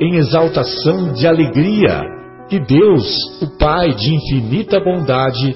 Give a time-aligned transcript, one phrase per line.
[0.00, 2.02] em exaltação de alegria
[2.48, 5.54] que Deus, o Pai de infinita bondade,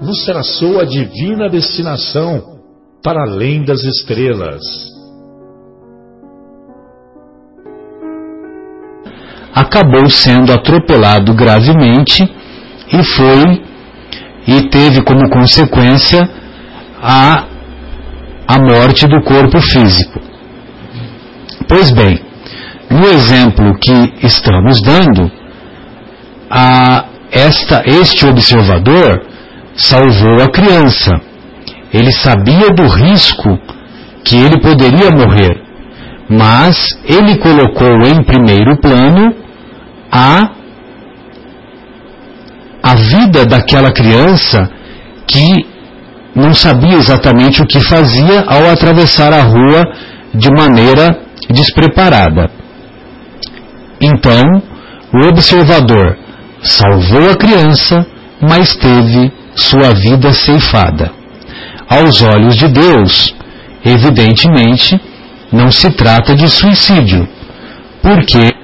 [0.00, 2.58] nos traçou a divina destinação
[3.02, 4.62] para além das estrelas.
[9.54, 12.22] Acabou sendo atropelado gravemente
[12.92, 13.68] e foi
[14.46, 16.20] e teve como consequência
[17.02, 17.46] a,
[18.46, 20.20] a morte do corpo físico.
[21.68, 22.27] Pois bem,
[22.90, 25.30] no exemplo que estamos dando,
[26.50, 29.26] a, esta, este observador
[29.74, 31.20] salvou a criança.
[31.92, 33.58] Ele sabia do risco
[34.24, 35.62] que ele poderia morrer,
[36.28, 39.34] mas ele colocou em primeiro plano
[40.10, 40.50] a
[42.82, 44.70] a vida daquela criança
[45.26, 45.66] que
[46.34, 49.82] não sabia exatamente o que fazia ao atravessar a rua
[50.32, 51.18] de maneira
[51.50, 52.50] despreparada.
[54.00, 54.62] Então,
[55.12, 56.16] o observador
[56.60, 58.06] salvou a criança,
[58.40, 61.10] mas teve sua vida ceifada.
[61.88, 63.34] Aos olhos de Deus,
[63.84, 65.00] evidentemente,
[65.50, 67.26] não se trata de suicídio,
[68.02, 68.54] porque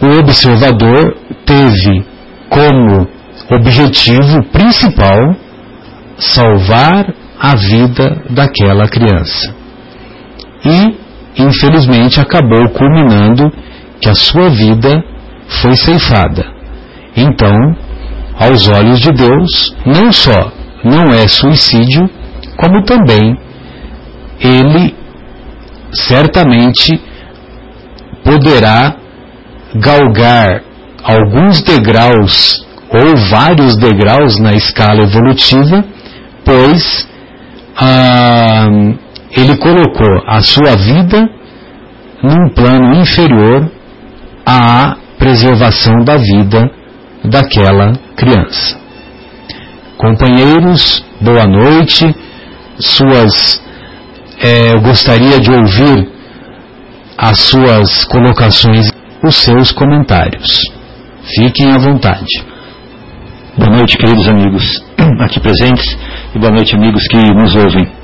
[0.00, 2.04] o observador teve
[2.48, 3.08] como
[3.50, 5.34] objetivo principal
[6.18, 7.06] salvar
[7.40, 9.54] a vida daquela criança.
[10.64, 13.50] E, infelizmente, acabou culminando
[14.00, 15.02] que a sua vida
[15.62, 16.44] foi ceifada.
[17.16, 17.56] Então,
[18.38, 20.52] aos olhos de Deus, não só
[20.84, 22.08] não é suicídio,
[22.56, 23.36] como também
[24.40, 24.94] ele
[25.92, 27.00] certamente
[28.24, 28.96] poderá
[29.74, 30.62] galgar
[31.02, 35.84] alguns degraus ou vários degraus na escala evolutiva,
[36.44, 37.08] pois
[37.76, 38.68] ah,
[39.36, 41.28] ele colocou a sua vida
[42.22, 43.70] num plano inferior
[44.48, 46.70] à preservação da vida
[47.22, 48.80] daquela criança.
[49.98, 52.14] Companheiros, boa noite.
[52.78, 53.62] Suas,
[54.40, 56.08] é, eu gostaria de ouvir
[57.18, 58.90] as suas colocações,
[59.22, 60.60] os seus comentários.
[61.34, 62.42] Fiquem à vontade.
[63.58, 64.82] Boa noite, queridos amigos
[65.20, 65.98] aqui presentes
[66.34, 67.97] e boa noite, amigos que nos ouvem.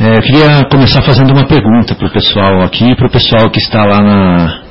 [0.00, 3.84] É, queria começar fazendo uma pergunta para o pessoal aqui para o pessoal que está
[3.84, 4.62] lá, na,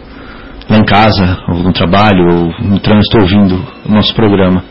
[0.69, 4.63] lá em casa, ou no trabalho, ou no trânsito ouvindo o nosso programa.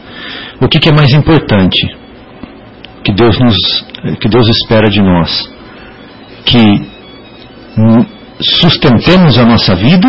[0.58, 1.86] O que, que é mais importante
[3.04, 3.54] que Deus, nos,
[4.18, 5.30] que Deus espera de nós?
[6.46, 6.64] Que
[8.40, 10.08] sustentemos a nossa vida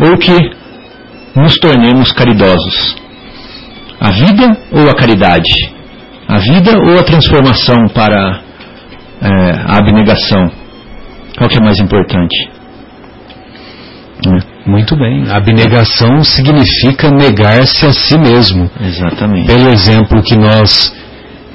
[0.00, 0.36] ou que
[1.34, 2.94] nos tornemos caridosos?
[3.98, 5.50] A vida ou a caridade?
[6.28, 8.51] A vida ou a transformação para
[9.22, 10.50] é, a abnegação?
[11.38, 12.50] Qual que é mais importante?
[14.66, 15.24] Muito bem.
[15.28, 18.70] A abnegação significa negar-se a si mesmo.
[18.80, 19.46] Exatamente.
[19.46, 20.94] Pelo exemplo que nós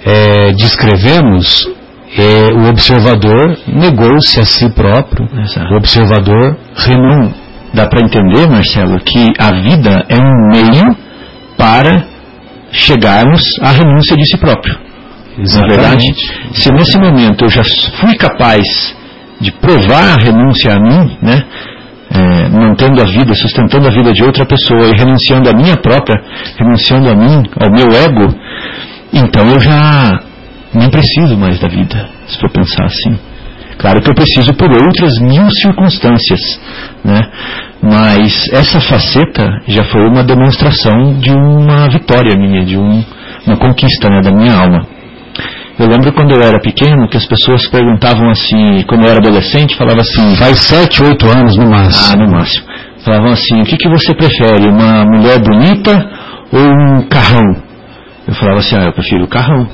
[0.05, 1.69] é, descrevemos,
[2.17, 5.27] é, o observador negou-se a si próprio.
[5.39, 5.73] Exato.
[5.73, 10.95] O observador renunciou dá para entender, Marcelo, que a vida é um meio
[11.57, 12.05] para
[12.71, 14.86] chegarmos à renúncia de si próprio.
[15.37, 16.05] Na verdade,
[16.53, 17.63] se nesse momento eu já
[17.99, 18.63] fui capaz
[19.39, 21.43] de provar a renúncia a mim, né,
[22.09, 26.19] é, mantendo a vida, sustentando a vida de outra pessoa e renunciando à minha própria,
[26.57, 28.33] renunciando a mim, ao meu ego,
[29.13, 30.19] então eu já
[30.73, 33.17] nem preciso mais da vida, se for pensar assim.
[33.77, 36.39] Claro que eu preciso por outras mil circunstâncias,
[37.05, 37.19] né?
[37.81, 43.03] Mas essa faceta já foi uma demonstração de uma vitória minha, de um,
[43.45, 44.96] uma conquista né, da minha alma.
[45.79, 49.77] Eu lembro quando eu era pequeno que as pessoas perguntavam assim, quando eu era adolescente,
[49.77, 50.35] falava assim.
[50.35, 52.13] Faz sete, oito anos no máximo.
[52.13, 52.65] Ah, no máximo.
[53.05, 55.91] Falavam assim, o que, que você prefere, uma mulher bonita
[56.51, 57.61] ou um carrão?
[58.27, 59.67] Eu falava assim, ah, eu prefiro o carrão.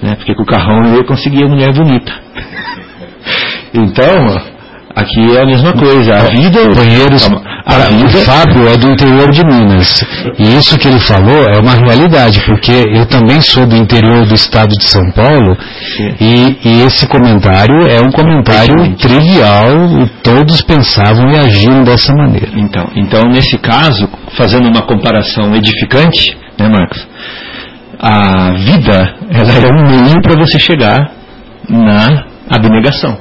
[0.00, 0.14] Né?
[0.14, 2.12] Porque com o carrão eu ia conseguir a mulher bonita.
[3.74, 4.52] então,
[4.94, 6.14] aqui é a mesma coisa.
[6.14, 6.74] A vida.
[6.74, 7.28] Banheiros.
[7.64, 8.18] A vida...
[8.18, 10.04] O Fábio é do interior de Minas.
[10.38, 14.34] E isso que ele falou é uma realidade, porque eu também sou do interior do
[14.34, 15.56] estado de São Paulo.
[16.20, 20.02] E, e, esse comentário é um comentário trivial.
[20.02, 22.50] E todos pensavam e agiam dessa maneira.
[22.54, 27.06] Então, então, nesse caso, fazendo uma comparação edificante, né, Marcos?
[27.98, 31.12] A vida ela é um meio para você chegar
[31.68, 33.16] na abnegação.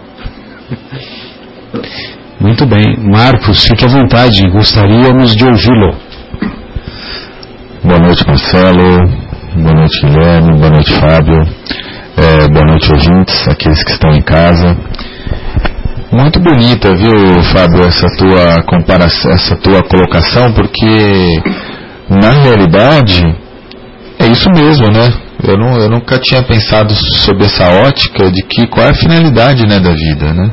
[2.39, 2.97] Muito bem.
[2.97, 5.95] Marcos, fique à vontade, gostaríamos de ouvi-lo.
[7.83, 9.07] Boa noite, Marcelo.
[9.55, 10.57] Boa noite, Guilherme.
[10.57, 11.41] Boa noite, Fábio.
[12.17, 14.77] É, boa noite, ouvintes, aqueles que estão em casa.
[16.11, 21.41] Muito bonita, viu, Fábio, essa tua comparação, essa tua colocação, porque
[22.09, 23.23] na realidade
[24.19, 25.09] é isso mesmo, né?
[25.43, 29.65] Eu, não, eu nunca tinha pensado sobre essa ótica de que qual é a finalidade
[29.65, 30.51] né, da vida, né?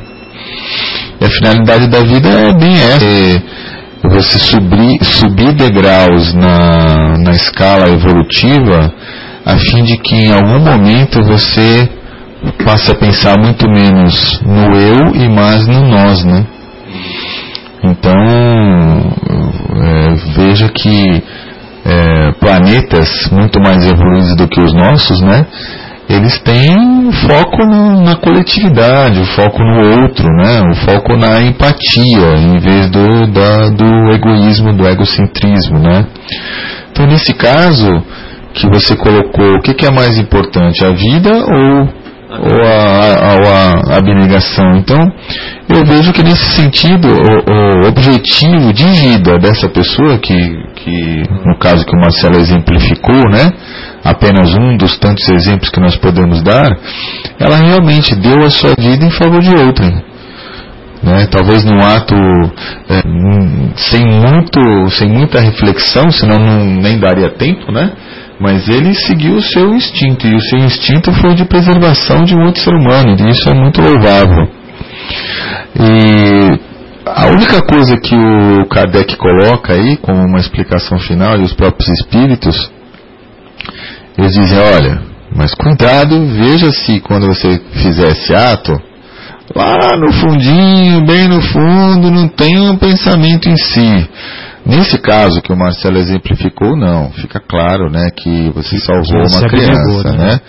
[1.21, 3.05] E a finalidade da vida é bem essa.
[3.05, 8.93] É você subir, subir degraus na, na escala evolutiva
[9.45, 11.89] a fim de que em algum momento você
[12.65, 16.45] passe a pensar muito menos no eu e mais no nós, né?
[17.83, 18.13] Então,
[19.81, 21.23] é, veja que
[21.85, 25.45] é, planetas muito mais evoluídos do que os nossos, né?
[26.09, 30.59] Eles têm foco no, na coletividade, o foco no outro, né?
[30.71, 35.77] o foco na empatia, em vez do, da, do egoísmo, do egocentrismo.
[35.77, 36.07] Né?
[36.91, 37.87] Então, nesse caso
[38.55, 41.87] que você colocou, o que, que é mais importante, a vida ou,
[42.39, 44.77] ou a, a, a, abnegação?
[44.77, 44.97] Então,
[45.69, 50.33] eu vejo que nesse sentido, o, o objetivo de vida dessa pessoa, que,
[50.83, 53.51] que no caso que o Marcelo exemplificou, né?
[54.03, 56.77] apenas um dos tantos exemplos que nós podemos dar,
[57.39, 60.03] ela realmente deu a sua vida em favor de outrem.
[61.01, 61.27] Né?
[61.31, 62.15] Talvez num ato
[62.89, 63.01] é,
[63.75, 67.91] sem, muito, sem muita reflexão, senão não, nem daria tempo, né?
[68.39, 72.45] mas ele seguiu o seu instinto, e o seu instinto foi de preservação de um
[72.45, 74.47] outro ser humano, e isso é muito louvável.
[75.75, 76.68] E
[77.15, 81.89] a única coisa que o Kardec coloca aí, como uma explicação final, e os próprios
[81.99, 82.71] espíritos,
[84.17, 85.01] eles dizem, olha,
[85.35, 88.79] mas cuidado, veja se quando você fizer esse ato,
[89.55, 94.09] lá no fundinho, bem no fundo, não tem um pensamento em si.
[94.65, 97.11] Nesse caso que o Marcelo exemplificou, não.
[97.11, 100.39] Fica claro, né, que você salvou uma criança, né?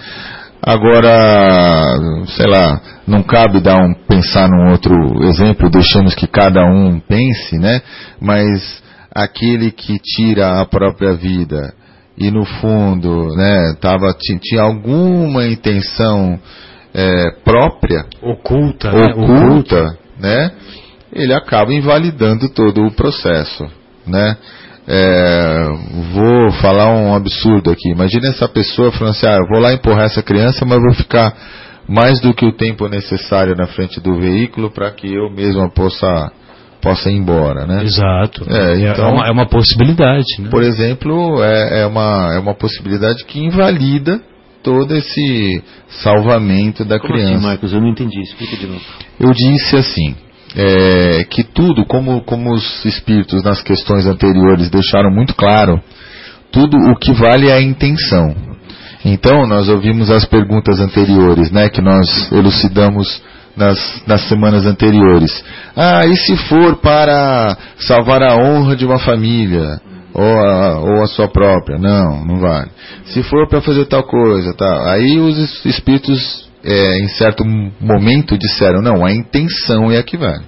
[0.60, 0.72] Né?
[0.72, 7.00] Agora, sei lá, não cabe dar um pensar num outro exemplo, deixamos que cada um
[7.00, 7.80] pense, né?
[8.20, 8.82] Mas
[9.14, 11.74] aquele que tira a própria vida
[12.16, 16.38] e no fundo né, tava, tinha alguma intenção
[16.92, 19.14] é, própria, oculta, né?
[19.14, 20.50] oculta né,
[21.12, 23.66] ele acaba invalidando todo o processo.
[24.06, 24.36] Né?
[24.92, 25.68] É,
[26.12, 27.90] vou falar um absurdo aqui.
[27.90, 31.32] Imagina essa pessoa falando assim: ah, eu vou lá empurrar essa criança, mas vou ficar
[31.88, 36.32] mais do que o tempo necessário na frente do veículo para que eu mesmo possa
[36.82, 37.84] possa ir embora, né?
[37.84, 38.44] Exato.
[38.48, 40.24] É, é então, é, uma, é uma possibilidade.
[40.40, 40.48] Né?
[40.50, 44.20] Por exemplo, é, é, uma, é uma possibilidade que invalida
[44.62, 47.34] todo esse salvamento da como criança.
[47.34, 48.20] Assim, Marcos, eu não entendi.
[48.22, 48.80] Explica de novo.
[49.20, 50.16] Eu disse assim.
[50.56, 55.80] É, que tudo, como, como os espíritos nas questões anteriores deixaram muito claro,
[56.50, 58.34] tudo o que vale é a intenção.
[59.04, 63.22] Então, nós ouvimos as perguntas anteriores, né, que nós elucidamos
[63.56, 65.44] nas, nas semanas anteriores.
[65.76, 69.80] Ah, e se for para salvar a honra de uma família?
[70.12, 71.78] Ou a, ou a sua própria?
[71.78, 72.70] Não, não vale.
[73.06, 74.88] Se for para fazer tal coisa, tal.
[74.88, 80.44] Aí os espíritos, é, em certo momento, disseram: não, a intenção é a que vale.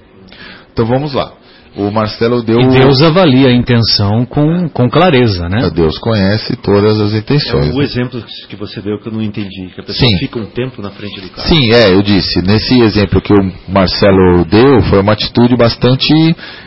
[0.72, 1.41] Então vamos lá
[1.76, 2.60] o Marcelo deu.
[2.60, 5.70] E Deus avalia a intenção com, com clareza, né?
[5.74, 7.74] Deus conhece todas as intenções.
[7.74, 10.18] É o exemplo que você deu que eu não entendi, que a pessoa Sim.
[10.18, 11.48] fica um tempo na frente do carro.
[11.48, 12.42] Sim, é, eu disse.
[12.42, 16.12] Nesse exemplo que o Marcelo deu, foi uma atitude bastante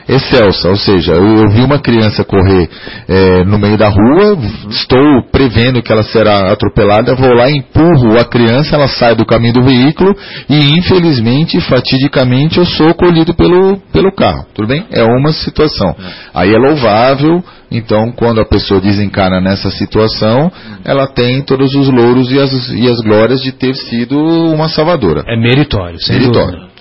[0.07, 0.69] excelsa.
[0.69, 2.69] Ou seja, eu, eu vi uma criança correr
[3.07, 4.69] é, no meio da rua, uhum.
[4.69, 9.53] estou prevendo que ela será atropelada, vou lá, empurro a criança, ela sai do caminho
[9.53, 10.15] do veículo
[10.49, 14.45] e, infelizmente, fatidicamente, eu sou colhido pelo, pelo carro.
[14.53, 14.85] Tudo bem?
[14.95, 15.95] É uma situação.
[16.33, 20.51] Aí é louvável, então quando a pessoa desencarna nessa situação,
[20.83, 25.23] ela tem todos os louros e as, e as glórias de ter sido uma salvadora.
[25.27, 26.59] É meritório, sem meritório.
[26.59, 26.71] Dúvida.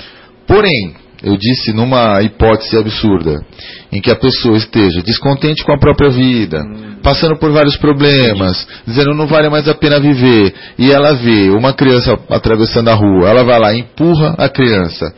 [0.47, 3.40] Porém, eu disse numa hipótese absurda.
[3.90, 6.61] em que a pessoa esteja descontente com a própria vida,
[7.00, 11.73] passando por vários problemas, dizendo não vale mais a pena viver, e ela vê uma
[11.73, 15.14] criança atravessando a rua, ela vai lá e empurra a criança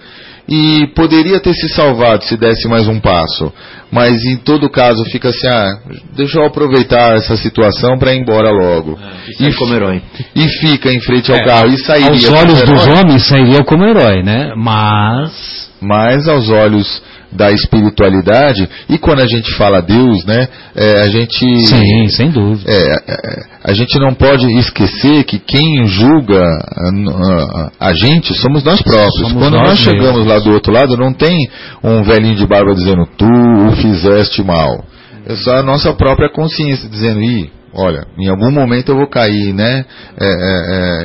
[0.48, 3.52] e poderia ter se salvado se desse mais um passo.
[3.90, 5.78] Mas em todo caso fica assim, ah,
[6.14, 8.98] deixa eu aproveitar essa situação para ir embora logo.
[9.40, 10.02] É, e como herói.
[10.34, 12.08] E fica em frente ao é, carro e sairia.
[12.08, 14.52] Aos olhos dos homens sairia como herói, né?
[14.56, 15.66] Mas.
[15.80, 17.02] Mas aos olhos
[17.37, 22.71] da espiritualidade e quando a gente fala Deus, né, é, a gente sim, sem dúvida,
[22.71, 28.64] é, é, a gente não pode esquecer que quem julga a, a, a gente somos
[28.64, 29.28] nós próprios.
[29.28, 30.26] Somos quando nós, nós chegamos mesmos.
[30.26, 31.49] lá do outro lado, não tem
[31.83, 34.85] um velhinho de barba dizendo tu o fizeste mal.
[35.28, 39.52] É só a nossa própria consciência dizendo, ih, olha, em algum momento eu vou cair,
[39.52, 39.85] né?
[40.18, 40.35] É, é,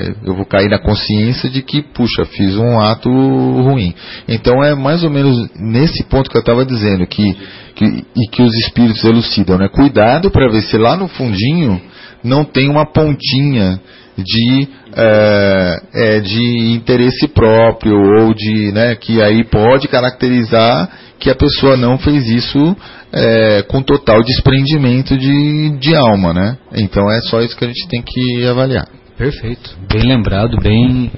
[0.07, 3.93] é, eu vou cair na consciência de que, puxa, fiz um ato ruim.
[4.27, 7.37] Então é mais ou menos nesse ponto que eu estava dizendo, que,
[7.75, 7.85] que,
[8.15, 9.67] e que os espíritos elucidam, né?
[9.67, 11.81] Cuidado para ver se lá no fundinho
[12.23, 13.79] não tem uma pontinha
[14.17, 20.89] de, é, é, de interesse próprio ou de, né, que aí pode caracterizar
[21.21, 22.75] que a pessoa não fez isso
[23.13, 26.57] é, com total desprendimento de, de alma, né?
[26.73, 28.87] Então é só isso que a gente tem que avaliar.
[29.15, 31.11] Perfeito, bem lembrado, bem,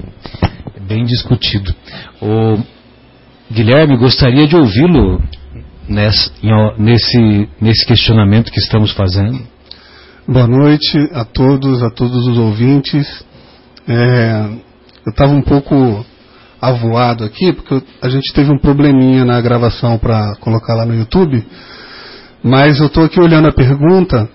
[0.82, 1.74] bem discutido.
[2.22, 2.60] O
[3.50, 5.24] Guilherme, gostaria de ouvi-lo
[5.88, 6.32] nesse,
[6.78, 9.40] nesse, nesse questionamento que estamos fazendo.
[10.28, 13.26] Boa noite a todos, a todos os ouvintes.
[13.88, 14.50] É,
[15.06, 16.06] eu estava um pouco
[16.64, 21.46] avoado aqui, porque a gente teve um probleminha na gravação para colocar lá no YouTube,
[22.42, 24.30] mas eu estou aqui olhando a pergunta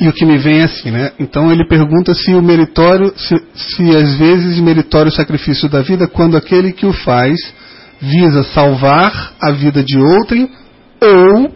[0.00, 1.12] e o que me vem é assim, né?
[1.20, 6.08] Então ele pergunta se o meritório, se, se às vezes meritório o sacrifício da vida
[6.08, 7.38] quando aquele que o faz
[8.00, 10.48] visa salvar a vida de outrem
[11.00, 11.52] ou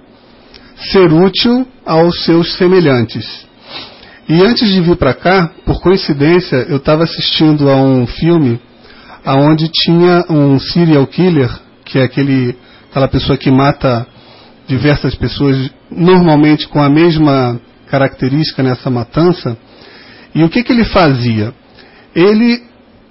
[0.92, 3.26] ser útil aos seus semelhantes.
[4.28, 8.60] E antes de vir para cá, por coincidência, eu estava assistindo a um filme
[9.28, 11.50] aonde tinha um serial killer,
[11.84, 12.56] que é aquele,
[12.90, 14.06] aquela pessoa que mata
[14.66, 19.54] diversas pessoas, normalmente com a mesma característica nessa matança.
[20.34, 21.52] E o que, que ele fazia?
[22.14, 22.62] Ele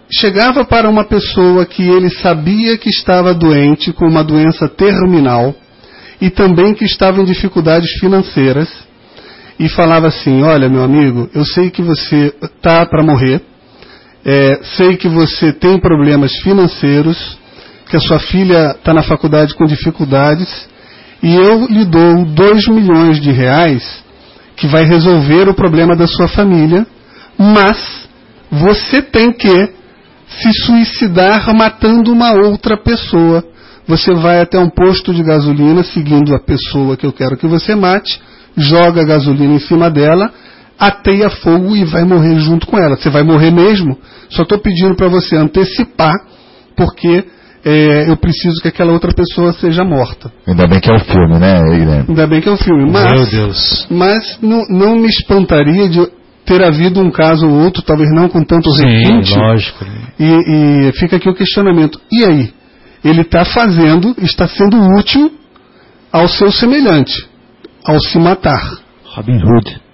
[0.09, 5.53] chegava para uma pessoa que ele sabia que estava doente, com uma doença terminal,
[6.19, 8.67] e também que estava em dificuldades financeiras,
[9.59, 13.39] e falava assim: Olha, meu amigo, eu sei que você está para morrer,
[14.25, 17.37] é, sei que você tem problemas financeiros,
[17.89, 20.67] que a sua filha está na faculdade com dificuldades,
[21.23, 24.03] e eu lhe dou 2 milhões de reais
[24.55, 26.85] que vai resolver o problema da sua família,
[27.37, 28.07] mas
[28.51, 29.69] você tem que
[30.27, 33.43] se suicidar matando uma outra pessoa.
[33.87, 37.75] Você vai até um posto de gasolina seguindo a pessoa que eu quero que você
[37.75, 38.19] mate,
[38.57, 40.31] joga gasolina em cima dela
[40.79, 42.95] ateia fogo e vai morrer junto com ela.
[42.95, 43.97] Você vai morrer mesmo?
[44.29, 46.13] Só estou pedindo para você antecipar,
[46.75, 47.25] porque
[47.65, 50.31] é, eu preciso que aquela outra pessoa seja morta.
[50.47, 52.05] Ainda bem que é um filme, né, Guilherme?
[52.09, 52.91] Ainda bem que é um filme.
[52.91, 53.87] Mas, Meu Deus.
[53.89, 56.07] Mas não, não me espantaria de
[56.45, 59.37] ter havido um caso ou outro, talvez não com tanto Sim, requinte.
[59.37, 59.85] lógico.
[60.17, 61.99] E, e fica aqui o questionamento.
[62.11, 62.53] E aí?
[63.03, 65.31] Ele está fazendo, está sendo útil
[66.11, 67.27] ao seu semelhante,
[67.85, 68.79] ao se matar.
[69.15, 69.86] Robin Hood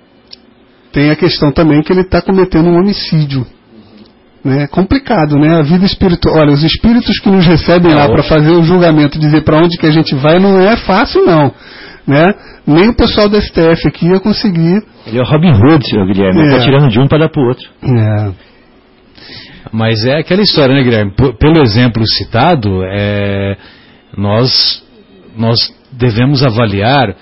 [0.94, 3.46] tem a questão também que ele está cometendo um homicídio.
[4.46, 4.64] Né?
[4.64, 5.58] É complicado, né?
[5.58, 6.36] A vida espiritual.
[6.38, 9.88] Olha, os espíritos que nos recebem lá para fazer o julgamento, dizer para onde que
[9.88, 11.52] a gente vai, não é fácil, não.
[12.06, 12.24] Né?
[12.68, 14.84] Nem o pessoal da STF aqui ia conseguir.
[15.08, 16.44] Ele é o Robin Hood, seu Guilherme.
[16.44, 16.64] Está é.
[16.64, 17.70] tirando de um para dar para o outro.
[17.84, 18.32] É.
[19.72, 21.12] Mas é aquela história, né, Guilherme?
[21.16, 23.58] P pelo exemplo citado, é,
[24.16, 24.84] nós,
[25.36, 25.58] nós
[25.92, 27.16] devemos avaliar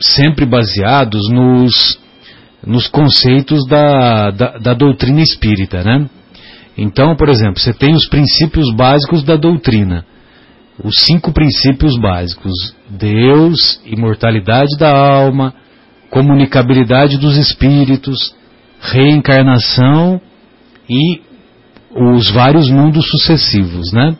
[0.00, 1.98] sempre baseados nos,
[2.66, 6.08] nos conceitos da, da, da doutrina espírita, né?
[6.76, 10.04] Então, por exemplo, você tem os princípios básicos da doutrina.
[10.82, 15.54] Os cinco princípios básicos: Deus, imortalidade da alma,
[16.08, 18.34] comunicabilidade dos espíritos,
[18.80, 20.20] reencarnação
[20.88, 21.20] e
[21.94, 24.16] os vários mundos sucessivos, né?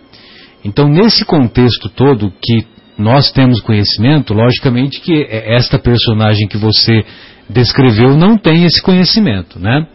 [0.65, 2.67] Então, nesse contexto todo que
[3.01, 7.05] nós temos conhecimento, logicamente que esta personagem que você
[7.49, 9.87] descreveu não tem esse conhecimento, né?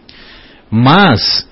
[0.70, 1.48] Mas,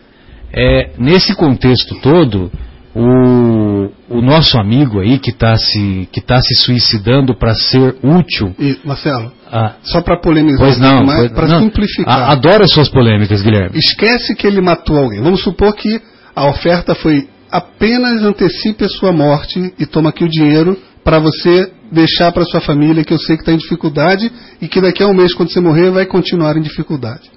[0.52, 2.50] é, nesse contexto todo,
[2.94, 8.54] o, o, nosso amigo aí que está se, que tá se suicidando para ser útil.
[8.58, 12.30] E, Marcelo, ah, só para polemizar, pois não, para simplificar.
[12.30, 13.78] Adoro as suas polêmicas, Guilherme.
[13.78, 15.22] Esquece que ele matou alguém.
[15.22, 16.00] Vamos supor que
[16.34, 21.70] a oferta foi apenas antecipe a sua morte e toma aqui o dinheiro para você
[21.92, 24.30] deixar para sua família que eu sei que está em dificuldade
[24.60, 27.30] e que daqui a um mês, quando você morrer, vai continuar em dificuldade?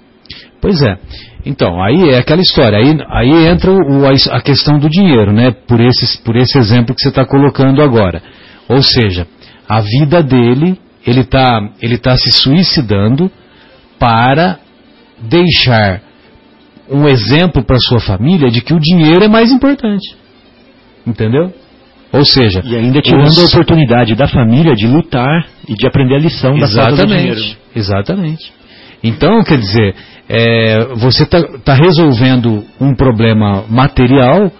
[0.60, 0.98] Pois é.
[1.46, 2.78] Então, aí é aquela história.
[2.78, 5.52] Aí, aí entra o, a, questão do dinheiro, né?
[5.66, 8.22] Por, esses, por esse exemplo que você está colocando agora.
[8.68, 9.26] Ou seja,
[9.68, 13.30] a vida dele, ele está ele tá se suicidando
[13.98, 14.58] para
[15.20, 16.02] deixar
[16.90, 20.16] um exemplo para sua família de que o dinheiro é mais importante.
[21.06, 21.52] Entendeu?
[22.12, 23.38] Ou seja, e ainda tirando os...
[23.38, 27.16] a oportunidade da família de lutar e de aprender a lição exatamente, da falta do
[27.16, 27.40] dinheiro.
[27.74, 28.52] Exatamente.
[29.02, 29.94] Então, quer dizer,
[30.28, 34.50] é, você está tá resolvendo um problema material,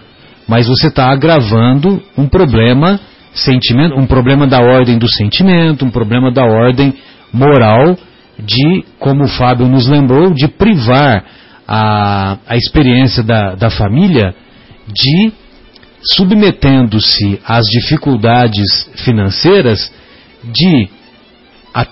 [0.47, 3.00] mas você está agravando um problema
[3.35, 6.95] sentimento, um problema da ordem do sentimento, um problema da ordem
[7.33, 7.97] moral
[8.38, 11.25] de, como o Fábio nos lembrou, de privar
[11.67, 14.35] a, a experiência da, da família
[14.87, 15.33] de
[16.02, 19.93] submetendo-se às dificuldades financeiras,
[20.45, 20.88] de
[21.75, 21.87] a,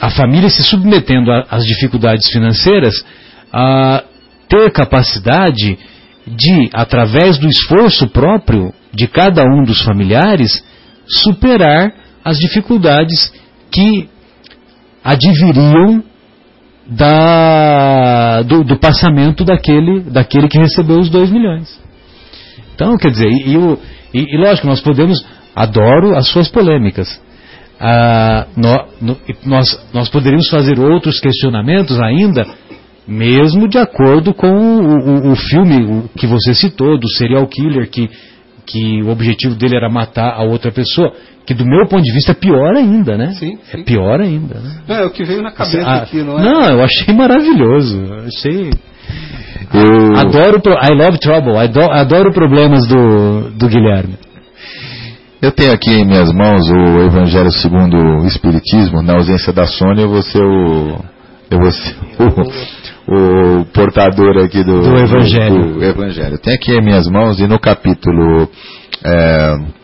[0.00, 2.94] a família se submetendo às dificuldades financeiras,
[3.52, 4.02] a
[4.48, 5.78] ter capacidade
[6.26, 10.64] de, através do esforço próprio de cada um dos familiares,
[11.06, 11.92] superar
[12.24, 13.32] as dificuldades
[13.70, 14.08] que
[15.02, 16.02] adviriam
[16.86, 21.80] da, do, do, passamento daquele, daquele que recebeu os dois milhões.
[22.74, 23.56] Então, quer dizer, e,
[24.14, 25.24] e, e lógico, nós podemos,
[25.54, 27.20] adoro as suas polêmicas.
[27.78, 32.46] Ah, no, no, nós, nós poderíamos fazer outros questionamentos ainda,
[33.06, 38.08] mesmo de acordo com o, o, o filme que você citou, do serial killer, que,
[38.64, 41.12] que o objetivo dele era matar a outra pessoa
[41.44, 43.32] que do meu ponto de vista é pior ainda, né?
[43.32, 43.80] Sim, sim.
[43.80, 44.60] É pior ainda.
[44.60, 44.82] Né?
[44.88, 46.42] É, é o que veio na cabeça ah, aqui, não é?
[46.42, 47.98] Não, eu achei maravilhoso.
[47.98, 48.70] Eu achei.
[49.72, 50.16] Eu...
[50.16, 50.60] Adoro.
[50.80, 51.56] I love trouble.
[51.58, 54.14] Adoro, adoro problemas do, do Guilherme.
[55.40, 59.02] Eu tenho aqui em minhas mãos o Evangelho segundo o Espiritismo.
[59.02, 61.00] Na ausência da Sônia, eu vou ser o.
[61.50, 61.96] Eu vou ser
[63.08, 65.74] o, o portador aqui do, do Evangelho.
[65.74, 66.38] Do Evangelho.
[66.38, 68.48] Tem aqui em minhas mãos e no capítulo.
[69.04, 69.82] É,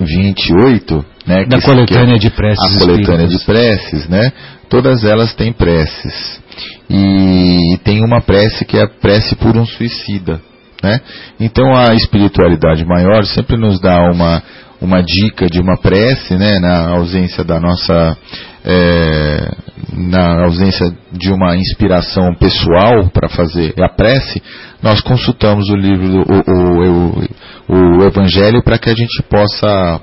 [0.00, 2.82] 28, né, da coletânea de preces.
[2.82, 4.32] A coletânea de preces, né?
[4.68, 6.42] Todas elas têm preces.
[6.88, 10.40] E tem uma prece que é a prece por um suicida,
[10.82, 11.00] né?
[11.40, 14.42] Então a espiritualidade maior sempre nos dá uma
[14.80, 18.16] uma dica de uma prece, né, na ausência da nossa
[18.64, 19.50] é,
[19.92, 24.42] na ausência de uma inspiração pessoal para fazer a prece,
[24.82, 27.26] nós consultamos o livro, o, o,
[27.68, 30.00] o, o Evangelho para que a gente possa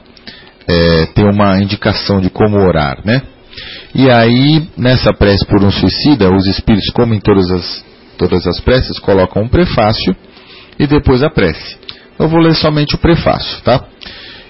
[0.68, 3.22] é, ter uma indicação de como orar, né?
[3.94, 7.86] E aí, nessa prece por um suicida, os espíritos, como em todas as,
[8.18, 10.16] todas as preces, colocam um prefácio
[10.80, 11.78] e depois a prece.
[12.18, 13.84] Eu vou ler somente o prefácio, tá?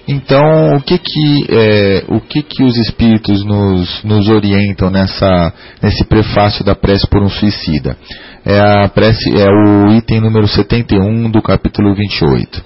[0.06, 6.04] Então, o que que, é, o que, que os espíritos nos, nos orientam nessa, nesse
[6.04, 7.96] prefácio da prece por um suicida?
[8.44, 12.62] É, a prece, é o item número 71 do capítulo 28.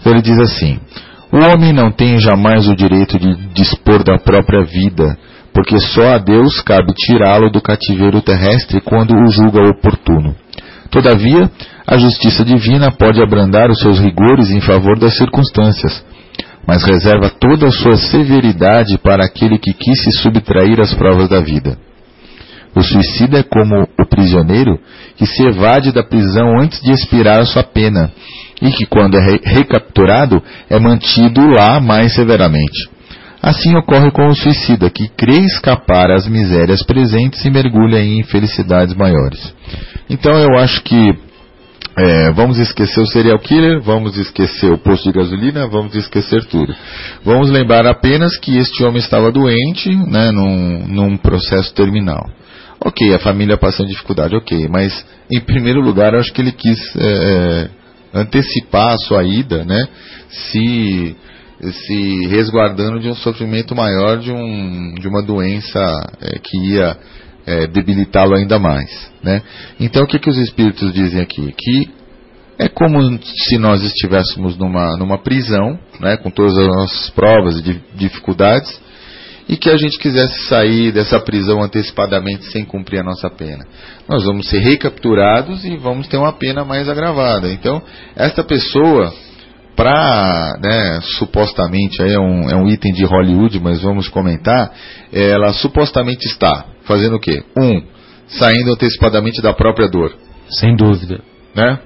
[0.00, 0.80] Então ele diz assim:
[1.30, 5.18] O homem não tem jamais o direito de dispor da própria vida,
[5.58, 10.32] porque só a Deus cabe tirá-lo do cativeiro terrestre quando o julga oportuno.
[10.88, 11.50] Todavia,
[11.84, 16.06] a justiça divina pode abrandar os seus rigores em favor das circunstâncias
[16.64, 21.40] mas reserva toda a sua severidade para aquele que quis se subtrair às provas da
[21.40, 21.78] vida.
[22.76, 24.78] O suicida é como o prisioneiro
[25.16, 28.12] que se evade da prisão antes de expirar sua pena,
[28.60, 32.97] e que, quando é recapturado, é mantido lá mais severamente.
[33.40, 38.94] Assim ocorre com o suicida, que crê escapar às misérias presentes e mergulha em infelicidades
[38.94, 39.54] maiores.
[40.10, 41.14] Então eu acho que
[41.98, 46.72] é, vamos esquecer o serial killer, vamos esquecer o posto de gasolina, vamos esquecer tudo.
[47.24, 52.24] Vamos lembrar apenas que este homem estava doente, né, num, num processo terminal.
[52.80, 56.78] Ok, a família passando dificuldade, ok, mas em primeiro lugar eu acho que ele quis
[56.96, 57.68] é,
[58.14, 59.88] é antecipar a sua ida, né,
[60.28, 61.16] se,
[61.60, 65.80] se resguardando de um sofrimento maior, de, um, de uma doença
[66.20, 66.96] é, que ia
[67.46, 69.10] é, debilitá-lo ainda mais.
[69.22, 69.42] Né?
[69.80, 71.52] Então o que, que os espíritos dizem aqui?
[71.56, 71.90] Que
[72.58, 77.80] é como se nós estivéssemos numa, numa prisão, né, com todas as nossas provas e
[77.94, 78.80] dificuldades,
[79.48, 83.64] e que a gente quisesse sair dessa prisão antecipadamente sem cumprir a nossa pena.
[84.08, 87.50] Nós vamos ser recapturados e vamos ter uma pena mais agravada.
[87.50, 87.80] Então,
[88.14, 89.14] esta pessoa,
[89.78, 94.72] para, né, supostamente, aí é um, é um item de Hollywood, mas vamos comentar,
[95.12, 97.44] ela supostamente está fazendo o quê?
[97.56, 97.80] Um,
[98.26, 100.16] saindo antecipadamente da própria dor.
[100.50, 101.20] Sem dúvida.
[101.54, 101.78] Né?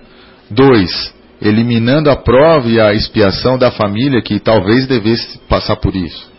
[0.51, 6.33] Dois, eliminando a prova e a expiação da família que talvez devesse passar por isso.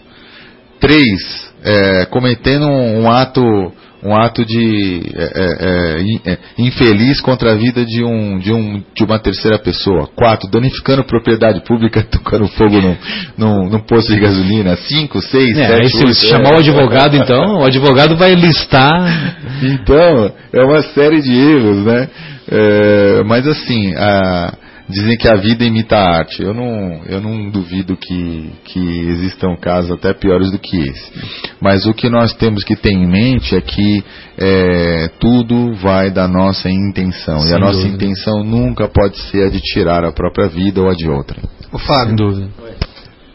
[0.79, 3.71] três é, cometendo um, um ato
[4.05, 8.83] um ato de é, é, é, é, infeliz contra a vida de, um, de, um,
[8.95, 10.07] de uma terceira pessoa.
[10.15, 12.97] Quatro, danificando propriedade pública, tocando fogo num,
[13.37, 14.75] num, num posto de gasolina.
[14.75, 16.59] Cinco, seis, É, sete, aí se chamar o é.
[16.59, 19.37] advogado, então, o advogado vai listar.
[19.63, 22.09] Então, é uma série de erros, né?
[23.25, 24.53] Mas assim, a-
[24.89, 26.41] dizem que a vida imita a arte.
[26.41, 31.11] Eu não, eu não duvido que, que existam casos até piores do que esse.
[31.61, 34.03] Mas o que nós temos que ter em mente é que
[34.37, 37.37] é, tudo vai da nossa intenção.
[37.39, 37.95] e Sem a nossa dúvida.
[37.95, 41.39] intenção nunca pode ser a de tirar a própria vida ou a de outra.
[41.71, 42.49] Sem Fábio, dúvida.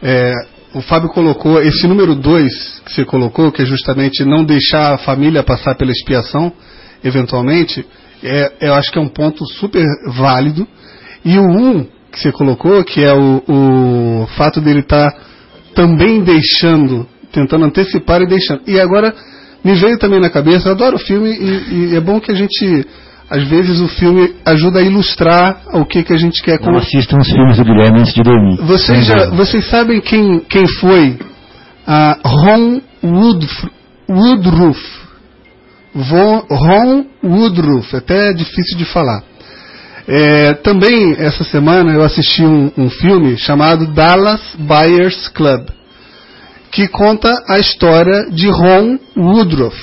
[0.03, 0.33] é,
[0.75, 4.99] o Fábio colocou esse número 2 que você colocou, que é justamente não deixar a
[4.99, 6.53] família passar pela expiação,
[7.03, 7.85] eventualmente,
[8.23, 9.85] é, eu acho que é um ponto super
[10.17, 10.67] válido.
[11.31, 15.11] E o 1 um que você colocou, que é o, o fato dele estar
[15.75, 18.63] também deixando, tentando antecipar e deixando.
[18.67, 19.15] E agora
[19.65, 22.35] me veio também na cabeça, eu adoro o filme e, e é bom que a
[22.35, 22.87] gente,
[23.29, 26.79] às vezes o filme ajuda a ilustrar o que, que a gente quer com Não
[26.79, 28.57] assistam os filmes do Guilherme antes de dormir.
[28.63, 31.19] vocês, já, vocês sabem quem, quem foi
[31.87, 33.69] a Ron Woodf-
[34.09, 34.81] Woodruff?
[35.95, 39.23] Von- Ron Woodruff, até é difícil de falar.
[40.11, 45.69] É, também essa semana eu assisti um, um filme chamado Dallas Buyers Club,
[46.73, 49.77] que conta a história de Ron Woodruff,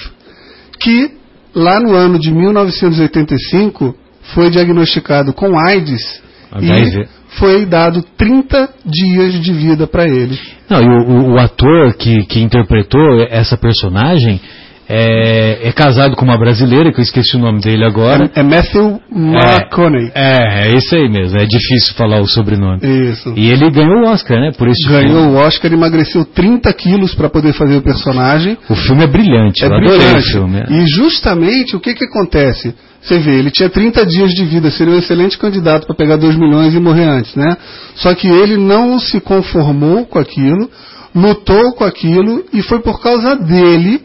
[0.80, 1.12] que
[1.54, 3.96] lá no ano de 1985
[4.34, 7.02] foi diagnosticado com AIDS HIV.
[7.02, 7.08] e
[7.38, 10.40] foi dado 30 dias de vida para ele.
[10.70, 14.40] Não, e o, o- o ator que, que interpretou essa personagem
[14.88, 18.30] é, é casado com uma brasileira, que eu esqueci o nome dele agora.
[18.36, 20.12] É Matthew McConaughey.
[20.14, 22.80] É, é isso aí mesmo, é difícil falar o sobrenome.
[22.84, 23.34] Isso.
[23.36, 24.52] E ele ganhou o Oscar, né?
[24.58, 25.36] Por esse Ganhou filme.
[25.38, 28.58] o Oscar, emagreceu 30 quilos para poder fazer o personagem.
[28.70, 30.30] O filme é brilhante, É eu brilhante.
[30.30, 30.60] o filme.
[30.60, 30.72] é.
[30.72, 32.74] E justamente o que, que acontece?
[33.02, 36.36] Você vê, ele tinha 30 dias de vida, seria um excelente candidato para pegar 2
[36.38, 37.56] milhões e morrer antes, né?
[37.96, 40.70] Só que ele não se conformou com aquilo,
[41.14, 44.02] lutou com aquilo e foi por causa dele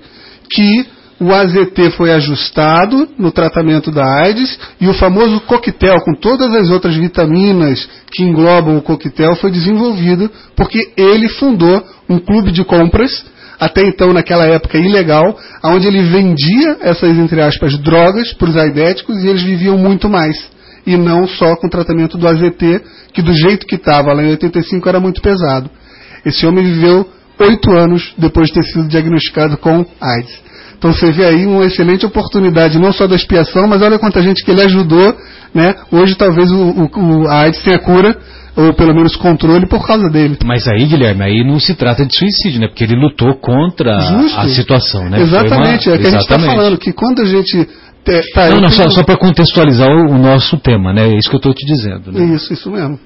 [0.51, 0.87] que
[1.21, 6.71] o AZT foi ajustado no tratamento da AIDS e o famoso coquetel com todas as
[6.71, 13.23] outras vitaminas que englobam o coquetel foi desenvolvido porque ele fundou um clube de compras
[13.61, 19.23] até então naquela época ilegal, onde ele vendia essas, entre aspas, drogas para os aidéticos
[19.23, 20.35] e eles viviam muito mais.
[20.87, 22.81] E não só com o tratamento do AZT,
[23.13, 25.69] que do jeito que estava lá em 85 era muito pesado.
[26.25, 27.07] Esse homem viveu
[27.41, 30.51] oito anos depois de ter sido diagnosticado com AIDS.
[30.79, 34.43] Então você vê aí uma excelente oportunidade, não só da expiação, mas olha quanta gente
[34.45, 35.15] que ele ajudou,
[35.55, 35.75] né?
[35.93, 36.91] Hoje talvez o, o,
[37.25, 38.17] o a AIDS tenha cura,
[38.57, 40.39] ou pelo menos controle, por causa dele.
[40.45, 42.69] Mas aí, Guilherme, aí não se trata de suicídio, né?
[42.69, 44.39] Porque ele lutou contra Justo.
[44.41, 45.21] a situação, né?
[45.21, 47.69] Exatamente, uma- é que a gente está falando, que quando a gente.
[48.03, 51.09] te- tá, Não, não, só, só para contextualizar o, o nosso tema, né?
[51.11, 52.11] É isso que eu estou te dizendo.
[52.11, 52.35] Né?
[52.35, 52.99] Isso, isso mesmo.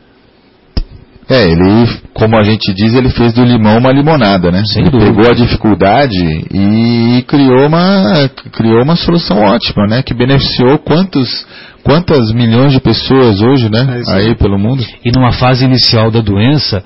[1.29, 4.63] É, ele, como a gente diz, ele fez do limão uma limonada, né?
[4.67, 5.11] Sem ele dúvida.
[5.13, 6.17] pegou a dificuldade
[6.53, 10.03] e criou uma, criou uma solução ótima, né?
[10.03, 11.47] Que beneficiou quantos,
[11.83, 14.01] quantas milhões de pessoas hoje, É né?
[14.01, 14.35] isso aí.
[14.37, 14.85] Pelo mundo.
[15.05, 16.85] E numa fase inicial da doença,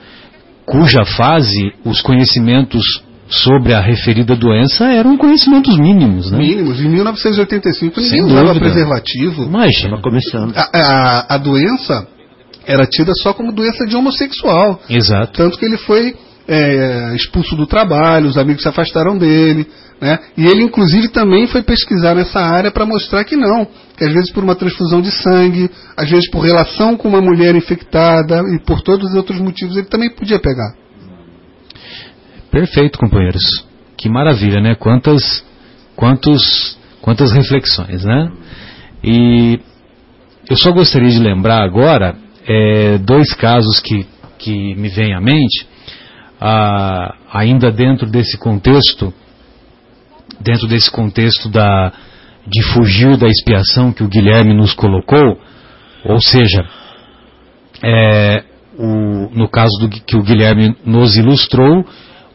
[0.65, 2.85] cuja fase os conhecimentos
[3.27, 6.39] sobre a referida doença eram conhecimentos mínimos, né?
[6.39, 6.81] Mínimos.
[6.81, 8.61] Em 1985 ninguém Sem usava dúvida.
[8.67, 9.43] preservativo.
[9.45, 9.99] Imagina.
[10.01, 10.55] Começando.
[10.57, 12.07] A, a- a doença
[12.69, 14.79] era tida só como doença de homossexual.
[14.91, 15.33] Exato.
[15.33, 16.15] Tanto que ele foi
[16.47, 19.67] é, expulso do trabalho, os amigos se afastaram dele.
[19.99, 20.19] Né?
[20.37, 23.67] E ele, inclusive, também foi pesquisar nessa área para mostrar que não.
[23.97, 27.57] Que às vezes por uma transfusão de sangue, às vezes por relação com uma mulher
[27.57, 30.75] infectada e por todos os outros motivos ele também podia pegar.
[32.51, 33.67] Perfeito, companheiros.
[33.97, 34.75] Que maravilha, né?
[34.75, 35.43] Quantas,
[35.97, 38.31] quantos, quantas reflexões, né?
[39.03, 39.59] E
[40.51, 44.07] eu só gostaria de lembrar agora é, dois casos que,
[44.39, 45.67] que me vêm à mente,
[46.41, 49.13] ah, ainda dentro desse contexto,
[50.41, 51.93] dentro desse contexto da,
[52.47, 55.39] de fugir da expiação que o Guilherme nos colocou,
[56.05, 56.65] ou seja,
[57.83, 58.45] é,
[58.79, 61.85] o- no caso do, que o Guilherme nos ilustrou,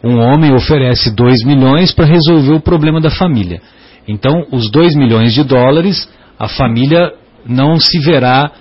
[0.03, 3.61] um homem oferece 2 milhões para resolver o problema da família.
[4.07, 7.13] Então, os 2 milhões de dólares, a família
[7.45, 8.51] não se verá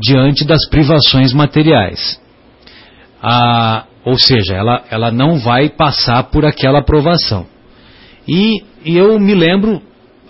[0.00, 2.20] diante das privações materiais.
[4.04, 7.46] Ou seja, ela, ela não vai passar por aquela aprovação.
[8.26, 9.80] E, e eu me lembro,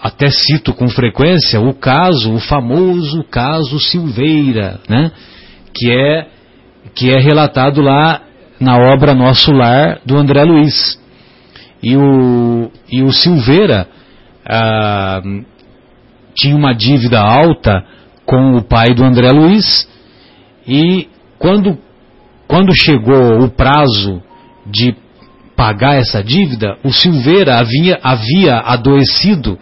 [0.00, 5.10] até cito com frequência, o caso, o famoso caso Silveira, né?
[5.74, 6.26] que, é,
[6.94, 8.20] que é relatado lá
[8.60, 11.00] na obra Nosso Lar, do André Luiz.
[11.82, 13.88] E o, e o Silveira
[14.44, 15.20] ah,
[16.34, 17.84] tinha uma dívida alta
[18.32, 19.86] com o pai do André Luiz
[20.66, 21.06] e
[21.38, 21.76] quando,
[22.48, 24.22] quando chegou o prazo
[24.64, 24.96] de
[25.54, 29.58] pagar essa dívida, o Silveira havia, havia adoecido,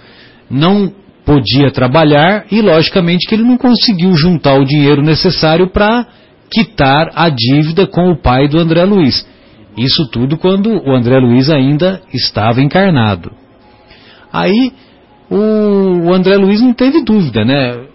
[0.49, 0.93] não
[1.25, 6.07] podia trabalhar e, logicamente, que ele não conseguiu juntar o dinheiro necessário para
[6.49, 9.27] quitar a dívida com o pai do André Luiz.
[9.77, 13.33] Isso tudo quando o André Luiz ainda estava encarnado.
[14.33, 14.73] Aí
[15.29, 17.90] o, André Luiz não teve dúvida, né?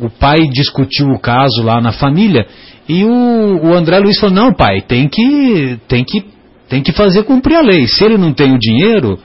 [0.00, 2.46] O pai discutiu o caso lá na família
[2.88, 6.24] e o, o André Luiz falou: não, pai, tem que, tem que,
[6.68, 7.86] tem que fazer cumprir a lei.
[7.86, 9.18] Se ele não tem o dinheiro,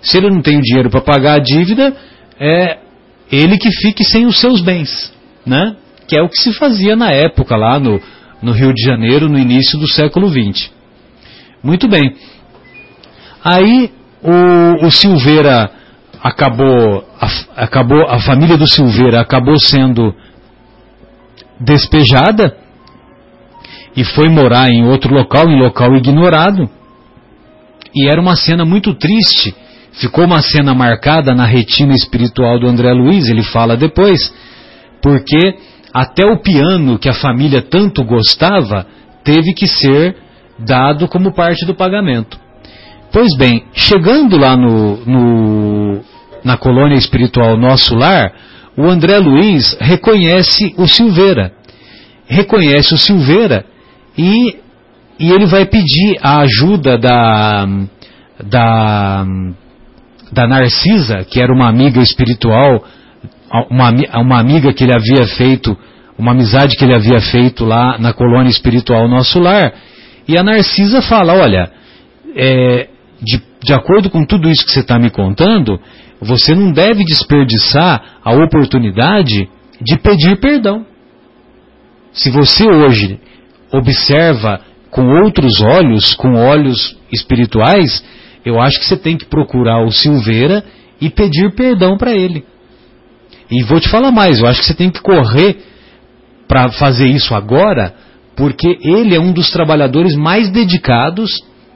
[0.00, 1.94] se ele não tem o dinheiro para pagar a dívida,
[2.40, 2.78] é
[3.30, 5.12] ele que fique sem os seus bens,
[5.46, 5.76] né?
[6.08, 8.00] Que é o que se fazia na época lá no,
[8.42, 10.70] no Rio de Janeiro, no início do século XX.
[11.62, 12.16] Muito bem.
[13.44, 13.90] Aí
[14.22, 15.70] o, o Silveira
[16.22, 20.14] acabou a, acabou a família do Silveira acabou sendo
[21.58, 22.56] despejada
[23.96, 26.68] e foi morar em outro local, em local ignorado.
[27.94, 29.54] E era uma cena muito triste.
[29.92, 34.32] Ficou uma cena marcada na retina espiritual do André Luiz, ele fala depois,
[35.02, 35.54] porque
[35.92, 38.86] até o piano que a família tanto gostava
[39.22, 40.16] teve que ser
[40.58, 42.40] dado como parte do pagamento.
[43.12, 46.00] Pois bem, chegando lá no, no,
[46.44, 48.32] na colônia espiritual Nosso Lar,
[48.76, 51.52] o André Luiz reconhece o Silveira.
[52.26, 53.64] Reconhece o Silveira
[54.16, 54.56] e,
[55.18, 57.66] e ele vai pedir a ajuda da,
[58.42, 59.24] da,
[60.32, 62.84] da Narcisa, que era uma amiga espiritual,
[63.70, 65.76] uma, uma amiga que ele havia feito,
[66.18, 69.72] uma amizade que ele havia feito lá na colônia espiritual Nosso Lar.
[70.26, 71.70] E a Narcisa fala: Olha,
[72.34, 72.88] é,
[73.20, 75.78] de, de acordo com tudo isso que você está me contando,
[76.20, 79.48] você não deve desperdiçar a oportunidade
[79.80, 80.84] de pedir perdão.
[82.12, 83.20] Se você hoje
[83.72, 88.04] observa com outros olhos, com olhos espirituais,
[88.44, 90.64] eu acho que você tem que procurar o Silveira
[91.00, 92.44] e pedir perdão para ele.
[93.50, 95.58] E vou te falar mais, eu acho que você tem que correr
[96.48, 97.94] para fazer isso agora,
[98.36, 101.30] porque ele é um dos trabalhadores mais dedicados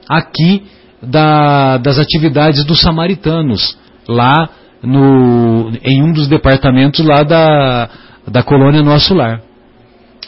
[0.09, 0.65] aqui
[1.03, 3.79] da, das atividades dos samaritanos
[4.09, 4.49] lá
[4.83, 7.89] no, em um dos departamentos lá da,
[8.29, 9.41] da colônia Nosso Lar.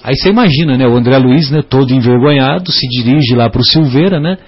[0.03, 3.65] Aí você imagina, né, o André Luiz, né, todo envergonhado, se dirige lá para o
[3.65, 4.39] Silveira, né?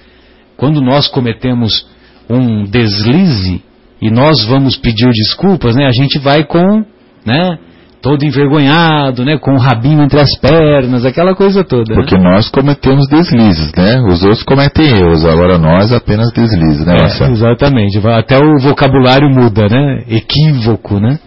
[0.55, 1.85] Quando nós cometemos
[2.29, 3.61] um deslize
[4.01, 6.85] e nós vamos pedir desculpas, né, a gente vai com,
[7.25, 7.59] né,
[8.01, 11.93] todo envergonhado, né, com o rabinho entre as pernas, aquela coisa toda.
[11.93, 12.23] Porque né?
[12.23, 14.01] nós cometemos deslizes, né?
[14.07, 17.99] Os outros cometem erros, agora nós apenas deslizes, né, é, Exatamente.
[18.07, 20.03] Até o vocabulário muda, né?
[20.09, 21.19] Equívoco, né?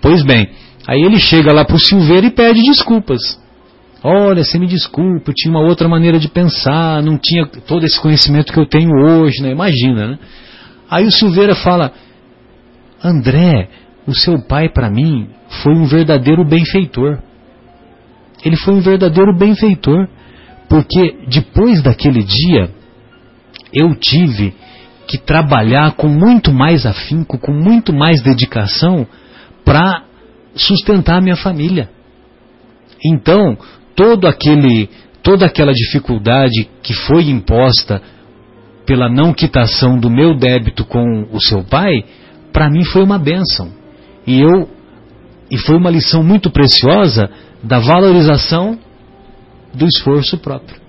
[0.00, 0.48] Pois bem,
[0.88, 3.40] aí ele chega lá para o Silveira e pede desculpas.
[4.04, 8.00] Olha, você me desculpa, eu tinha uma outra maneira de pensar, não tinha todo esse
[8.00, 9.52] conhecimento que eu tenho hoje, né?
[9.52, 10.18] Imagina, né?
[10.90, 11.92] Aí o Silveira fala,
[13.02, 13.68] André,
[14.06, 15.28] o seu pai para mim
[15.62, 17.18] foi um verdadeiro benfeitor.
[18.44, 20.08] Ele foi um verdadeiro benfeitor,
[20.68, 22.70] porque depois daquele dia
[23.72, 24.54] eu tive
[25.06, 29.06] que trabalhar com muito mais afinco, com muito mais dedicação
[29.64, 30.04] para
[30.54, 31.90] sustentar a minha família.
[33.04, 33.56] Então,
[33.94, 34.88] todo aquele,
[35.22, 38.02] toda aquela dificuldade que foi imposta
[38.86, 42.04] pela não quitação do meu débito com o seu pai,
[42.52, 43.81] para mim foi uma bênção.
[44.26, 44.68] E eu
[45.52, 47.28] e foi uma lição muito preciosa
[47.62, 48.78] da valorização
[49.74, 50.80] do esforço próprio,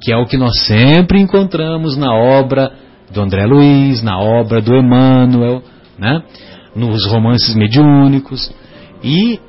[0.00, 2.72] que é o que nós sempre encontramos na obra
[3.12, 5.62] do André Luiz, na obra do Emmanuel,
[5.98, 6.22] né?
[6.74, 8.52] nos romances mediúnicos.
[9.02, 9.40] E,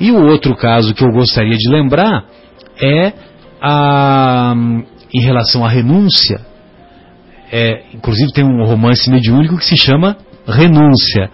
[0.00, 2.24] e o outro caso que eu gostaria de lembrar
[2.82, 3.12] é
[3.62, 4.54] a,
[5.14, 6.40] em relação à renúncia.
[7.52, 10.16] É, inclusive tem um romance mediúnico que se chama
[10.46, 11.30] Renúncia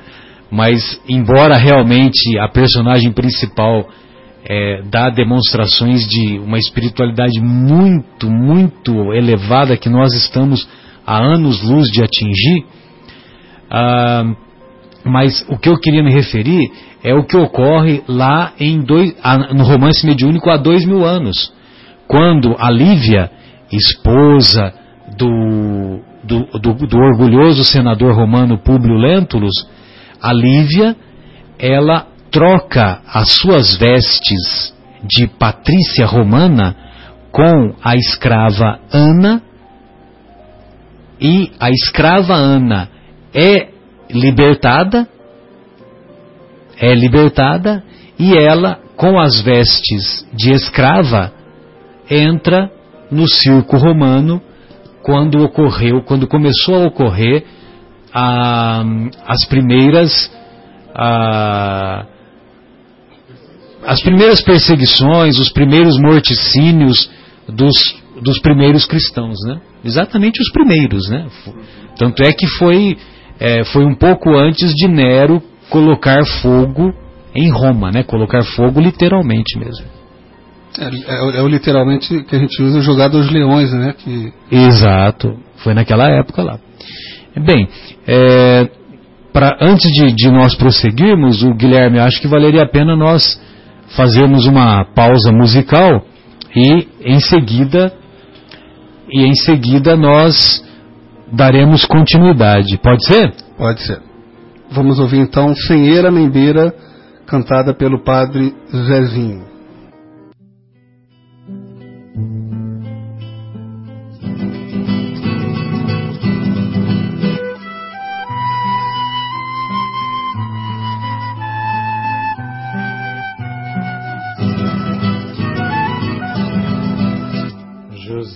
[0.51, 3.89] mas embora realmente a personagem principal
[4.49, 10.69] é, dá demonstrações de uma espiritualidade muito, muito elevada que nós estamos
[11.05, 12.65] há anos-luz de atingir,
[13.71, 14.25] ah,
[15.05, 16.71] mas o que eu queria me referir
[17.03, 19.15] é o que ocorre lá em dois,
[19.55, 21.53] no romance mediúnico há dois mil anos,
[22.09, 23.31] quando a Lívia,
[23.73, 24.73] esposa
[25.17, 29.55] do, do, do, do orgulhoso senador romano Públio Lentulus,
[30.21, 30.97] a Lívia,
[31.59, 36.77] ela troca as suas vestes de patrícia romana
[37.31, 39.43] com a escrava Ana.
[41.21, 42.91] E a escrava Ana
[43.33, 43.69] é
[44.11, 45.09] libertada,
[46.79, 47.83] é libertada
[48.19, 51.33] e ela, com as vestes de escrava,
[52.11, 52.71] entra
[53.11, 54.41] no circo romano
[55.03, 57.45] quando ocorreu, quando começou a ocorrer
[58.19, 58.83] a,
[59.27, 60.31] as primeiras
[60.95, 62.07] a,
[63.85, 67.11] as primeiras perseguições, os primeiros morticínios
[67.47, 69.61] dos, dos primeiros cristãos, né?
[69.85, 71.27] Exatamente os primeiros, né?
[71.99, 72.97] Tanto é que foi,
[73.39, 76.95] é, foi um pouco antes de Nero colocar fogo
[77.35, 78.03] em Roma, né?
[78.03, 79.85] Colocar fogo literalmente mesmo.
[80.79, 83.95] É, é, é, o literalmente que a gente usa jogar dos leões, né?
[83.97, 84.33] Que...
[84.51, 86.59] Exato, foi naquela época lá.
[87.41, 87.69] Bem,
[88.07, 88.69] é,
[89.33, 93.41] pra, antes de, de nós prosseguirmos, o Guilherme, acho que valeria a pena nós
[93.95, 96.05] fazermos uma pausa musical
[96.55, 97.93] e em seguida
[99.09, 100.65] e em seguida nós
[101.31, 102.79] daremos continuidade.
[102.79, 103.33] Pode ser?
[103.57, 104.01] Pode ser.
[104.71, 106.75] Vamos ouvir então Sem Eira Nem Beira,
[107.27, 109.56] cantada pelo padre Zezinho.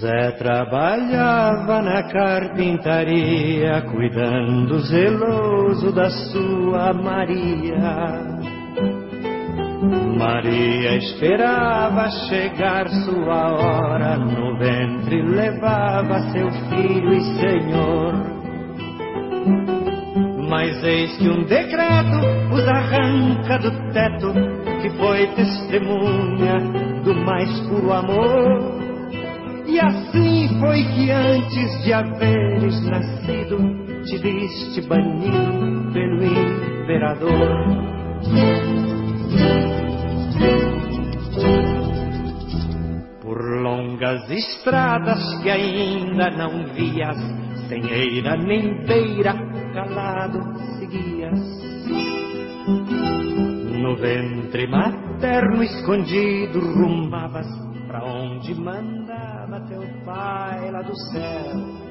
[0.01, 8.41] José trabalhava na carpintaria, cuidando zeloso da sua Maria.
[10.17, 18.15] Maria esperava chegar sua hora, no ventre levava seu filho e senhor.
[20.49, 24.33] Mas eis que um decreto os arranca do teto,
[24.81, 26.59] que foi testemunha
[27.05, 28.80] do mais puro amor.
[29.71, 33.57] E assim foi que antes de haveres nascido,
[34.05, 37.31] te viste banido pelo imperador.
[43.23, 47.17] Por longas estradas que ainda não vias,
[47.69, 49.35] sem eira nem beira,
[49.73, 50.41] calado
[50.81, 51.39] seguias.
[53.81, 57.47] No ventre materno escondido rumavas
[57.87, 58.55] pra onde
[59.69, 61.91] teu pai lá do céu.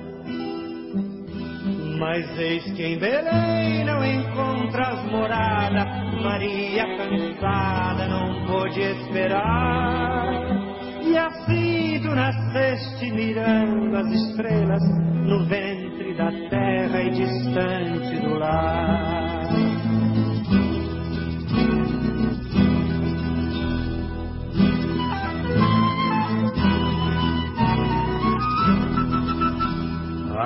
[1.99, 5.85] Mas eis que em Belém não encontras morada,
[6.23, 10.69] Maria cansada não pôde esperar.
[11.03, 14.83] E assim tu nasceste mirando as estrelas
[15.25, 19.28] no ventre da terra e distante do lar.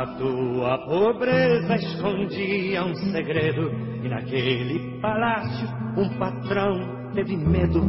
[0.03, 3.71] A tua pobreza escondia um segredo,
[4.03, 5.65] e naquele palácio
[5.97, 6.75] um patrão
[7.13, 7.79] teve medo.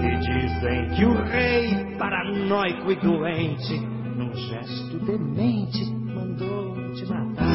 [0.00, 3.80] E dizem que o rei, paranoico e doente,
[4.16, 7.48] num gesto demente, mandou te matar.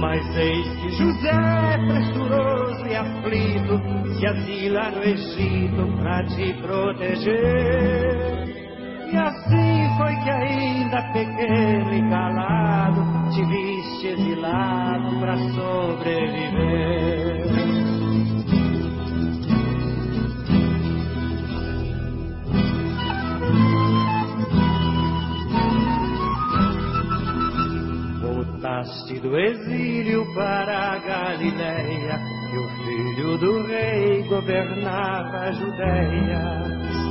[0.00, 3.80] Mas eis que José, pressuroso e aflito,
[4.18, 8.61] se asila no Egito pra te proteger.
[9.12, 17.12] E assim foi que ainda pequeno e calado te viste exilado para sobreviver.
[28.22, 32.18] Voltaste do exílio para a Galileia
[32.50, 37.01] e o filho do rei governava a Judéia.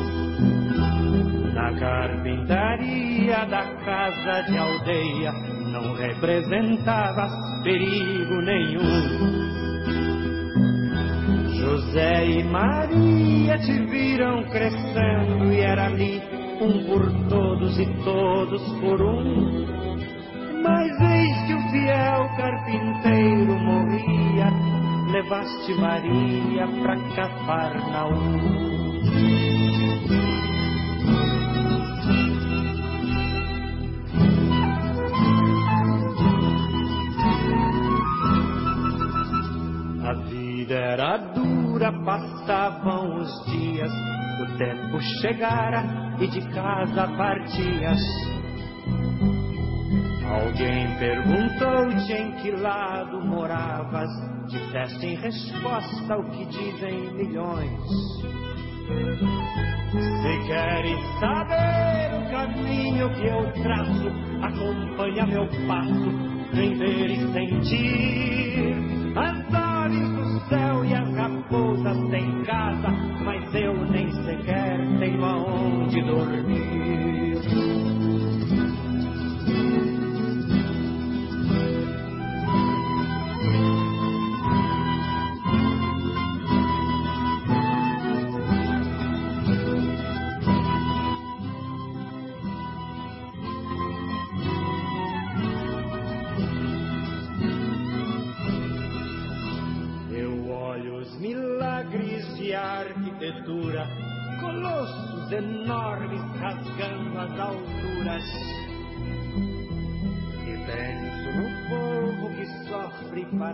[1.61, 5.31] Na carpintaria da casa de aldeia
[5.71, 8.81] não representavas perigo nenhum.
[11.59, 16.19] José e Maria te viram crescendo e era ali
[16.59, 19.63] um por todos e todos por um.
[20.63, 24.49] Mas eis que o fiel carpinteiro morria,
[25.11, 28.71] levaste Maria pra Cafarnaum.
[40.71, 43.91] Vida era dura, passavam os dias,
[44.39, 45.83] o tempo chegara
[46.19, 47.99] e de casa partias.
[50.25, 54.09] Alguém perguntou-te em que lado moravas,
[54.47, 57.81] disseste em resposta o que dizem milhões.
[59.91, 64.07] Se queres saber o caminho que eu traço
[64.41, 68.91] acompanha meu passo em ver e sentir.
[69.17, 72.89] As aves do céu e as raposas têm casa,
[73.23, 76.80] mas eu nem sequer tenho aonde dormir.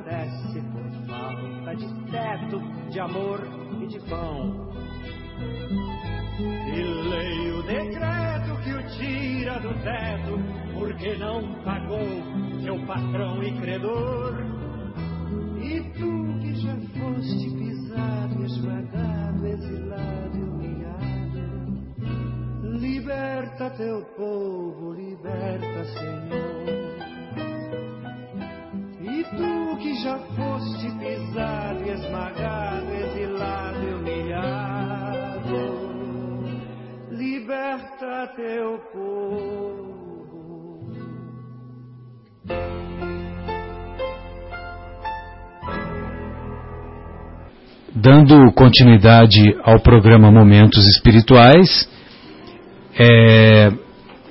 [0.07, 3.41] Padece por falta de teto, de amor
[3.81, 4.71] e de pão.
[6.39, 10.39] E leio o decreto que o tira do teto,
[10.73, 11.99] porque não pagou
[12.63, 14.35] seu patrão e credor.
[15.61, 21.77] E tu que já foste pisado, esmagado, exilado e humilhado.
[22.79, 26.76] Liberta teu povo, liberta, Senhor.
[29.35, 35.57] Tu que já foste pisado, esmagado, exilado e humilhado,
[37.11, 39.87] liberta teu povo.
[47.99, 51.89] dando continuidade ao programa Momentos Espirituais,
[52.97, 53.71] é,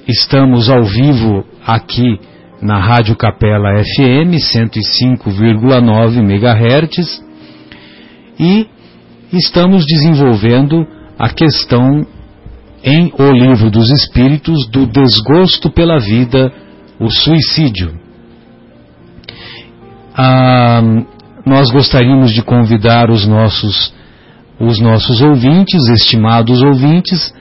[0.07, 2.21] estamos ao vivo aqui
[2.61, 7.23] na Rádio Capela FM 105,9 MHz
[8.39, 8.67] e
[9.33, 10.87] estamos desenvolvendo
[11.19, 12.07] a questão
[12.83, 16.53] em O Livro dos Espíritos do desgosto pela vida,
[17.01, 17.99] o suicídio.
[20.15, 20.81] Ah,
[21.45, 23.93] nós gostaríamos de convidar os nossos,
[24.59, 27.35] os nossos ouvintes, estimados ouvintes,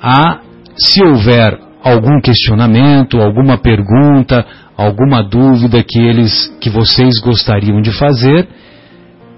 [0.00, 0.40] a,
[0.76, 4.44] se houver algum questionamento, alguma pergunta,
[4.76, 8.48] alguma dúvida que eles, que vocês gostariam de fazer,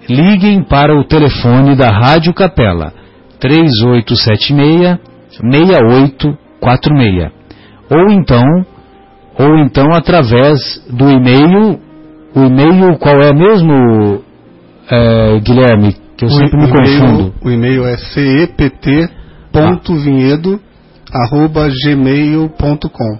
[0.08, 2.92] liguem para o telefone da Rádio Capela
[3.40, 4.98] 3876
[5.40, 7.32] 6846
[7.90, 8.64] ou então
[9.38, 11.80] ou então através do e-mail
[12.36, 14.22] o e-mail qual é mesmo,
[14.90, 15.96] é, Guilherme?
[16.18, 17.34] Que eu O sempre me confundo.
[17.42, 17.96] O e-mail é
[21.10, 23.18] cept.vinhedo.gmail.com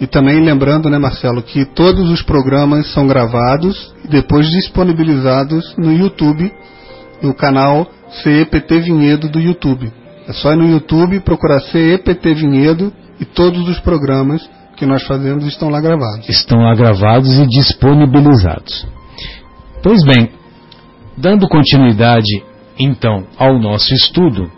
[0.00, 5.92] E também lembrando, né, Marcelo, que todos os programas são gravados e depois disponibilizados no
[5.92, 6.50] YouTube,
[7.22, 7.86] no canal
[8.22, 9.92] CEPT Vinhedo do YouTube.
[10.26, 15.44] É só ir no YouTube procurar CEPT Vinhedo e todos os programas que nós fazemos
[15.46, 16.28] estão lá gravados.
[16.28, 18.86] Estão lá gravados e disponibilizados.
[19.82, 20.30] Pois bem,
[21.16, 22.44] dando continuidade
[22.78, 24.48] então ao nosso estudo,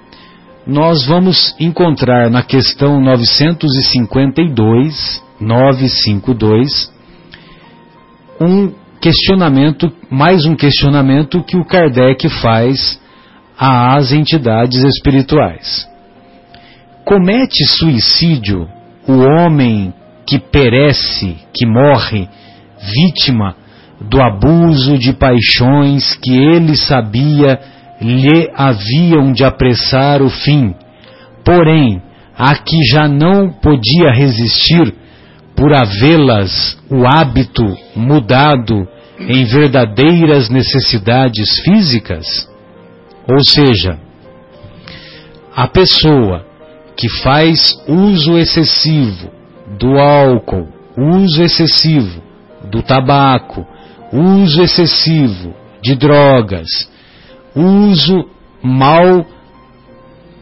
[0.66, 6.92] nós vamos encontrar na questão 952, 952,
[8.40, 13.00] um questionamento, mais um questionamento que o Kardec faz
[13.58, 15.88] às entidades espirituais.
[17.04, 18.68] Comete suicídio
[19.08, 19.92] o homem
[20.26, 22.28] que perece, que morre,
[22.78, 23.56] vítima
[24.00, 27.58] do abuso de paixões que ele sabia
[28.00, 30.74] lhe haviam de apressar o fim,
[31.44, 32.02] porém,
[32.36, 34.94] a que já não podia resistir
[35.54, 38.88] por havê-las o hábito mudado
[39.18, 42.48] em verdadeiras necessidades físicas?
[43.28, 43.98] Ou seja,
[45.54, 46.46] a pessoa
[46.96, 49.30] que faz uso excessivo
[49.78, 52.22] do álcool, uso excessivo
[52.70, 53.66] do tabaco,
[54.12, 56.66] uso excessivo de drogas,
[57.54, 58.28] uso
[58.62, 59.26] mal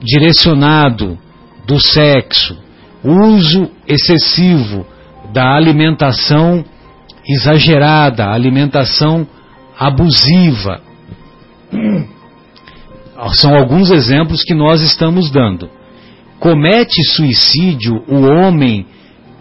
[0.00, 1.18] direcionado
[1.66, 2.56] do sexo,
[3.02, 4.86] uso excessivo
[5.32, 6.64] da alimentação
[7.26, 9.26] exagerada, alimentação
[9.78, 10.80] abusiva.
[13.32, 15.68] São alguns exemplos que nós estamos dando.
[16.38, 18.86] Comete suicídio o homem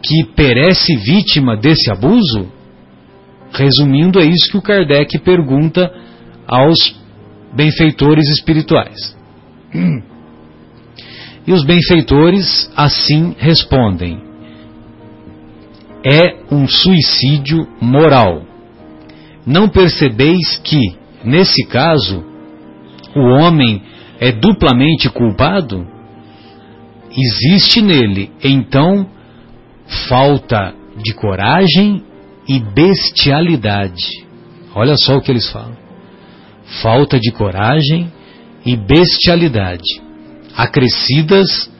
[0.01, 2.47] que perece vítima desse abuso?
[3.53, 5.91] Resumindo, é isso que o Kardec pergunta
[6.47, 6.96] aos
[7.57, 9.17] benfeitores espirituais.
[11.45, 14.21] E os benfeitores assim respondem:
[16.05, 18.43] é um suicídio moral.
[19.45, 20.79] Não percebeis que,
[21.23, 22.23] nesse caso,
[23.15, 23.81] o homem
[24.19, 25.87] é duplamente culpado?
[27.09, 29.09] Existe nele, então,
[30.09, 32.03] falta de coragem
[32.47, 34.25] e bestialidade.
[34.75, 35.86] Olha só o que eles falam.
[36.81, 38.11] Falta de coragem
[38.65, 40.01] e bestialidade,
[40.55, 41.71] acrescidas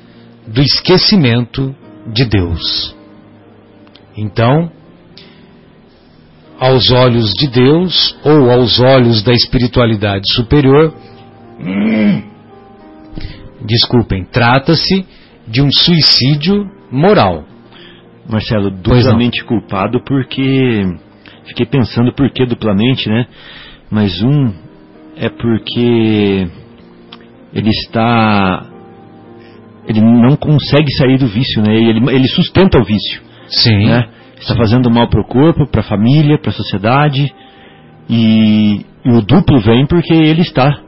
[0.48, 1.76] do esquecimento
[2.08, 2.96] de Deus.
[4.16, 4.72] Então,
[6.58, 10.94] aos olhos de Deus ou aos olhos da espiritualidade superior,
[13.66, 15.06] desculpem, trata-se
[15.48, 17.46] de um suicídio moral.
[18.30, 20.84] Marcelo, duplamente culpado porque
[21.46, 23.28] fiquei pensando por que duplamente, né?
[23.90, 24.67] Mas um
[25.20, 26.48] é porque
[27.54, 28.66] ele está
[29.88, 31.74] ele não consegue sair do vício, né?
[31.74, 33.22] Ele, ele sustenta o vício.
[33.48, 33.86] Sim.
[33.86, 34.10] Né?
[34.38, 34.60] Está Sim.
[34.60, 37.34] fazendo mal para o corpo, para a família, para a sociedade.
[38.10, 40.82] E, e, o duplo vem porque ele está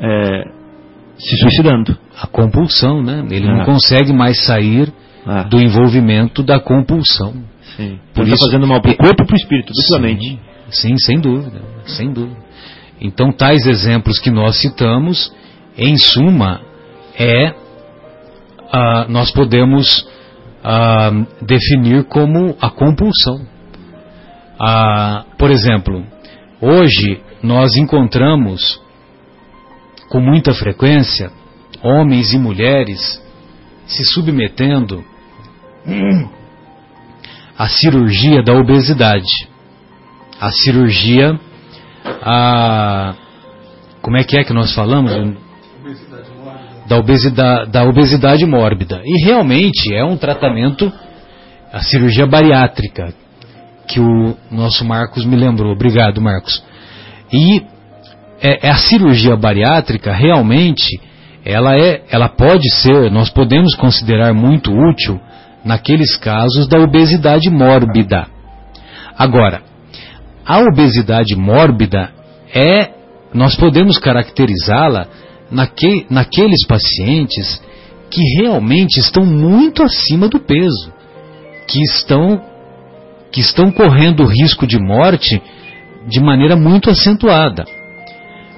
[0.00, 0.44] é,
[1.18, 1.96] se suicidando.
[2.20, 3.22] A compulsão, né?
[3.30, 3.58] Ele Ah.
[3.58, 4.90] não consegue mais sair
[5.26, 7.34] Ah, do envolvimento da compulsão.
[7.76, 7.98] sim.
[8.14, 10.24] Por Por isso- está fazendo mal para o corpo e para o espírito, duplamente.
[10.24, 10.38] Sim,
[10.70, 12.40] sim, sem dúvida, sem dúvida.
[13.02, 15.34] Então, tais exemplos que nós citamos,
[15.76, 16.60] em suma,
[17.18, 17.54] é
[18.70, 20.06] ah, nós podemos
[20.62, 23.44] ah, definir como a compulsão.
[24.58, 26.06] Ah, por exemplo,
[26.60, 28.80] hoje nós encontramos
[30.08, 31.30] com muita frequência
[31.82, 33.20] homens e mulheres
[33.86, 35.04] se submetendo
[37.58, 39.50] à cirurgia da obesidade
[40.42, 41.38] a cirurgia,
[42.04, 43.14] a
[44.02, 45.12] como é que é que nós falamos?
[46.88, 49.00] Da obesidade, da obesidade mórbida.
[49.04, 50.92] E realmente é um tratamento,
[51.72, 53.14] a cirurgia bariátrica,
[53.86, 55.72] que o nosso Marcos me lembrou.
[55.72, 56.62] Obrigado, Marcos.
[57.32, 57.62] E
[58.42, 61.00] é, é a cirurgia bariátrica realmente,
[61.44, 65.20] ela é, ela pode ser, nós podemos considerar muito útil
[65.64, 68.26] naqueles casos da obesidade mórbida.
[69.16, 69.62] Agora,
[70.44, 72.12] a obesidade mórbida
[72.54, 72.90] é,
[73.32, 75.08] nós podemos caracterizá-la
[75.50, 77.62] naque, naqueles pacientes
[78.10, 80.92] que realmente estão muito acima do peso,
[81.66, 82.42] que estão,
[83.30, 85.40] que estão correndo risco de morte
[86.06, 87.64] de maneira muito acentuada.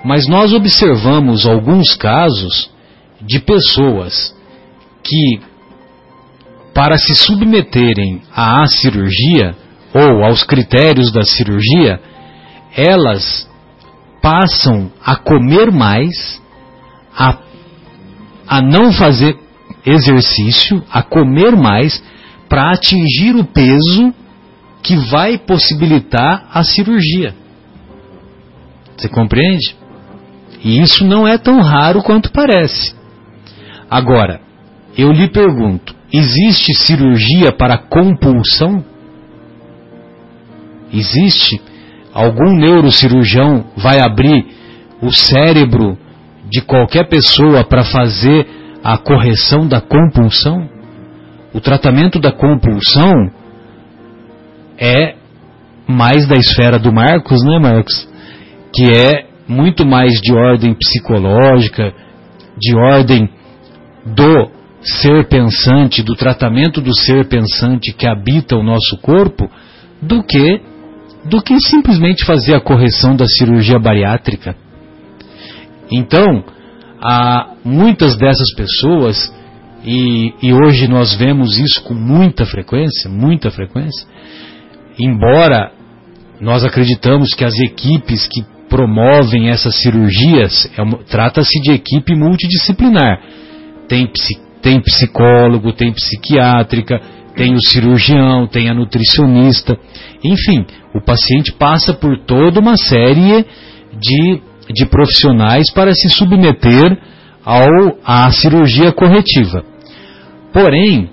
[0.04, 2.70] Mas nós observamos alguns casos
[3.22, 4.34] de pessoas
[5.02, 5.40] que,
[6.74, 9.54] para se submeterem à cirurgia,
[9.94, 12.00] ou aos critérios da cirurgia,
[12.76, 13.48] elas
[14.20, 16.42] passam a comer mais,
[17.16, 17.38] a,
[18.48, 19.38] a não fazer
[19.86, 22.02] exercício, a comer mais,
[22.48, 24.12] para atingir o peso
[24.82, 27.34] que vai possibilitar a cirurgia.
[28.96, 29.76] Você compreende?
[30.62, 32.94] E isso não é tão raro quanto parece.
[33.90, 34.40] Agora,
[34.96, 38.84] eu lhe pergunto: existe cirurgia para compulsão?
[40.94, 41.60] Existe?
[42.12, 44.46] Algum neurocirurgião vai abrir
[45.02, 45.98] o cérebro
[46.48, 48.46] de qualquer pessoa para fazer
[48.82, 50.68] a correção da compulsão?
[51.52, 53.30] O tratamento da compulsão
[54.78, 55.16] é
[55.86, 58.08] mais da esfera do Marcos, né, Marcos?
[58.72, 61.92] Que é muito mais de ordem psicológica,
[62.56, 63.28] de ordem
[64.06, 69.50] do ser pensante, do tratamento do ser pensante que habita o nosso corpo,
[70.00, 70.60] do que
[71.24, 74.56] do que simplesmente fazer a correção da cirurgia bariátrica.
[75.90, 76.44] Então,
[77.02, 79.32] há muitas dessas pessoas,
[79.84, 84.06] e, e hoje nós vemos isso com muita frequência, muita frequência,
[84.98, 85.72] embora
[86.40, 93.20] nós acreditamos que as equipes que promovem essas cirurgias, é trata-se de equipe multidisciplinar.
[93.88, 94.10] Tem,
[94.60, 97.00] tem psicólogo, tem psiquiátrica,
[97.34, 99.76] tem o cirurgião, tem a nutricionista,
[100.22, 100.64] enfim,
[100.94, 103.44] o paciente passa por toda uma série
[103.98, 104.40] de,
[104.72, 106.96] de profissionais para se submeter
[107.44, 109.64] ao, à cirurgia corretiva.
[110.52, 111.10] Porém,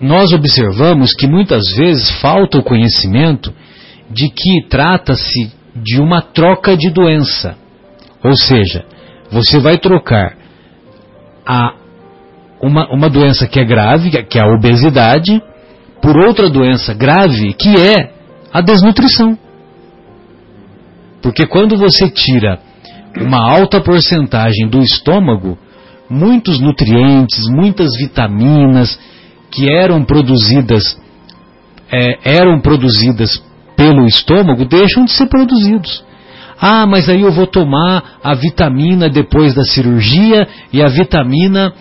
[0.00, 3.52] nós observamos que muitas vezes falta o conhecimento
[4.10, 7.56] de que trata-se de uma troca de doença.
[8.22, 8.84] Ou seja,
[9.30, 10.36] você vai trocar
[11.44, 11.74] a,
[12.60, 15.42] uma, uma doença que é grave, que é a obesidade,
[16.00, 18.12] por outra doença grave, que é
[18.52, 19.38] a desnutrição.
[21.22, 22.58] Porque quando você tira
[23.20, 25.58] uma alta porcentagem do estômago,
[26.08, 28.98] muitos nutrientes, muitas vitaminas
[29.50, 31.00] que eram produzidas
[31.90, 33.42] é, eram produzidas
[33.76, 36.04] pelo estômago deixam de ser produzidos.
[36.58, 41.72] Ah, mas aí eu vou tomar a vitamina depois da cirurgia e a vitamina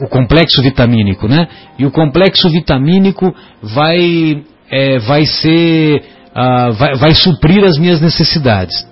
[0.00, 1.48] o complexo vitamínico, né?
[1.78, 8.86] E o complexo vitamínico vai, é, vai ser, uh, vai, vai suprir as minhas necessidades.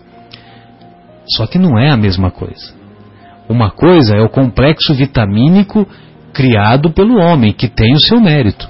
[1.36, 2.74] Só que não é a mesma coisa.
[3.48, 5.86] Uma coisa é o complexo vitamínico
[6.32, 8.68] criado pelo homem, que tem o seu mérito.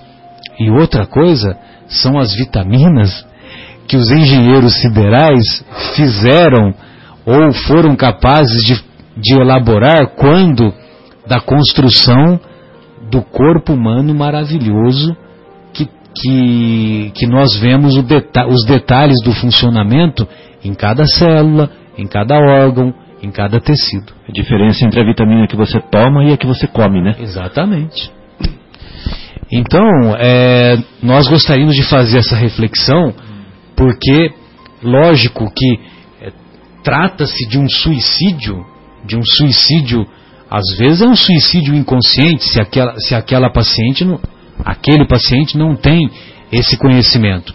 [0.58, 1.56] E outra coisa
[1.86, 3.24] são as vitaminas
[3.86, 6.74] que os engenheiros siderais fizeram
[7.24, 8.84] ou foram capazes de,
[9.16, 10.72] de elaborar quando
[11.32, 12.38] da construção
[13.10, 15.16] do corpo humano maravilhoso
[15.72, 20.28] que, que, que nós vemos deta os detalhes do funcionamento
[20.62, 24.12] em cada célula, em cada órgão, em cada tecido.
[24.28, 27.14] A diferença entre a vitamina que você toma e a que você come, né?
[27.18, 28.12] Exatamente.
[29.50, 33.14] Então, é, nós gostaríamos de fazer essa reflexão,
[33.74, 34.32] porque,
[34.82, 35.80] lógico que
[36.20, 36.30] é,
[36.82, 38.64] trata-se de um suicídio,
[39.04, 40.06] de um suicídio
[40.52, 44.20] às vezes é um suicídio inconsciente se aquela, se aquela paciente, não,
[44.62, 46.10] aquele paciente não tem
[46.52, 47.54] esse conhecimento.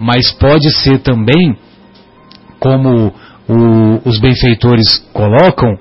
[0.00, 1.56] Mas pode ser também,
[2.58, 3.14] como
[3.48, 5.78] o, os benfeitores colocam,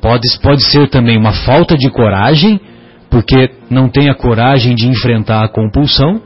[0.00, 2.60] pode, pode ser também uma falta de coragem,
[3.10, 6.22] porque não tem a coragem de enfrentar a compulsão,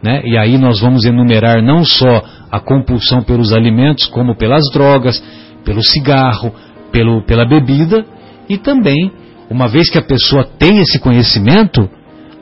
[0.00, 0.22] né?
[0.24, 5.20] e aí nós vamos enumerar não só a compulsão pelos alimentos, como pelas drogas,
[5.64, 6.54] pelo cigarro,
[6.92, 8.06] pelo, pela bebida,
[8.48, 9.12] e também,
[9.50, 11.88] uma vez que a pessoa tem esse conhecimento,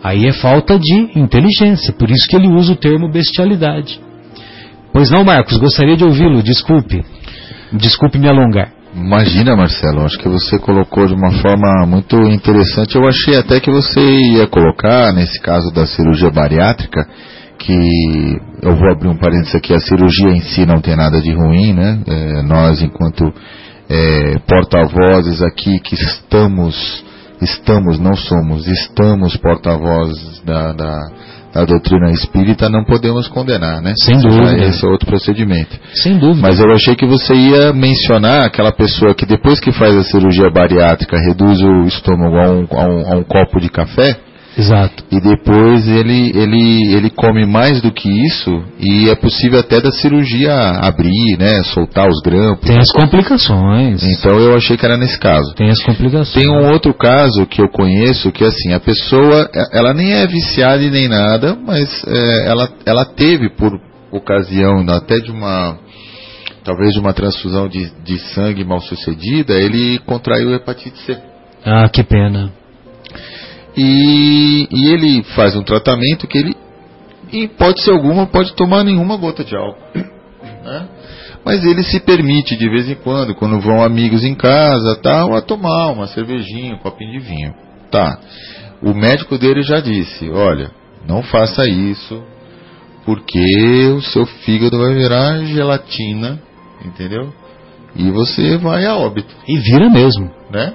[0.02, 1.92] aí é falta de inteligência.
[1.92, 4.00] Por isso que ele usa o termo bestialidade.
[4.92, 7.04] Pois não, Marcos, gostaria de ouvi-lo, desculpe.
[7.72, 8.72] Desculpe me alongar.
[8.94, 12.96] Imagina, Marcelo, acho que você colocou de uma forma muito interessante.
[12.96, 17.06] Eu achei até que você ia colocar, nesse caso da cirurgia bariátrica,
[17.58, 21.30] que eu vou abrir um parênteses aqui, a cirurgia em si não tem nada de
[21.30, 22.00] ruim, né?
[22.06, 23.34] É, nós, enquanto
[23.88, 27.04] é, porta-vozes aqui que estamos,
[27.40, 30.98] estamos, não somos, estamos porta-vozes da, da,
[31.54, 33.94] da, doutrina espírita, não podemos condenar, né?
[33.96, 34.64] Sem dúvida.
[34.64, 35.78] Esse é outro procedimento.
[35.94, 36.42] Sem dúvida.
[36.42, 40.50] Mas eu achei que você ia mencionar aquela pessoa que depois que faz a cirurgia
[40.50, 44.18] bariátrica reduz o estômago a um, a um, a um copo de café,
[44.56, 45.04] Exato.
[45.10, 48.50] E depois ele, ele, ele come mais do que isso
[48.80, 51.62] e é possível até da cirurgia abrir, né?
[51.64, 52.66] Soltar os grampos.
[52.66, 54.02] Tem as complicações.
[54.02, 55.54] Então eu achei que era nesse caso.
[55.54, 56.42] Tem as complicações.
[56.42, 60.82] Tem um outro caso que eu conheço que assim, a pessoa, ela nem é viciada
[60.82, 63.78] e nem nada, mas é, ela, ela teve por
[64.10, 65.78] ocasião até de uma
[66.64, 71.16] talvez de uma transfusão de, de sangue mal sucedida, ele contraiu hepatite C.
[71.64, 72.50] Ah, que pena.
[73.76, 76.56] E, e ele faz um tratamento que ele,
[77.32, 79.80] em hipótese alguma, pode tomar nenhuma gota de álcool.
[80.66, 80.88] Né?
[81.44, 85.40] Mas ele se permite de vez em quando, quando vão amigos em casa, tal, a
[85.40, 87.54] tomar uma cervejinha, um copinho de vinho.
[87.88, 88.18] Tá.
[88.82, 90.72] O médico dele já disse, olha,
[91.06, 92.20] não faça isso,
[93.04, 96.42] porque o seu fígado vai virar gelatina,
[96.84, 97.32] entendeu?
[97.94, 99.32] E você vai a óbito.
[99.46, 100.28] E vira mesmo.
[100.50, 100.74] Né?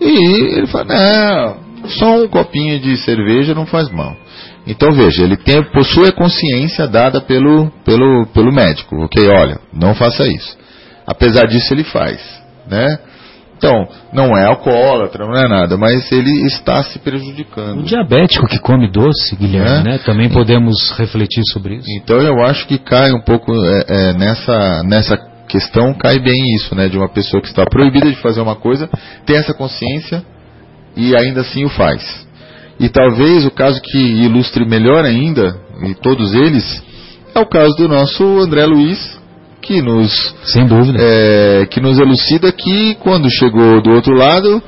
[0.00, 4.16] E ele fala, não, só um copinho de cerveja não faz mal.
[4.66, 8.96] Então veja, ele tem, possui a consciência dada pelo, pelo, pelo médico.
[9.04, 10.56] Ok, olha, não faça isso.
[11.06, 12.20] Apesar disso ele faz,
[12.68, 12.98] né?
[13.60, 17.80] Então, não é alcoólatra, não é nada, mas ele está se prejudicando.
[17.80, 19.92] O diabético que come doce, Guilherme, é?
[19.92, 19.98] né?
[19.98, 21.86] Também podemos refletir sobre isso.
[21.98, 26.74] Então eu acho que cai um pouco é, é, nessa, nessa questão, cai bem isso,
[26.74, 26.88] né?
[26.88, 28.88] De uma pessoa que está proibida de fazer uma coisa,
[29.26, 30.24] tem essa consciência,
[30.96, 32.26] e ainda assim o faz.
[32.78, 36.82] E talvez o caso que ilustre melhor ainda, e todos eles,
[37.34, 39.20] é o caso do nosso André Luiz,
[39.60, 40.98] que nos, Sem dúvida.
[41.00, 44.62] É, que nos elucida que quando chegou do outro lado,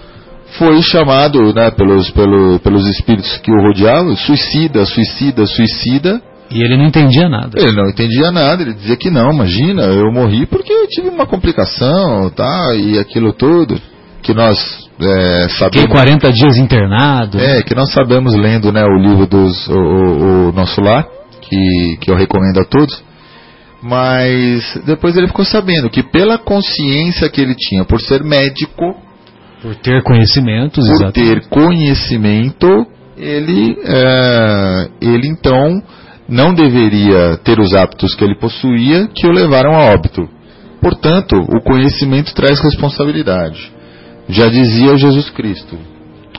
[0.58, 6.20] foi chamado né, pelos, pelo, pelos espíritos que o rodeavam, suicida, suicida, suicida.
[6.50, 7.58] E ele não entendia nada.
[7.58, 11.26] Ele não entendia nada, ele dizia que não, imagina, eu morri porque eu tive uma
[11.26, 13.80] complicação, tá, e aquilo tudo,
[14.22, 14.56] que nós
[15.00, 17.38] é, sabemos, 40 dias internado.
[17.40, 21.06] É, que nós sabemos lendo né, o livro dos o, o, o, Nosso Lar,
[21.40, 23.02] que, que eu recomendo a todos.
[23.82, 28.94] Mas depois ele ficou sabendo que pela consciência que ele tinha, por ser médico,
[29.60, 31.14] por ter conhecimentos, por exatamente.
[31.14, 32.68] ter conhecimento,
[33.16, 35.82] ele, é, ele então
[36.28, 40.28] não deveria ter os hábitos que ele possuía que o levaram a óbito.
[40.80, 43.72] Portanto, o conhecimento traz responsabilidade.
[44.28, 45.78] Já dizia Jesus Cristo: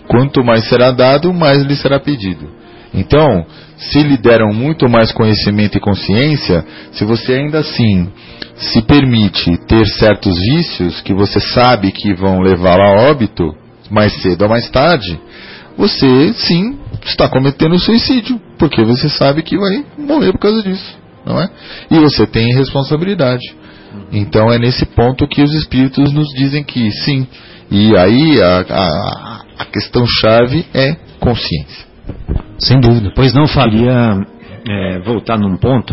[0.08, 2.50] quanto mais será dado, mais lhe será pedido.
[2.94, 3.46] Então,
[3.78, 8.08] se lhe deram muito mais conhecimento e consciência, se você ainda assim
[8.56, 13.44] se permite ter certos vícios que você sabe que vão levá-lo a óbito,
[13.90, 15.20] mais cedo ou mais tarde,
[15.76, 21.40] você sim está cometendo suicídio, porque você sabe que vai morrer por causa disso, não
[21.40, 21.50] é?
[21.90, 23.44] E você tem responsabilidade.
[24.12, 27.28] Então é nesse ponto que os espíritos nos dizem que sim.
[27.76, 31.88] E aí a, a, a questão chave é consciência.
[32.60, 33.12] Sem dúvida.
[33.16, 33.80] Pois não, Fábio?
[33.80, 34.28] Queria
[34.70, 35.92] é, voltar num ponto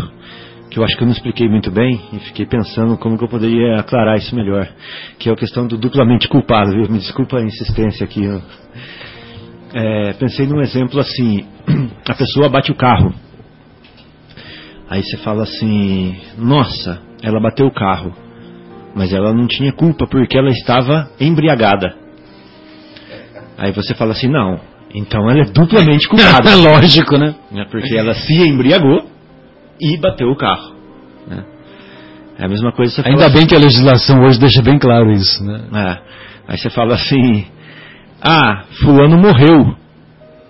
[0.69, 3.27] que eu acho que eu não expliquei muito bem e fiquei pensando como que eu
[3.27, 4.69] poderia aclarar isso melhor,
[5.17, 6.87] que é a questão do duplamente culpado, viu?
[6.87, 8.21] Me desculpa a insistência aqui.
[9.73, 11.47] É, pensei num exemplo assim,
[12.07, 13.11] a pessoa bate o carro,
[14.87, 18.13] aí você fala assim, nossa, ela bateu o carro,
[18.95, 21.95] mas ela não tinha culpa porque ela estava embriagada.
[23.57, 24.59] Aí você fala assim, não,
[24.93, 26.55] então ela é duplamente culpada.
[26.57, 27.35] Lógico, né?
[27.69, 29.07] Porque ela se embriagou
[29.79, 30.75] e bateu o carro.
[31.27, 31.43] Né?
[32.37, 35.43] É a mesma coisa você Ainda bem que a legislação hoje deixa bem claro isso,
[35.43, 35.61] né?
[35.73, 36.51] É.
[36.51, 37.45] Aí você fala assim:
[38.21, 39.75] ah, Fulano morreu,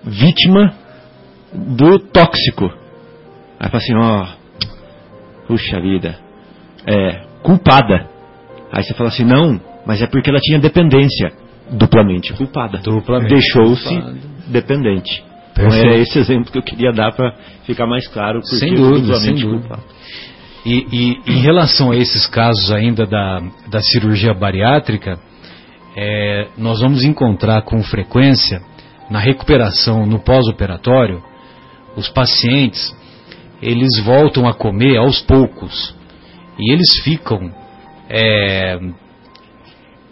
[0.04, 0.74] vítima
[1.54, 2.72] do tóxico.
[3.60, 4.28] Aí fala assim: ó,
[5.48, 6.18] puxa vida,
[6.88, 8.11] é, culpada.
[8.72, 11.32] Aí você fala assim: não, mas é porque ela tinha dependência.
[11.72, 12.80] Duplamente culpada.
[12.80, 14.18] Duplamente Deixou-se culpada.
[14.48, 15.24] dependente.
[15.54, 15.86] Então Perfeito.
[15.88, 17.34] era esse exemplo que eu queria dar para
[17.66, 19.68] ficar mais claro porque Sem dúvida, duplamente sem dúvida.
[19.68, 19.84] culpado.
[20.66, 25.18] E, e em relação a esses casos ainda da, da cirurgia bariátrica,
[25.96, 28.62] é, nós vamos encontrar com frequência,
[29.10, 31.22] na recuperação, no pós-operatório,
[31.98, 32.96] os pacientes,
[33.62, 35.94] eles voltam a comer aos poucos.
[36.60, 37.52] E eles ficam,
[38.12, 38.80] é,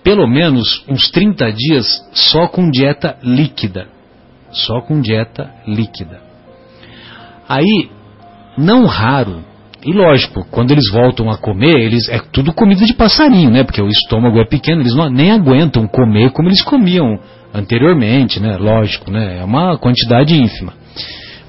[0.04, 3.88] pelo menos uns 30 dias só com dieta líquida.
[4.52, 6.22] Só com dieta líquida.
[7.48, 7.90] Aí,
[8.58, 9.44] não raro,
[9.86, 13.64] e lógico, quando eles voltam a comer, eles é tudo comida de passarinho, né?
[13.64, 17.20] Porque o estômago é pequeno, eles não, nem aguentam comer como eles comiam
[17.54, 18.58] anteriormente, né?
[18.58, 19.40] Lógico, né?
[19.40, 20.74] É uma quantidade ínfima.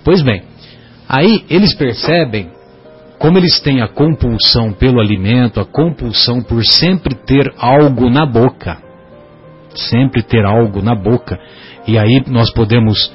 [0.04, 0.42] Pois bem,
[1.08, 2.50] aí eles percebem
[3.20, 8.78] como eles têm a compulsão pelo alimento, a compulsão por sempre ter algo na boca,
[9.74, 11.38] sempre ter algo na boca,
[11.86, 13.12] e aí nós podemos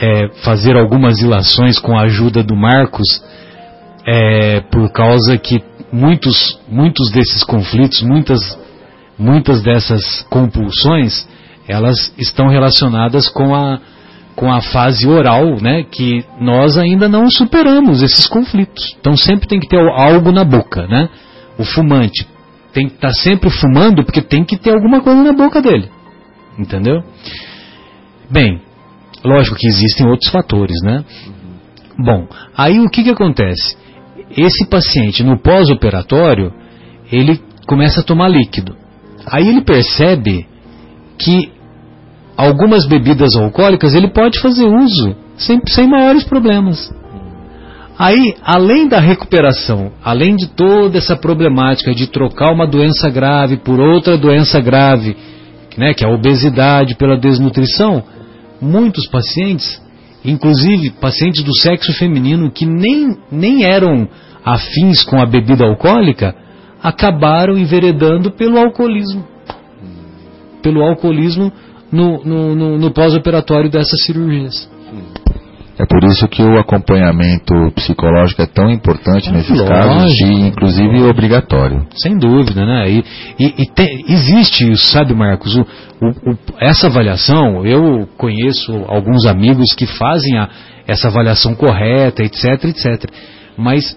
[0.00, 3.08] é, fazer algumas ilações com a ajuda do Marcos,
[4.06, 5.60] é, por causa que
[5.92, 8.56] muitos, muitos desses conflitos, muitas,
[9.18, 11.28] muitas dessas compulsões,
[11.66, 13.80] elas estão relacionadas com a,
[14.36, 18.96] com a fase oral, né, que nós ainda não superamos esses conflitos.
[18.98, 21.08] Então sempre tem que ter algo na boca, né?
[21.58, 22.26] O fumante
[22.72, 25.88] tem que estar sempre fumando porque tem que ter alguma coisa na boca dele,
[26.58, 27.02] entendeu?
[28.28, 28.60] Bem,
[29.24, 31.04] lógico que existem outros fatores, né?
[31.96, 32.26] Bom,
[32.56, 33.76] aí o que que acontece?
[34.36, 36.52] Esse paciente no pós-operatório
[37.12, 38.76] ele começa a tomar líquido.
[39.26, 40.46] Aí ele percebe
[41.16, 41.52] que
[42.36, 46.92] algumas bebidas alcoólicas ele pode fazer uso sem, sem maiores problemas.
[47.96, 53.78] Aí, além da recuperação, além de toda essa problemática de trocar uma doença grave por
[53.78, 55.16] outra doença grave,
[55.76, 58.02] né, que é a obesidade pela desnutrição,
[58.60, 59.80] muitos pacientes,
[60.24, 64.08] inclusive pacientes do sexo feminino que nem, nem eram
[64.44, 66.34] afins com a bebida alcoólica,
[66.82, 69.24] acabaram enveredando pelo alcoolismo.
[70.62, 71.52] Pelo alcoolismo
[71.94, 74.68] no, no, no, no pós-operatório dessas cirurgias.
[75.76, 79.68] É por isso que o acompanhamento psicológico é tão importante nesses Lógico.
[79.68, 81.84] casos e inclusive obrigatório.
[81.96, 82.88] Sem dúvida, né?
[82.90, 83.04] E,
[83.40, 85.56] e- e te- existe isso, sabe, Marcos?
[85.56, 85.62] O-
[86.00, 90.48] o- o- essa avaliação, eu conheço alguns amigos que fazem a-
[90.86, 93.10] essa avaliação correta, etc, etc.
[93.56, 93.96] Mas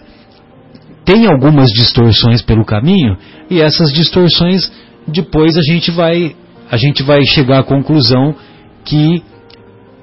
[1.05, 3.15] tem algumas distorções pelo caminho
[3.51, 4.71] e essas distorções
[5.07, 6.35] depois a gente vai
[6.69, 8.35] a gente vai chegar à conclusão
[8.83, 9.23] que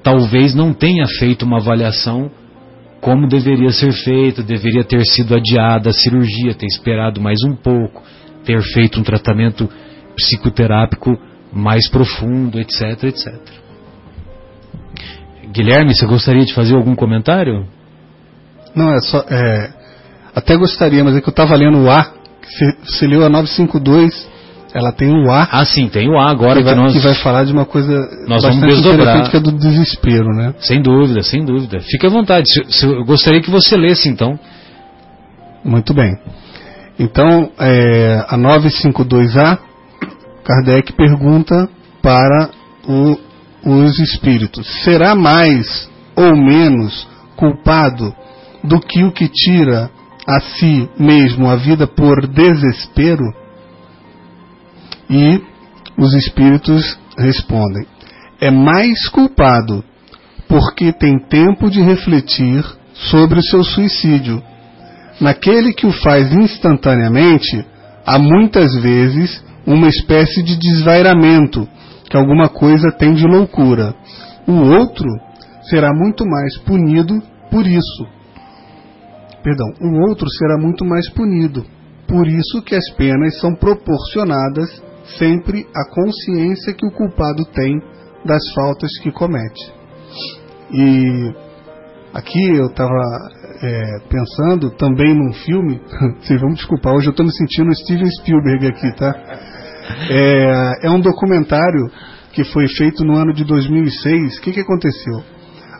[0.03, 2.29] talvez não tenha feito uma avaliação
[3.01, 8.01] como deveria ser feita, deveria ter sido adiada a cirurgia, ter esperado mais um pouco,
[8.43, 9.69] ter feito um tratamento
[10.15, 11.15] psicoterápico
[11.53, 13.33] mais profundo, etc, etc.
[15.51, 17.67] Guilherme, você gostaria de fazer algum comentário?
[18.75, 19.23] Não, é só.
[19.29, 19.69] é,
[20.33, 22.11] até gostaria, mas é que eu estava lendo o A.
[22.83, 24.34] você leu a 952,
[24.75, 25.47] ela tem o A.
[25.51, 26.91] Ah, sim, tem o A agora que, que, vai, nós...
[26.93, 27.93] que vai falar de uma coisa
[28.27, 28.95] Nós vamos bastante desdobrar.
[29.01, 30.53] interessante que é do desespero, né?
[30.59, 31.79] Sem dúvida, sem dúvida.
[31.79, 32.43] Fique à vontade.
[32.51, 34.37] Se- se- eu gostaria que você lesse, então.
[35.63, 36.11] Muito bem.
[36.99, 39.57] Então, é, a 952A,
[40.43, 41.69] Kardec pergunta
[42.01, 42.49] para
[42.87, 43.17] o-
[43.65, 48.13] os espíritos: será mais ou menos culpado
[48.63, 49.89] do que o que tira
[50.27, 53.23] a si mesmo a vida por desespero?
[55.09, 55.41] E
[55.97, 57.85] os espíritos respondem:
[58.41, 59.83] é mais culpado
[60.47, 64.41] porque tem tempo de refletir sobre o seu suicídio.
[65.19, 67.65] Naquele que o faz instantaneamente,
[68.05, 71.67] há muitas vezes uma espécie de desvairamento,
[72.09, 73.95] que alguma coisa tem de loucura.
[74.47, 75.07] O outro
[75.69, 78.05] será muito mais punido por isso.
[79.41, 81.65] Perdão, o outro será muito mais punido.
[82.07, 84.69] Por isso que as penas são proporcionadas
[85.17, 87.79] sempre à consciência que o culpado tem
[88.25, 89.73] das faltas que comete.
[90.71, 91.33] E
[92.13, 93.01] aqui eu estava
[93.61, 95.79] é, pensando também num filme,
[96.19, 99.13] vocês vão me desculpar, hoje eu estou me sentindo Steven Spielberg aqui, tá?
[100.09, 101.89] É, é um documentário
[102.33, 104.37] que foi feito no ano de 2006.
[104.37, 105.23] O que, que aconteceu?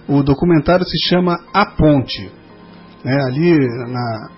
[0.08, 2.32] O documentário se chama A Ponte.
[3.04, 3.58] É, ali
[3.92, 4.30] na,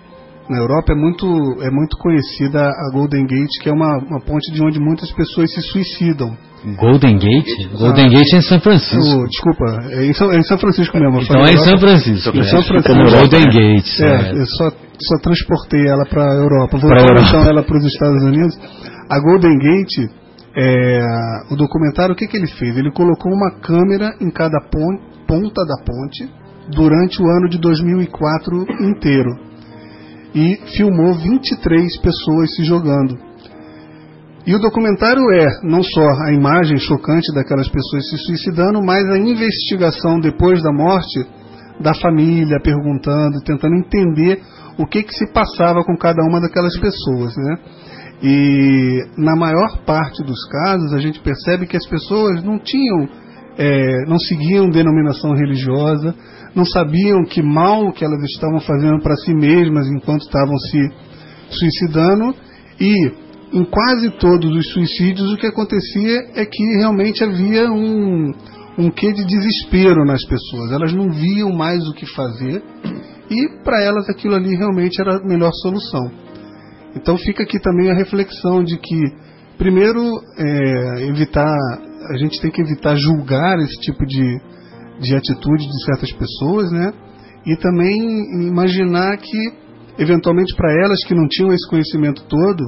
[0.49, 1.25] na Europa é muito,
[1.61, 5.51] é muito conhecida a Golden Gate, que é uma, uma ponte de onde muitas pessoas
[5.53, 6.37] se suicidam.
[6.75, 7.69] Golden Gate?
[7.77, 9.27] Golden Gate é em São Francisco.
[9.27, 11.21] Desculpa, é em São, é em São Francisco mesmo.
[11.21, 12.37] Então é em São Francisco.
[12.37, 13.11] Em São Francisco.
[13.11, 13.99] Golden Gate.
[14.01, 16.77] É, eu só, só transportei ela para a Europa.
[16.77, 18.57] Vou então ela para os Estados Unidos.
[19.09, 20.09] A Golden Gate,
[20.55, 20.99] é,
[21.51, 22.75] o documentário, o que, que ele fez?
[22.75, 26.29] Ele colocou uma câmera em cada ponta da ponte
[26.69, 29.46] durante o ano de 2004 inteiro
[30.33, 33.17] e filmou 23 pessoas se jogando.
[34.45, 39.17] E o documentário é não só a imagem chocante daquelas pessoas se suicidando, mas a
[39.17, 41.25] investigação depois da morte
[41.81, 44.41] da família, perguntando, tentando entender
[44.77, 47.57] o que, que se passava com cada uma daquelas pessoas, né?
[48.23, 53.07] E na maior parte dos casos a gente percebe que as pessoas não tinham,
[53.57, 56.15] é, não seguiam denominação religiosa,
[56.55, 60.89] não sabiam que mal que elas estavam fazendo para si mesmas enquanto estavam se
[61.49, 62.35] suicidando
[62.79, 63.11] e
[63.53, 68.33] em quase todos os suicídios o que acontecia é que realmente havia um,
[68.77, 70.71] um quê de desespero nas pessoas.
[70.71, 72.61] Elas não viam mais o que fazer
[73.29, 76.11] e para elas aquilo ali realmente era a melhor solução.
[76.95, 78.99] Então fica aqui também a reflexão de que,
[79.57, 80.01] primeiro,
[80.37, 81.55] é, evitar,
[82.11, 84.41] a gente tem que evitar julgar esse tipo de,
[84.99, 86.93] de atitude de certas pessoas, né?
[87.45, 89.37] E também imaginar que,
[89.97, 92.63] eventualmente, para elas que não tinham esse conhecimento todo,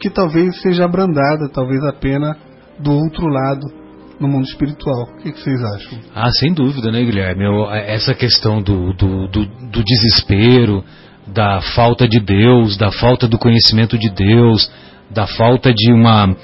[0.00, 2.36] que talvez seja abrandada, talvez a pena
[2.78, 3.82] do outro lado
[4.18, 5.02] no mundo espiritual.
[5.02, 5.98] O que, que vocês acham?
[6.14, 7.44] Ah, sem dúvida, né, Guilherme?
[7.44, 10.84] Eu, essa questão do, do, do, do desespero,
[11.26, 14.70] da falta de Deus, da falta do conhecimento de Deus,
[15.10, 16.34] da falta de uma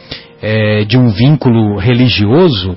[0.41, 2.77] é, de um vínculo religioso,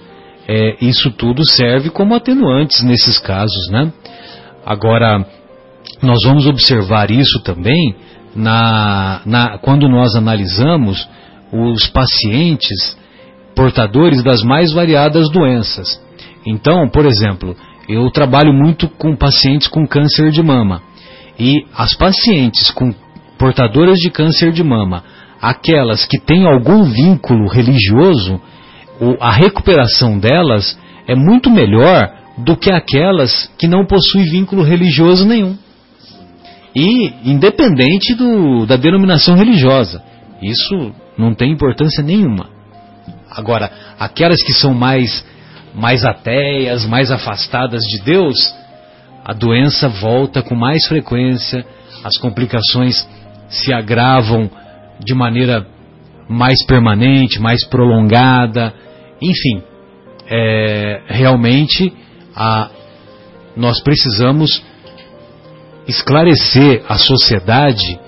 [0.54, 3.90] é, isso tudo serve como atenuantes nesses casos, né?
[4.66, 5.26] Agora
[6.04, 7.96] nós vamos observar isso também
[8.36, 11.08] na, na quando nós analisamos
[11.54, 12.98] os pacientes
[13.56, 16.02] portadores das mais variadas doenças.
[16.46, 17.56] Então, por exemplo,
[17.88, 20.82] eu trabalho muito com pacientes com câncer de mama.
[21.40, 22.94] E as pacientes com
[23.38, 25.02] portadoras de câncer de mama,
[25.42, 28.42] aquelas que têm algum vínculo religioso,
[29.20, 30.78] a recuperação delas
[31.08, 35.58] é muito melhor do que aquelas que não possuem vínculo religioso nenhum.
[36.76, 40.02] E independente do, da denominação religiosa,
[40.42, 42.50] isso não tem importância nenhuma.
[43.30, 45.26] Agora, aquelas que são mais,
[45.74, 48.36] mais ateias, mais afastadas de Deus,
[49.26, 51.66] a doença volta com mais frequência,
[52.04, 53.08] as complicações
[53.50, 54.50] se agravam
[55.00, 55.68] de maneira
[56.30, 58.74] mais permanente, mais prolongada,
[59.22, 59.64] enfim,
[60.28, 61.94] é, realmente
[62.36, 62.70] a,
[63.56, 64.64] nós precisamos
[65.88, 68.00] esclarecer a sociedade,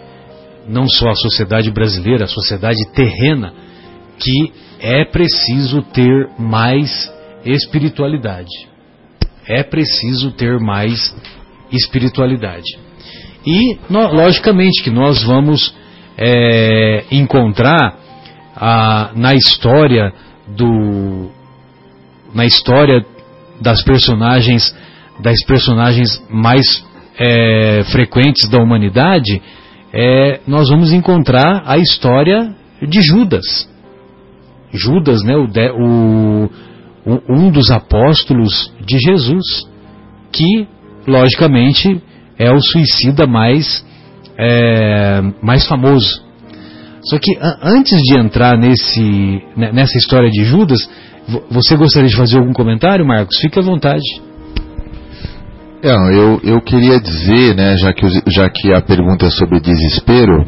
[0.67, 3.53] não só a sociedade brasileira, a sociedade terrena,
[4.17, 7.11] que é preciso ter mais
[7.45, 8.73] espiritualidade
[9.47, 11.13] é preciso ter mais
[11.71, 12.77] espiritualidade.
[13.45, 15.75] E, no, logicamente, que nós vamos
[16.17, 17.97] é, encontrar
[18.55, 20.13] a, na história
[20.55, 21.29] do
[22.33, 23.05] na história
[23.61, 24.75] das personagens
[25.19, 26.85] das personagens mais
[27.17, 29.41] é, frequentes da humanidade
[29.93, 33.69] é, nós vamos encontrar a história de Judas
[34.71, 35.43] Judas né o,
[35.77, 36.49] o
[37.05, 39.67] um dos apóstolos de Jesus,
[40.31, 40.67] que,
[41.05, 42.01] logicamente,
[42.37, 43.85] é o suicida mais,
[44.37, 46.23] é, mais famoso.
[47.05, 50.79] Só que antes de entrar nesse, nessa história de Judas,
[51.49, 53.37] você gostaria de fazer algum comentário, Marcos?
[53.39, 54.03] Fique à vontade.
[55.83, 60.45] Não, eu, eu queria dizer, né, já que, já que a pergunta é sobre desespero,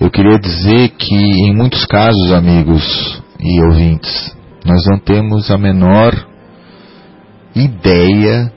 [0.00, 4.34] eu queria dizer que em muitos casos, amigos e ouvintes,
[4.64, 6.14] Nós não temos a menor
[7.54, 8.50] ideia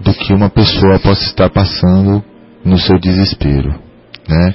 [0.00, 2.22] do que uma pessoa possa estar passando
[2.62, 3.74] no seu desespero.
[4.28, 4.54] Né?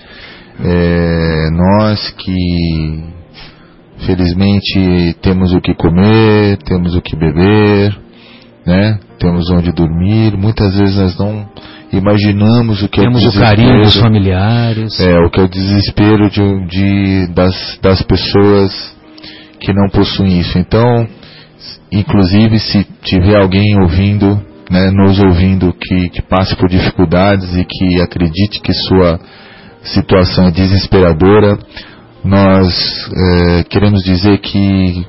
[0.64, 3.03] É, nós que
[4.06, 7.97] felizmente temos o que comer, temos o que beber,
[8.66, 8.99] né?
[9.20, 11.47] temos onde dormir, muitas vezes nós não
[11.91, 14.99] imaginamos o que temos é o, o carinho dos familiares.
[14.99, 18.95] É, o que é o desespero de, de, das, das pessoas
[19.60, 20.58] que não possuem isso.
[20.58, 21.08] Então,
[21.91, 24.39] inclusive se tiver alguém ouvindo,
[24.70, 29.20] né, nos ouvindo que, que passe por dificuldades e que acredite que sua
[29.86, 31.58] situação é desesperadora,
[32.24, 32.74] nós
[33.14, 35.06] é, queremos dizer que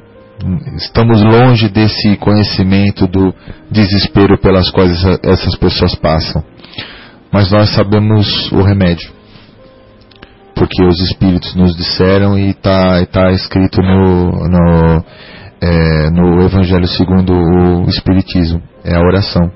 [0.77, 3.35] estamos longe desse conhecimento do
[3.71, 6.43] desespero pelas quais essas pessoas passam.
[7.33, 9.11] Mas nós sabemos o remédio.
[10.55, 15.05] Porque os Espíritos nos disseram e está tá escrito no, no,
[15.61, 18.63] é, no Evangelho segundo o Espiritismo.
[18.85, 19.51] É a oração.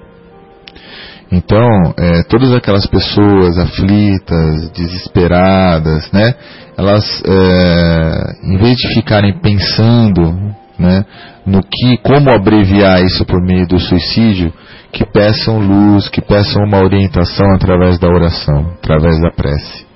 [1.32, 6.34] Então, é, todas aquelas pessoas aflitas, desesperadas, né,
[6.76, 10.34] elas, é, em vez de ficarem pensando
[10.78, 11.04] né,
[11.46, 14.52] no que, como abreviar isso por meio do suicídio,
[14.92, 19.86] que peçam luz, que peçam uma orientação através da oração, através da prece.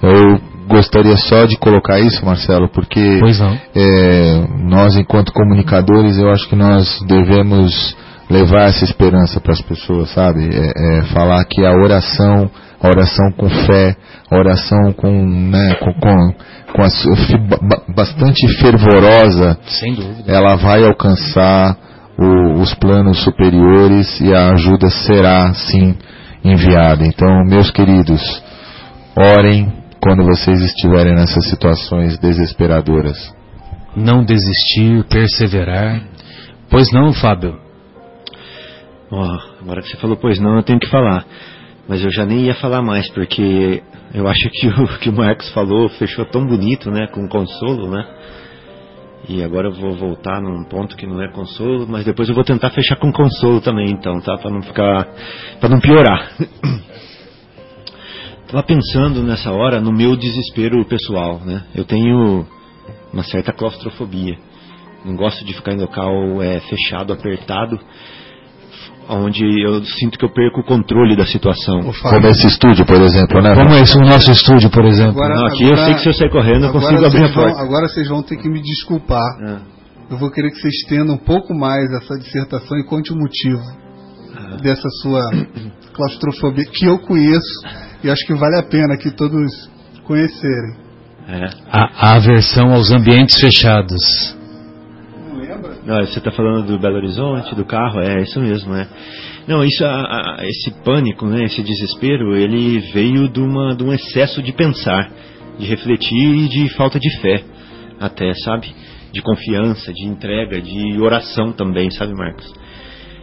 [0.00, 3.20] Eu gostaria só de colocar isso, Marcelo, porque
[3.74, 7.96] é, nós, enquanto comunicadores, eu acho que nós devemos
[8.30, 10.48] levar essa esperança para as pessoas, sabe?
[10.52, 12.50] É, é, falar que a oração,
[12.80, 13.96] a oração com fé,
[14.30, 16.34] a oração com, né, com, com,
[16.74, 19.58] com a, bastante fervorosa,
[20.26, 21.76] ela vai alcançar
[22.18, 25.96] o, os planos superiores e a ajuda será sim
[26.44, 27.06] enviada.
[27.06, 28.22] Então, meus queridos,
[29.16, 33.34] orem quando vocês estiverem nessas situações desesperadoras.
[33.96, 36.02] Não desistir, perseverar.
[36.70, 37.67] Pois não, Fábio?
[39.10, 41.24] Oh, agora que você falou, pois não, eu tenho que falar.
[41.88, 43.82] Mas eu já nem ia falar mais, porque
[44.12, 48.06] eu acho que o que o Marcos falou fechou tão bonito, né, com consolo, né?
[49.28, 52.44] E agora eu vou voltar num ponto que não é consolo, mas depois eu vou
[52.44, 54.36] tentar fechar com consolo também, então, tá?
[54.36, 55.08] Para não ficar,
[55.58, 56.32] para não piorar.
[58.48, 61.64] Tava pensando nessa hora no meu desespero pessoal, né?
[61.74, 62.46] Eu tenho
[63.12, 64.38] uma certa claustrofobia.
[65.04, 67.78] Não gosto de ficar em local é, fechado, apertado
[69.08, 71.80] onde eu sinto que eu perco o controle da situação.
[71.80, 73.54] Como esse estúdio, por exemplo, né?
[73.54, 75.22] Como esse o nosso estúdio, por exemplo.
[75.22, 77.32] Agora, Não, aqui agora, eu sei que se eu sair correndo eu consigo abrir a
[77.32, 77.54] porta.
[77.54, 79.38] Vão, agora vocês vão ter que me desculpar.
[79.42, 79.56] É.
[80.10, 83.62] Eu vou querer que vocês estendam um pouco mais essa dissertação e conte o motivo
[84.36, 84.62] é.
[84.62, 85.22] dessa sua
[85.94, 87.60] claustrofobia, que eu conheço
[88.02, 89.70] e acho que vale a pena que todos
[90.04, 90.88] conhecerem.
[91.28, 91.44] É.
[91.70, 94.37] A, a aversão aos ambientes fechados.
[95.88, 98.86] Não, você está falando do Belo Horizonte, do carro, é isso mesmo, né?
[99.46, 103.90] Não, isso, a, a, esse pânico, né, esse desespero, ele veio de, uma, de um
[103.90, 105.10] excesso de pensar,
[105.58, 107.42] de refletir e de falta de fé,
[107.98, 108.70] até, sabe?
[109.14, 112.52] De confiança, de entrega, de oração também, sabe, Marcos?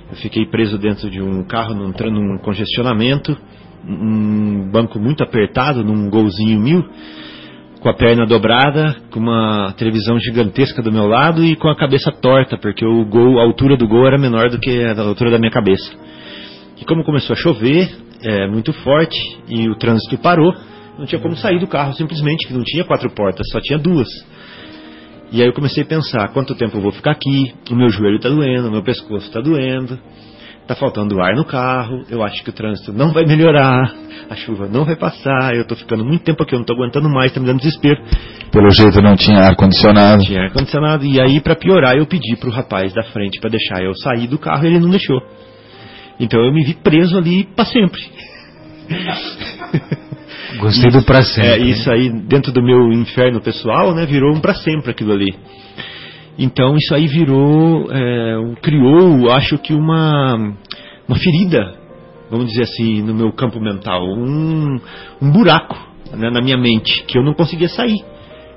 [0.09, 3.38] Eu fiquei preso dentro de um carro, num, num congestionamento,
[3.88, 6.84] um banco muito apertado, num golzinho mil,
[7.86, 12.12] com a perna dobrada, com uma televisão gigantesca do meu lado e com a cabeça
[12.12, 15.38] torta, porque o gol, a altura do gol era menor do que a altura da
[15.38, 15.94] minha cabeça.
[16.82, 19.16] E como começou a chover, é, muito forte,
[19.48, 20.52] e o trânsito parou,
[20.98, 24.08] não tinha como sair do carro simplesmente, que não tinha quatro portas, só tinha duas.
[25.32, 27.54] E aí eu comecei a pensar, quanto tempo eu vou ficar aqui?
[27.70, 30.00] O meu joelho está doendo, o meu pescoço está doendo
[30.66, 33.93] está faltando ar no carro, eu acho que o trânsito não vai melhorar,
[34.30, 37.07] a chuva não vai passar, eu estou ficando muito tempo aqui, eu não estou aguentando
[37.07, 38.01] mais, está me dando desespero.
[38.51, 40.24] Pelo jeito não tinha ar-condicionado.
[40.24, 43.84] Tinha ar-condicionado, e aí para piorar eu pedi para o rapaz da frente para deixar
[43.84, 45.22] eu sair do carro e ele não deixou.
[46.20, 48.01] Então eu me vi preso ali para sempre.
[50.57, 51.49] Gostei do para sempre.
[51.49, 55.36] É, isso aí dentro do meu inferno pessoal, né, virou um para sempre aquilo ali.
[56.38, 60.36] Então isso aí virou, é, criou, acho que uma,
[61.08, 61.76] uma ferida,
[62.30, 64.80] vamos dizer assim, no meu campo mental, um,
[65.22, 65.78] um buraco
[66.14, 68.04] né, na minha mente que eu não conseguia sair.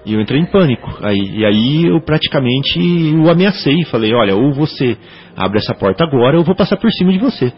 [0.04, 0.88] E eu entrei em pânico.
[1.02, 2.78] Aí, e aí eu praticamente
[3.16, 3.84] o ameacei.
[3.84, 4.96] Falei: olha, ou você
[5.36, 7.52] abre essa porta agora, ou eu vou passar por cima de você.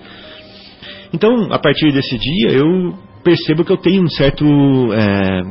[1.13, 5.43] Então, a partir desse dia, eu percebo que eu tenho um certo, é,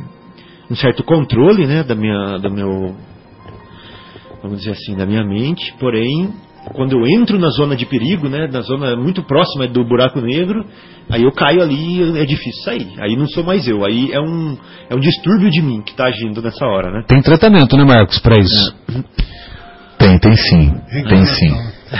[0.70, 2.96] um certo controle né, da minha, do meu
[4.42, 6.32] vamos dizer assim, da minha mente, porém,
[6.74, 10.64] quando eu entro na zona de perigo, né, na zona muito próxima do buraco negro,
[11.08, 12.88] aí eu caio ali é difícil sair.
[12.98, 14.56] Aí não sou mais eu, aí é um,
[14.88, 17.04] é um distúrbio de mim que está agindo nessa hora, né?
[17.06, 18.74] Tem tratamento, né, Marcos, para isso?
[19.98, 20.74] Tem, tem sim.
[21.08, 21.54] Tem sim.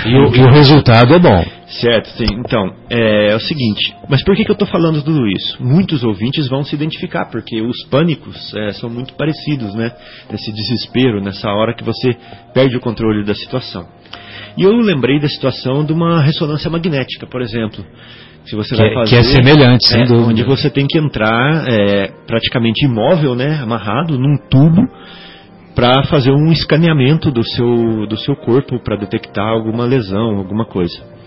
[0.06, 1.59] E o, e o resultado é bom.
[1.70, 2.26] Certo, sim.
[2.38, 5.62] Então, é, é o seguinte, mas por que, que eu estou falando tudo isso?
[5.62, 9.92] Muitos ouvintes vão se identificar, porque os pânicos é, são muito parecidos, né?
[10.30, 12.16] Nesse desespero, nessa hora que você
[12.52, 13.86] perde o controle da situação.
[14.58, 17.84] E eu lembrei da situação de uma ressonância magnética, por exemplo.
[18.44, 20.28] Se você Que vai é- fazer, que é semelhante, sem é, dúvida.
[20.28, 23.60] Onde você tem que entrar é, praticamente imóvel, né?
[23.62, 24.82] Amarrado num tubo
[25.76, 31.19] para fazer um escaneamento do seu, do seu corpo para detectar alguma lesão, alguma coisa.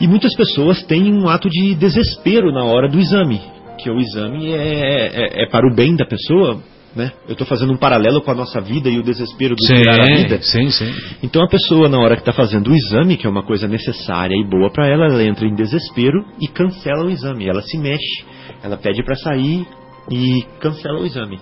[0.00, 3.40] E muitas pessoas têm um ato de desespero na hora do exame,
[3.78, 5.06] que o exame é,
[5.40, 6.62] é- é para o bem da pessoa,
[6.96, 7.12] né?
[7.28, 10.04] Eu estou fazendo um paralelo com a nossa vida e o desespero do tirar a
[10.16, 10.40] vida.
[10.42, 10.92] sim, sim.
[11.22, 14.34] Então a pessoa, na hora que está fazendo o exame, que é uma coisa necessária
[14.34, 17.46] e boa para ela, ela entra em desespero e cancela o exame.
[17.48, 18.24] Ela se mexe,
[18.62, 19.66] ela pede para sair
[20.10, 21.38] e cancela o exame.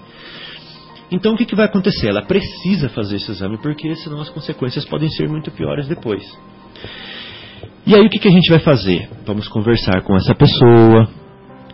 [1.11, 2.09] Então o que, que vai acontecer?
[2.09, 6.23] Ela precisa fazer esse exame porque senão as consequências podem ser muito piores depois.
[7.89, 9.09] E aí o que, que a gente vai fazer?
[9.25, 11.09] Vamos conversar com essa pessoa,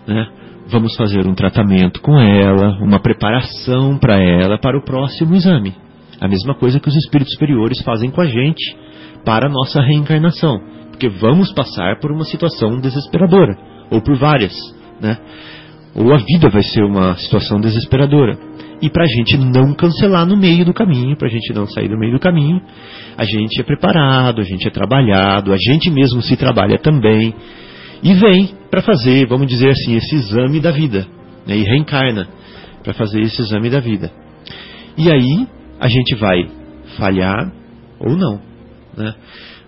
[0.06, 0.28] né?
[0.68, 5.74] Vamos fazer um tratamento com ela, uma preparação para ela para o próximo exame.
[6.20, 8.76] A mesma coisa que os espíritos superiores fazem com a gente
[9.24, 10.60] para a nossa reencarnação.
[10.88, 13.58] Porque vamos passar por uma situação desesperadora,
[13.90, 14.54] ou por várias,
[15.00, 15.18] né?
[15.96, 18.38] Ou a vida vai ser uma situação desesperadora.
[18.84, 21.88] E para a gente não cancelar no meio do caminho, para a gente não sair
[21.88, 22.60] do meio do caminho,
[23.16, 27.34] a gente é preparado, a gente é trabalhado, a gente mesmo se trabalha também
[28.02, 31.06] e vem para fazer, vamos dizer assim, esse exame da vida,
[31.46, 32.28] né, e reencarna
[32.82, 34.12] para fazer esse exame da vida.
[34.98, 35.48] E aí
[35.80, 36.46] a gente vai
[36.98, 37.50] falhar
[37.98, 38.38] ou não,
[38.94, 39.14] né?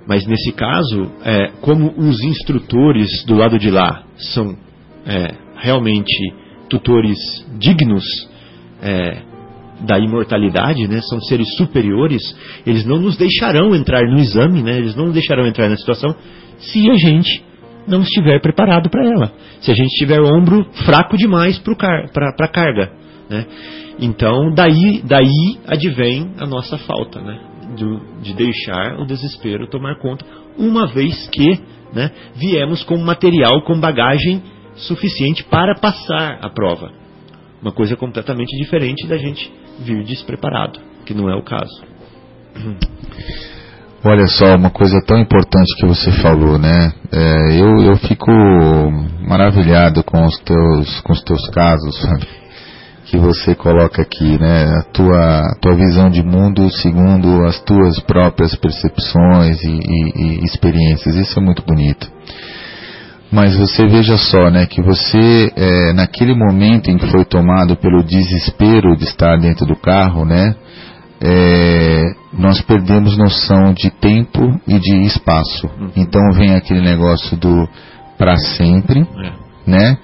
[0.07, 4.05] Mas nesse caso, é, como os instrutores do lado de lá
[4.35, 4.55] são
[5.07, 6.35] é, realmente
[6.69, 7.17] tutores
[7.59, 8.05] dignos
[8.83, 9.23] é,
[9.81, 11.01] da imortalidade, né?
[11.03, 12.23] São seres superiores.
[12.67, 14.77] Eles não nos deixarão entrar no exame, né?
[14.79, 16.15] Eles não nos deixarão entrar na situação
[16.59, 17.45] se a gente
[17.87, 19.33] não estiver preparado para ela.
[19.61, 21.59] Se a gente tiver ombro fraco demais
[22.13, 22.93] para a carga,
[23.29, 23.47] né?
[23.99, 27.39] Então daí daí advém a nossa falta, né?
[27.77, 30.25] Do- de deixar o desespero tomar conta,
[30.59, 31.61] uma vez que
[31.93, 34.43] né, viemos com material, com bagagem
[34.77, 36.91] suficiente para passar a prova.
[37.67, 41.83] Uma coisa completamente diferente da gente vir despreparado, que não é o caso.
[44.05, 46.93] Olha só, uma coisa tão importante que você falou, né?
[47.11, 48.31] É, eu, eu fico
[49.29, 52.25] maravilhado com os teus, com os teus casos, sabe?
[53.07, 54.65] Que você coloca aqui, né?
[54.79, 61.15] A tua, tua visão de mundo segundo as tuas próprias percepções e, e- e experiências.
[61.17, 62.09] Isso é muito bonito.
[63.37, 68.03] Mas você veja só, né, que você, é, naquele momento em que foi tomado pelo
[68.03, 70.55] desespero de estar dentro do carro, né,
[71.21, 75.69] é, nós perdemos noção de tempo e de espaço.
[75.95, 77.69] Então vem aquele negócio do
[78.17, 79.71] para sempre, É.
[79.71, 79.99] né?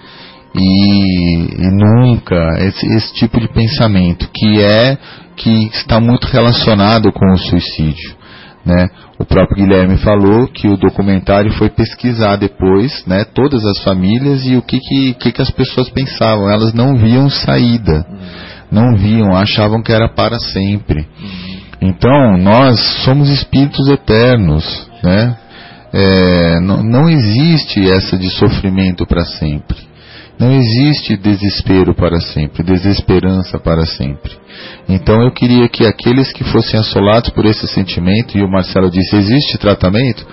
[0.54, 4.98] E, e nunca esse, esse tipo de pensamento que é
[5.36, 8.14] que está muito relacionado com o suicídio,
[8.64, 8.88] né?
[9.18, 13.24] O próprio Guilherme falou que o documentário foi pesquisar depois, né?
[13.24, 16.50] Todas as famílias e o que que, que, que as pessoas pensavam.
[16.50, 18.06] Elas não viam saída,
[18.70, 21.06] não viam, achavam que era para sempre.
[21.80, 25.36] Então nós somos espíritos eternos, né?
[25.94, 29.91] É, não, não existe essa de sofrimento para sempre.
[30.42, 34.32] Não existe desespero para sempre, desesperança para sempre.
[34.88, 39.14] Então eu queria que aqueles que fossem assolados por esse sentimento, e o Marcelo disse:
[39.14, 40.26] existe tratamento?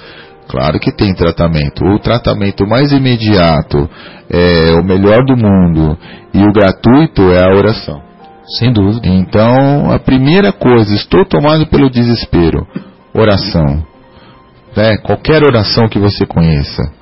[0.47, 1.85] Claro que tem tratamento.
[1.85, 3.87] O tratamento mais imediato,
[4.31, 5.95] é, o melhor do mundo
[6.33, 8.01] e o gratuito é a oração.
[8.57, 9.07] Sem dúvida.
[9.07, 12.65] Então, a primeira coisa, estou tomado pelo desespero.
[13.13, 13.85] Oração.
[14.75, 14.97] Né?
[15.03, 16.98] Qualquer oração que você conheça.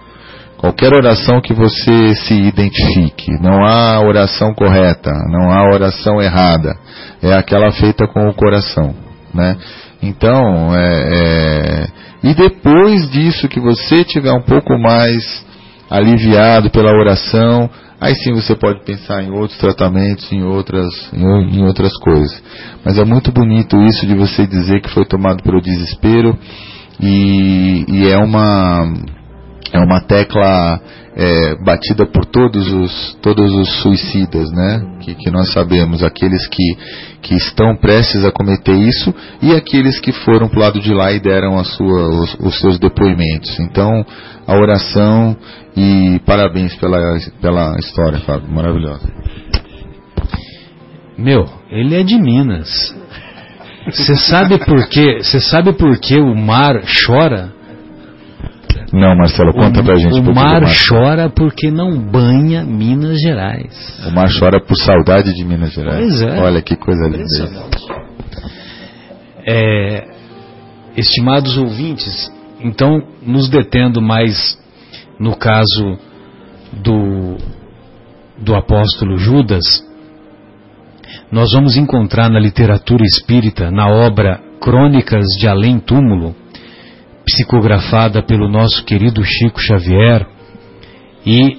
[0.58, 3.32] Qualquer oração que você se identifique.
[3.42, 6.76] Não há oração correta, não há oração errada.
[7.22, 8.96] É aquela feita com o coração.
[9.34, 9.56] Né?
[10.02, 11.88] Então, é, é,
[12.24, 15.46] e depois disso que você tiver um pouco mais
[15.90, 17.70] aliviado pela oração,
[18.02, 22.42] aí sim você pode pensar em outros tratamentos, em outras, em, em outras coisas.
[22.84, 26.38] Mas é muito bonito isso de você dizer que foi tomado pelo desespero
[27.00, 28.92] e, e é uma
[29.74, 30.80] é uma tecla
[31.16, 34.98] é, batida por todos os todos os suicidas, né?
[35.02, 36.78] Que, que nós sabemos aqueles que
[37.22, 41.12] que estão prestes a cometer isso e aqueles que foram para o lado de lá
[41.12, 43.60] e deram a sua, os, os seus depoimentos.
[43.60, 44.06] Então,
[44.46, 45.36] a oração
[45.76, 47.00] e parabéns pela,
[47.42, 49.12] pela história, Fábio, maravilhosa.
[51.18, 52.96] Meu, ele é de Minas.
[53.88, 55.20] Você sabe por quê?
[55.22, 57.57] Você sabe por que o mar chora?
[58.94, 60.20] Não, Marcelo, conta o, pra gente.
[60.20, 64.00] O que mar do chora porque não banha Minas Gerais.
[64.08, 66.00] O mar chora por saudade de Minas Gerais.
[66.00, 66.42] Pois é.
[66.42, 67.68] Olha que coisa linda.
[69.46, 70.08] É,
[70.96, 74.58] estimados ouvintes, então, nos detendo mais
[75.20, 75.98] no caso
[76.74, 77.38] do,
[78.40, 79.64] do apóstolo Judas,
[81.32, 86.36] nós vamos encontrar na literatura espírita, na obra Crônicas de Além Túmulo,
[87.28, 90.26] psicografada pelo nosso querido Chico Xavier,
[91.26, 91.58] e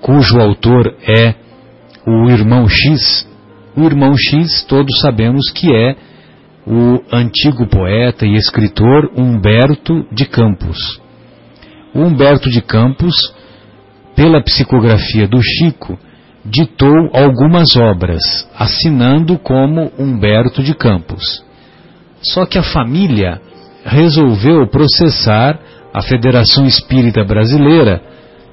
[0.00, 1.34] cujo autor é
[2.04, 3.28] o irmão X.
[3.76, 5.96] O irmão X, todos sabemos que é
[6.66, 11.00] o antigo poeta e escritor Humberto de Campos.
[11.94, 13.14] O Humberto de Campos,
[14.16, 15.96] pela psicografia do Chico,
[16.44, 18.20] ditou algumas obras,
[18.58, 21.44] assinando como Humberto de Campos.
[22.20, 23.40] Só que a família
[23.84, 25.58] resolveu processar
[25.92, 28.02] a Federação Espírita Brasileira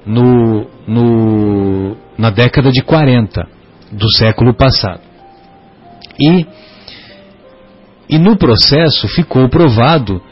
[0.06, 3.46] no, no, na década de 40
[3.90, 5.00] do século passado.
[6.20, 6.46] E,
[8.08, 10.22] e no processo ficou provado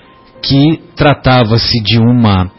[0.42, 2.50] que tratava-se de uma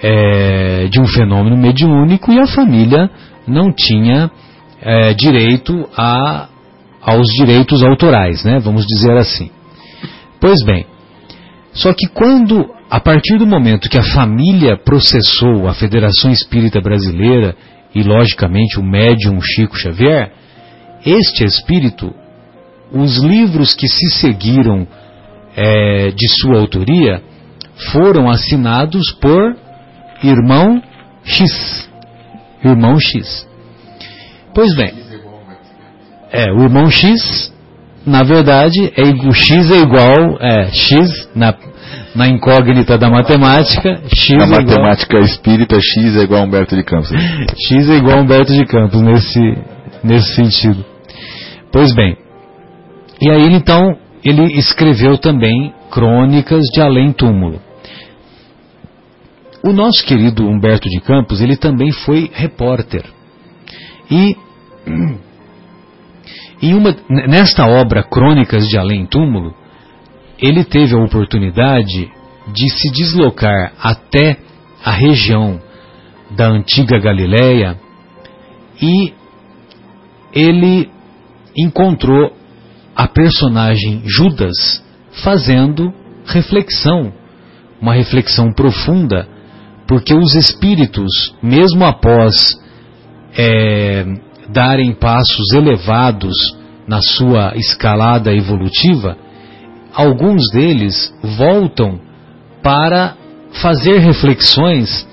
[0.00, 3.10] é, de um fenômeno mediúnico e a família
[3.46, 4.30] não tinha
[4.80, 6.48] é, direito a,
[7.02, 8.58] aos direitos autorais, né?
[8.60, 9.50] Vamos dizer assim.
[10.40, 10.86] Pois bem,
[11.78, 17.54] só que quando, a partir do momento que a família processou a Federação Espírita Brasileira
[17.94, 20.32] e, logicamente, o médium Chico Xavier,
[21.06, 22.12] este espírito,
[22.92, 24.86] os livros que se seguiram
[25.56, 27.22] é, de sua autoria
[27.92, 29.56] foram assinados por
[30.22, 30.82] irmão
[31.24, 31.88] X.
[32.64, 33.46] Irmão X.
[34.54, 34.92] Pois bem,
[36.32, 37.52] é, o irmão X,
[38.04, 41.54] na verdade, é, igual- X é igual, é, X, na,
[42.14, 46.76] na incógnita da matemática, X Na é igual, matemática espírita, X é igual a Humberto
[46.76, 47.10] de Campos.
[47.68, 49.40] X é igual a Humberto de Campos, nesse,
[50.02, 50.84] nesse sentido.
[51.72, 52.16] Pois bem,
[53.20, 57.60] e aí então, ele escreveu também Crônicas de Além Túmulo.
[59.62, 63.04] O nosso querido Humberto de Campos, ele também foi repórter.
[64.10, 64.36] E
[66.62, 69.54] em uma, nesta obra Crônicas de Além Túmulo,
[70.40, 72.10] ele teve a oportunidade
[72.52, 74.38] de se deslocar até
[74.84, 75.60] a região
[76.30, 77.78] da antiga Galileia
[78.80, 79.12] e
[80.32, 80.88] ele
[81.56, 82.32] encontrou
[82.94, 84.84] a personagem Judas
[85.22, 85.92] fazendo
[86.26, 87.12] reflexão,
[87.80, 89.26] uma reflexão profunda,
[89.86, 92.56] porque os espíritos, mesmo após
[93.36, 94.04] é,
[94.48, 96.34] darem passos elevados
[96.86, 99.16] na sua escalada evolutiva,
[99.98, 102.00] alguns deles voltam
[102.62, 103.16] para
[103.60, 105.04] fazer reflexões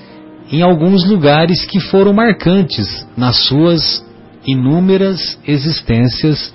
[0.52, 4.06] em alguns lugares que foram marcantes nas suas
[4.46, 6.54] inúmeras existências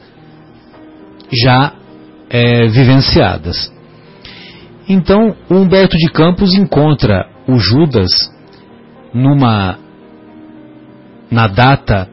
[1.42, 1.72] já
[2.30, 3.72] é, vivenciadas.
[4.88, 8.12] Então, o Humberto de Campos encontra o Judas
[9.12, 9.76] numa
[11.28, 12.08] na data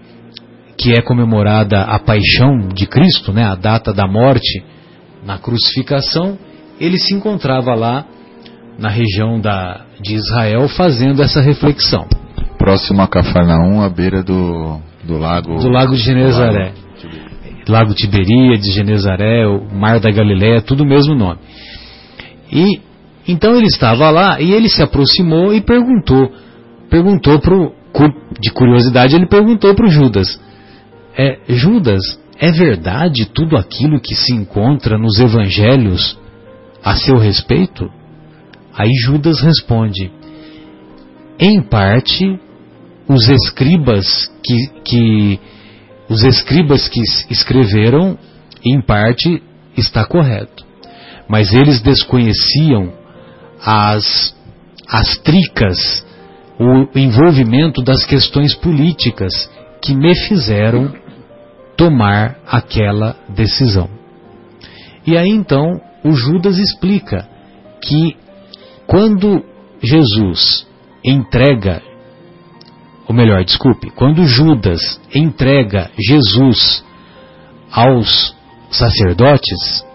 [0.76, 4.64] que é comemorada a paixão de Cristo, né, a data da morte
[5.28, 6.40] na crucificação,
[6.80, 8.06] ele se encontrava lá
[8.80, 12.08] na região da, de Israel fazendo essa reflexão.
[12.58, 15.58] Próximo a Cafarnaum, à beira do, do lago.
[15.60, 16.72] Do Lago de Genezaré.
[17.68, 21.40] Lago Tiberíades, Genezaré, o Mar da Galileia, tudo o mesmo nome.
[22.50, 22.80] E
[23.28, 26.32] então ele estava lá e ele se aproximou e perguntou,
[26.90, 27.74] perguntou pro,
[28.40, 30.40] de curiosidade, ele perguntou para o Judas:
[31.18, 32.00] é, Judas,
[32.40, 36.18] é verdade tudo aquilo que se encontra nos evangelhos
[36.84, 37.90] a seu respeito?
[38.74, 40.12] Aí Judas responde:
[41.40, 42.40] Em parte,
[43.08, 45.40] os escribas que, que
[46.10, 48.18] os escribas que es- escreveram,
[48.64, 49.42] em parte,
[49.76, 50.66] está correto.
[51.28, 52.94] Mas eles desconheciam
[53.62, 54.36] as,
[54.88, 56.06] as tricas,
[56.60, 59.50] o envolvimento das questões políticas
[59.82, 60.94] que me fizeram
[61.78, 63.90] tomar aquela decisão.
[65.06, 67.28] E aí então o Judas explica
[67.82, 68.18] que
[68.86, 69.44] quando
[69.82, 70.68] Jesus
[71.04, 71.82] entrega,
[73.08, 76.84] ou melhor, desculpe, quando Judas entrega Jesus
[77.72, 78.36] aos
[78.72, 79.86] sacerdotes,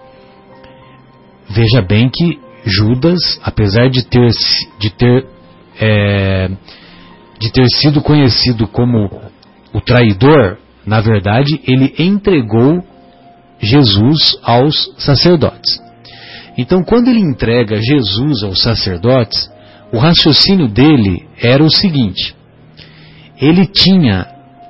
[1.50, 4.30] veja bem que Judas, apesar de ter,
[4.78, 5.26] de ter,
[5.80, 6.48] é,
[7.38, 9.10] de ter sido conhecido como
[9.72, 12.82] o traidor, na verdade, ele entregou
[13.60, 15.80] Jesus aos sacerdotes.
[16.58, 19.50] Então, quando ele entrega Jesus aos sacerdotes,
[19.92, 22.34] o raciocínio dele era o seguinte:
[23.40, 24.26] ele tinha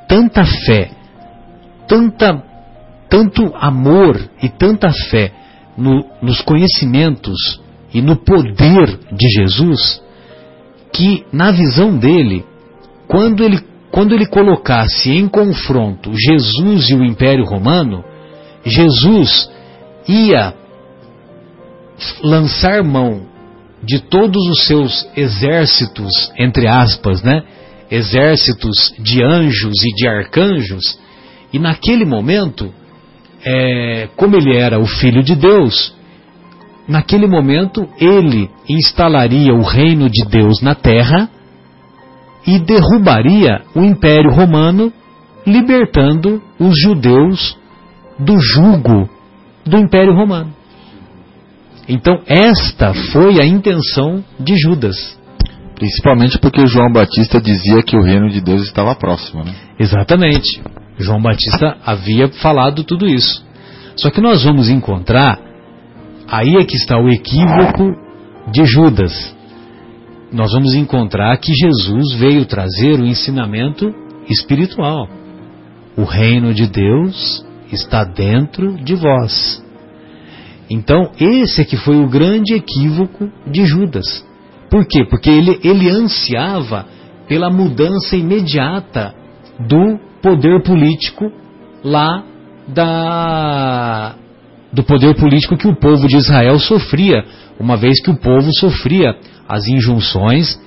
[0.09, 0.91] tanta fé,
[1.89, 2.43] tanta,
[3.09, 5.33] tanto amor e tanta fé
[5.77, 7.61] no, nos conhecimentos
[7.93, 10.03] e no poder de Jesus,
[10.93, 12.45] que na visão dele,
[13.09, 13.61] quando ele,
[13.93, 18.03] quando ele colocasse em confronto Jesus e o Império Romano,
[18.65, 19.51] Jesus
[20.09, 20.55] ia
[22.23, 23.27] lançar mão
[23.85, 27.43] de todos os seus exércitos, entre aspas, né?
[27.91, 30.99] Exércitos de anjos e de arcanjos,
[31.53, 32.73] e naquele momento,
[33.45, 35.95] é, como ele era o filho de Deus,
[36.89, 41.29] naquele momento ele instalaria o reino de Deus na terra
[42.47, 44.93] e derrubaria o Império Romano,
[45.47, 47.57] libertando os judeus
[48.19, 49.09] do jugo
[49.65, 50.53] do Império Romano.
[51.89, 55.19] Então, esta foi a intenção de Judas.
[55.75, 59.53] Principalmente porque João Batista dizia que o reino de Deus estava próximo, né?
[59.79, 60.63] Exatamente.
[60.97, 63.45] João Batista havia falado tudo isso.
[63.97, 65.39] Só que nós vamos encontrar,
[66.29, 67.91] aí é que está o equívoco
[68.53, 69.37] de Judas.
[70.33, 73.95] Nós vamos encontrar que Jesus veio trazer o ensinamento
[74.29, 75.07] espiritual.
[75.97, 79.63] O reino de Deus está dentro de vós.
[80.71, 84.27] Então, esse é que foi o grande equívoco de Judas.
[84.71, 85.05] Por quê?
[85.05, 86.87] Porque ele, ele ansiava
[87.29, 89.15] pela mudança imediata
[89.61, 91.31] do poder político
[91.85, 92.25] lá
[92.67, 94.15] da,
[94.73, 97.25] do poder político que o povo de Israel sofria,
[97.61, 99.15] uma vez que o povo sofria
[99.49, 100.59] as injunções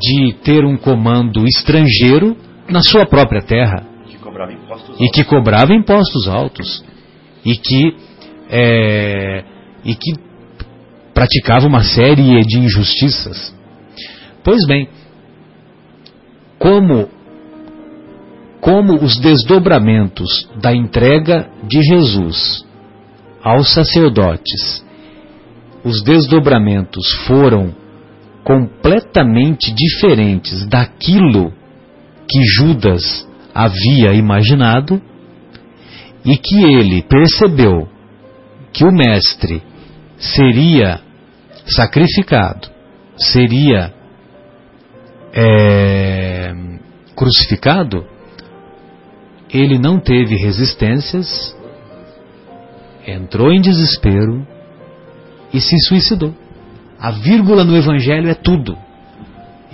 [0.00, 2.36] de ter um comando estrangeiro
[2.68, 3.84] na sua própria terra.
[4.06, 4.16] Que
[5.00, 6.84] e que cobrava impostos altos.
[7.44, 7.96] E que
[8.48, 9.44] é,
[9.84, 10.14] e que
[11.12, 13.54] praticava uma série de injustiças.
[14.42, 14.88] Pois bem,
[16.58, 17.08] como
[18.60, 22.64] como os desdobramentos da entrega de Jesus
[23.44, 24.82] aos sacerdotes,
[25.84, 27.74] os desdobramentos foram
[28.42, 31.52] completamente diferentes daquilo
[32.26, 35.00] que Judas havia imaginado
[36.24, 37.86] e que ele percebeu
[38.72, 39.62] que o mestre
[40.16, 41.00] seria
[41.66, 42.68] sacrificado,
[43.16, 43.92] seria
[45.34, 46.54] é,
[47.14, 48.06] crucificado,
[49.52, 51.54] ele não teve resistências,
[53.06, 54.46] entrou em desespero
[55.52, 56.34] e se suicidou.
[56.98, 58.76] A vírgula no Evangelho é tudo.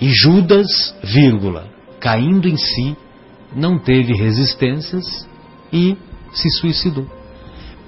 [0.01, 0.67] E Judas,
[1.03, 1.69] vírgula,
[2.01, 2.97] caindo em si,
[3.55, 5.29] não teve resistências
[5.73, 5.97] e
[6.33, 7.07] se suicidou.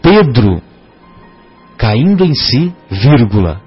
[0.00, 0.62] Pedro,
[1.76, 3.60] caindo em si, vírgula,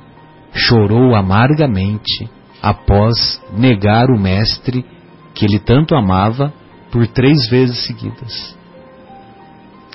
[0.54, 2.30] chorou amargamente
[2.62, 4.86] após negar o mestre
[5.34, 6.54] que ele tanto amava
[6.92, 8.56] por três vezes seguidas.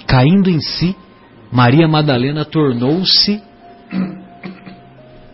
[0.07, 0.97] Caindo em si,
[1.51, 3.43] Maria Madalena tornou-se,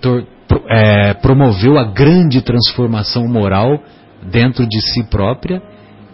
[0.01, 0.27] tor,
[0.69, 3.83] é, promoveu a grande transformação moral
[4.23, 5.61] dentro de si própria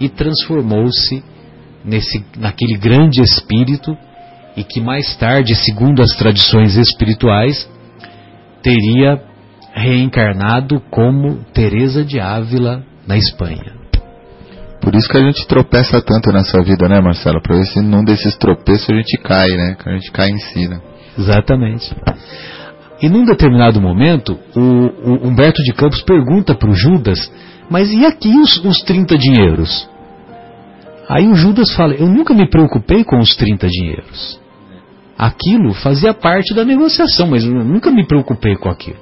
[0.00, 1.22] e transformou-se
[2.36, 3.96] naquele grande espírito
[4.56, 7.68] e que mais tarde, segundo as tradições espirituais,
[8.62, 9.22] teria
[9.72, 13.81] reencarnado como Teresa de Ávila na Espanha.
[14.82, 17.40] Por isso que a gente tropeça tanto nessa vida, né, Marcelo?
[17.40, 19.76] Para ver se num desses tropeços a gente cai, né?
[19.80, 20.80] Que a gente cai em si, né?
[21.16, 21.94] Exatamente.
[23.00, 27.32] E num determinado momento, o, o Humberto de Campos pergunta para o Judas,
[27.70, 29.88] mas e aqui os, os 30 dinheiros?
[31.08, 34.42] Aí o Judas fala, eu nunca me preocupei com os 30 dinheiros
[35.22, 38.96] aquilo fazia parte da negociação, mas eu nunca me preocupei com aquilo.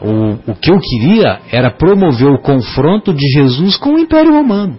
[0.00, 4.78] O, o que eu queria era promover o confronto de Jesus com o Império Romano.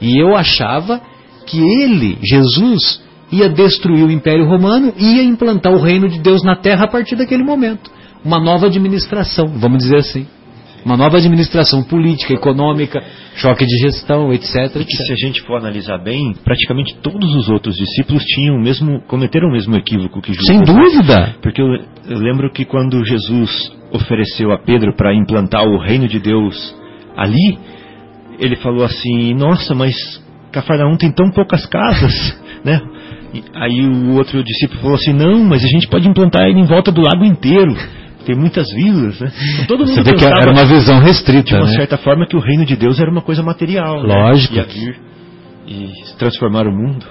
[0.00, 1.00] E eu achava
[1.46, 6.42] que ele, Jesus, ia destruir o Império Romano e ia implantar o reino de Deus
[6.42, 7.90] na terra a partir daquele momento.
[8.24, 10.26] Uma nova administração, vamos dizer assim.
[10.84, 13.02] Uma nova administração política, econômica,
[13.36, 14.76] choque de gestão, etc.
[14.76, 18.60] E que se a gente for analisar bem, praticamente todos os outros discípulos tinham o
[18.60, 20.46] mesmo, cometeram o mesmo equívoco que Jesus.
[20.46, 21.36] Sem dúvida!
[21.42, 21.66] Porque eu,
[22.08, 26.74] eu lembro que quando Jesus ofereceu a Pedro para implantar o reino de Deus
[27.14, 27.58] ali,
[28.40, 29.94] ele falou assim: Nossa, mas
[30.50, 32.12] Cafarnaum tem tão poucas casas,
[32.64, 32.80] né?
[33.32, 36.66] E aí o outro discípulo falou assim: Não, mas a gente pode implantar ele em
[36.66, 37.76] volta do lago inteiro
[38.24, 39.32] tem muitas vilas, né?
[39.54, 41.72] Então, todo mundo Você vê que era uma visão restrita, de uma né?
[41.72, 44.54] certa forma que o reino de Deus era uma coisa material, Lógico.
[44.54, 44.60] Né?
[44.60, 45.00] Ia vir
[45.66, 47.06] e transformar o mundo.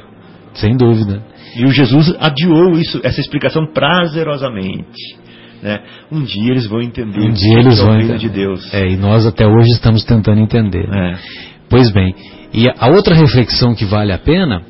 [0.54, 1.22] Sem dúvida.
[1.56, 5.18] E o Jesus adiou isso, essa explicação prazerosamente.
[5.62, 5.80] Né?
[6.12, 8.18] Um dia eles vão entender um dia eles é vão entender.
[8.18, 8.74] de Deus.
[8.74, 10.88] É, e nós até hoje estamos tentando entender.
[10.90, 11.18] É.
[11.70, 12.16] Pois bem,
[12.54, 14.64] e a outra reflexão que vale a pena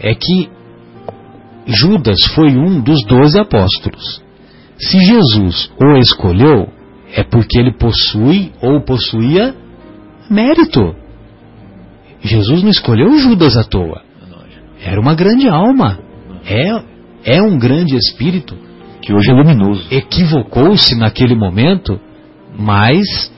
[0.00, 0.48] é que
[1.66, 4.22] Judas foi um dos doze apóstolos.
[4.78, 6.68] Se Jesus o escolheu,
[7.12, 9.54] é porque ele possui ou possuía
[10.30, 10.94] mérito.
[12.20, 14.02] Jesus não escolheu Judas à toa.
[14.82, 15.98] Era uma grande alma.
[16.46, 18.67] É, é um grande espírito.
[19.08, 19.88] Que hoje é luminoso.
[19.90, 21.98] Equivocou-se naquele momento,
[22.58, 23.32] mas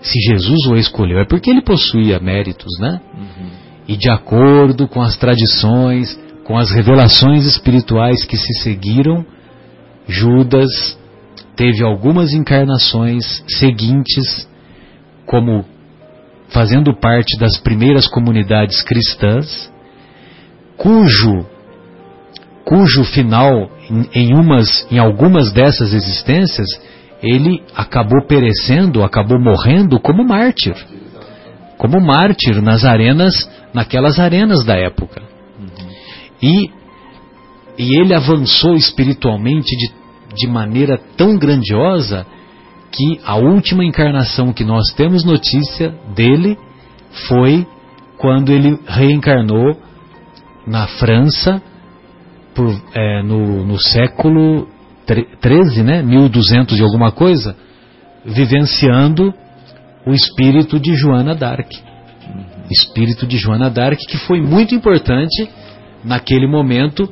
[0.00, 3.00] se Jesus o escolheu é porque ele possuía méritos, né?
[3.88, 9.26] E de acordo com as tradições, com as revelações espirituais que se seguiram,
[10.06, 10.96] Judas
[11.56, 14.48] teve algumas encarnações seguintes,
[15.26, 15.64] como
[16.50, 19.72] fazendo parte das primeiras comunidades cristãs,
[20.76, 21.44] cujo
[22.68, 26.68] cujo final em, em umas em algumas dessas existências
[27.22, 30.74] ele acabou perecendo, acabou morrendo como mártir.
[31.78, 35.22] Como mártir nas arenas, naquelas arenas da época.
[36.42, 36.70] E,
[37.78, 39.90] e ele avançou espiritualmente de,
[40.36, 42.26] de maneira tão grandiosa
[42.92, 46.56] que a última encarnação que nós temos notícia dele
[47.28, 47.66] foi
[48.16, 49.76] quando ele reencarnou
[50.66, 51.62] na França
[52.58, 54.66] por, é, no, no século
[55.40, 57.56] 13, né, 1200 e alguma coisa,
[58.24, 59.32] vivenciando
[60.04, 61.70] o espírito de Joana d'Arc.
[62.68, 65.48] Espírito de Joana d'Arc que foi muito importante
[66.04, 67.08] naquele momento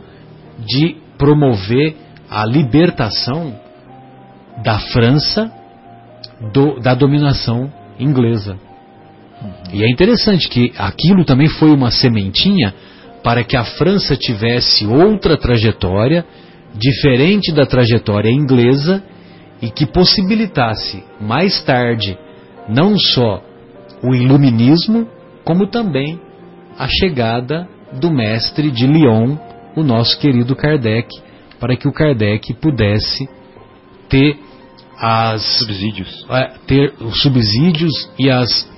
[0.59, 1.95] de promover
[2.29, 3.55] a libertação
[4.65, 5.51] da França
[6.53, 8.59] do, da dominação inglesa.
[9.73, 12.75] E é interessante que aquilo também foi uma sementinha
[13.27, 16.25] para que a França tivesse outra trajetória
[16.73, 19.03] diferente da trajetória inglesa
[19.61, 22.17] e que possibilitasse mais tarde
[22.69, 23.43] não só
[24.01, 25.09] o iluminismo,
[25.45, 26.21] como também
[26.79, 29.37] a chegada do mestre de Lyon,
[29.75, 31.09] o nosso querido Kardec,
[31.59, 33.29] para que o Kardec pudesse
[34.09, 34.39] ter
[35.01, 38.71] as subsídios, é, ter os subsídios e as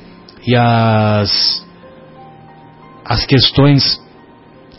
[0.46, 1.66] e as
[3.04, 4.07] as questões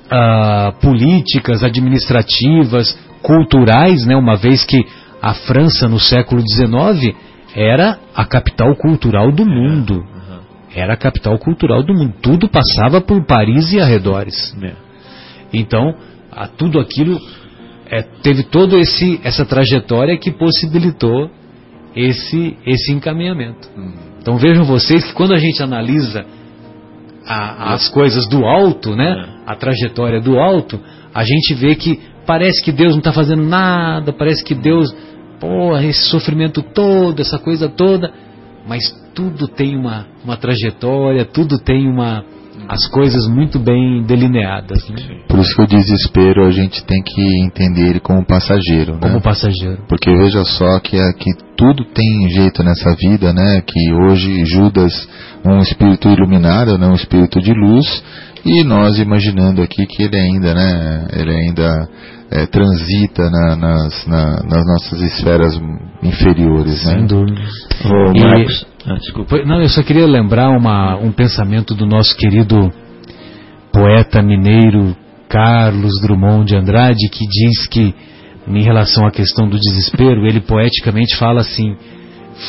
[0.10, 4.86] ah, políticas, administrativas, culturais, né, uma vez que
[5.22, 7.16] a França no século XIX
[7.56, 10.06] era a capital cultural do mundo.
[10.74, 12.14] Era a capital cultural do mundo.
[12.22, 14.56] Tudo passava por Paris e arredores.
[14.62, 14.74] É.
[15.52, 15.96] Então,
[16.32, 17.20] a, tudo aquilo
[17.90, 18.78] é, teve toda
[19.24, 21.30] essa trajetória que possibilitou
[21.96, 23.68] esse, esse encaminhamento.
[24.22, 26.26] Então vejam vocês que quando a gente analisa
[27.30, 30.80] a- as coisas do alto, né, a trajetória do alto,
[31.14, 34.94] a gente vê que parece que Deus não está fazendo nada, parece que Deus,
[35.40, 38.12] pô, esse sofrimento todo, essa coisa toda,
[38.68, 38.82] mas
[39.14, 42.24] tudo tem uma, uma trajetória, tudo tem uma
[42.70, 47.44] as coisas muito bem delineadas, né, Por isso que o desespero a gente tem que
[47.44, 49.00] entender ele como passageiro, né?
[49.02, 49.80] como passageiro.
[49.90, 53.64] Porque veja só que aqui tudo tem jeito nessa vida, né?
[53.66, 55.10] Que hoje Judas,
[55.44, 56.86] um espírito iluminado, né?
[56.88, 58.04] um espírito de luz,
[58.46, 61.08] e nós imaginando aqui que ele ainda, né?
[61.14, 61.90] Ele ainda
[62.32, 65.60] eh, transita na- nas, na- nas nossas esferas
[66.04, 66.94] inferiores, né?
[66.94, 67.42] Sem dúvida.
[68.16, 69.44] E- Marcos, ah, desculpa.
[69.46, 72.72] Não, eu só queria lembrar uma, um pensamento do nosso querido
[73.74, 74.96] poeta mineiro
[75.28, 77.94] Carlos Drummond de Andrade, que diz que,
[78.48, 81.76] em relação à questão do desespero, ele poeticamente fala assim: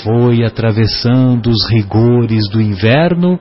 [0.03, 3.39] Foi atravessando os rigores do inverno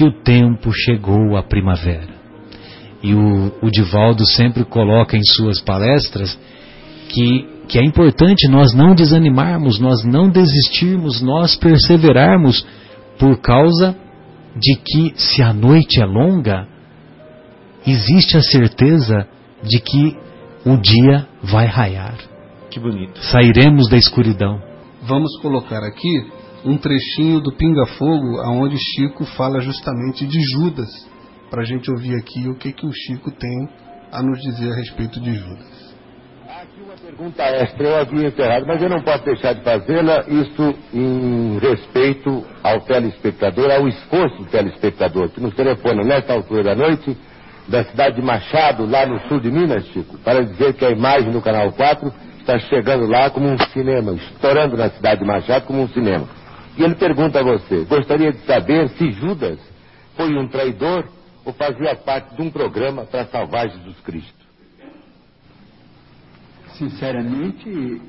[0.00, 2.08] que o tempo chegou à primavera.
[3.02, 6.38] E o, o Divaldo sempre coloca em suas palestras
[7.10, 12.66] que, que é importante nós não desanimarmos, nós não desistirmos, nós perseverarmos,
[13.18, 13.94] por causa
[14.56, 16.66] de que, se a noite é longa,
[17.86, 19.28] existe a certeza
[19.62, 20.16] de que
[20.64, 22.16] o dia vai raiar.
[22.70, 23.20] Que bonito.
[23.20, 24.62] Sairemos da escuridão.
[25.02, 30.88] Vamos colocar aqui um trechinho do Pinga Fogo, aonde Chico fala justamente de Judas,
[31.50, 33.68] para a gente ouvir aqui o que, que o Chico tem
[34.12, 35.90] a nos dizer a respeito de Judas.
[36.48, 40.74] Aqui uma pergunta extra, eu havia encerrado, mas eu não posso deixar de fazê-la, isso
[40.92, 47.16] em respeito ao telespectador, ao esforço do telespectador, que nos telefona nesta altura da noite,
[47.66, 51.30] da cidade de Machado, lá no sul de Minas, Chico, para dizer que a imagem
[51.30, 55.82] do Canal 4 está chegando lá como um cinema, estourando na cidade de Machado como
[55.82, 56.39] um cinema.
[56.80, 59.60] E ele pergunta a você, gostaria de saber se Judas
[60.16, 61.06] foi um traidor
[61.44, 64.46] ou fazia parte de um programa para salvar Jesus Cristo?
[66.78, 68.00] Sinceramente,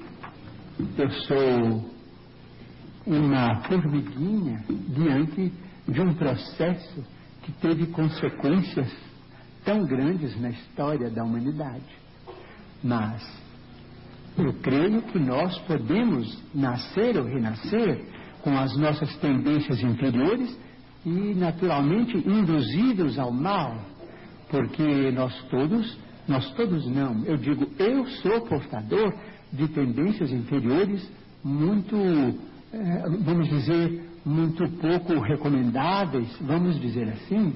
[0.98, 1.91] eu sou
[3.06, 5.52] uma formiguinha diante
[5.85, 7.03] de um processo
[7.41, 8.89] que teve consequências
[9.65, 11.93] tão grandes na história da humanidade.
[12.81, 13.22] Mas
[14.38, 20.57] eu creio que nós podemos nascer ou renascer com as nossas tendências inferiores
[21.05, 23.80] e, naturalmente, induzidos ao mal,
[24.49, 25.97] porque nós todos,
[26.27, 29.13] nós todos não, eu digo, eu sou portador
[29.51, 31.09] de tendências inferiores
[31.43, 37.55] muito, eh, vamos dizer, muito pouco recomendáveis, vamos dizer assim,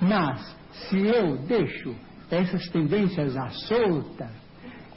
[0.00, 0.56] mas
[0.88, 1.94] se eu deixo
[2.30, 4.30] essas tendências à solta,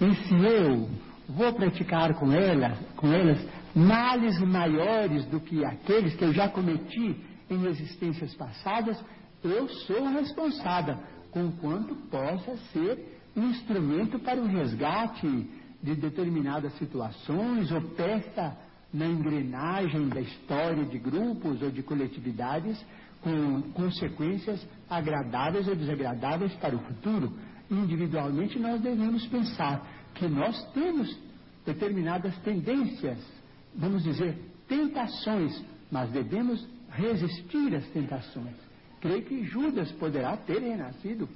[0.01, 0.89] e se eu
[1.27, 3.39] vou praticar com elas, com elas
[3.75, 7.15] males maiores do que aqueles que eu já cometi
[7.49, 9.03] em existências passadas,
[9.43, 10.97] eu sou responsável,
[11.31, 15.49] conquanto possa ser um instrumento para o resgate
[15.81, 18.57] de determinadas situações ou peça
[18.93, 22.83] na engrenagem da história de grupos ou de coletividades
[23.21, 27.33] com consequências agradáveis ou desagradáveis para o futuro.
[27.69, 29.85] Individualmente, nós devemos pensar
[30.15, 31.15] que nós temos
[31.65, 33.19] determinadas tendências,
[33.75, 34.37] vamos dizer,
[34.67, 38.55] tentações, mas devemos resistir às tentações.
[38.99, 41.29] Creio que Judas poderá ter renascido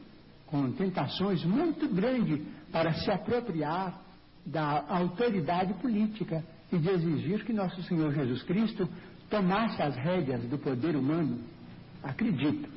[0.47, 2.41] com tentações muito grandes
[2.72, 4.01] para se apropriar
[4.45, 8.88] da autoridade política e de exigir que nosso Senhor Jesus Cristo
[9.30, 11.39] tomasse as rédeas do poder humano.
[12.03, 12.69] Acredito.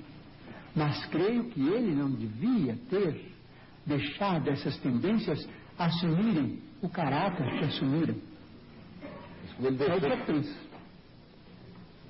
[0.74, 3.32] Mas creio que ele não devia ter
[3.84, 5.46] deixado essas tendências
[5.78, 8.14] assumirem o caráter que assumiram.
[9.58, 10.54] É o que eu penso.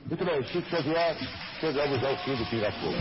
[0.07, 1.17] Muito bem, Chico Xavier,
[1.61, 2.97] chegamos ao fim do Pinga-Fogo.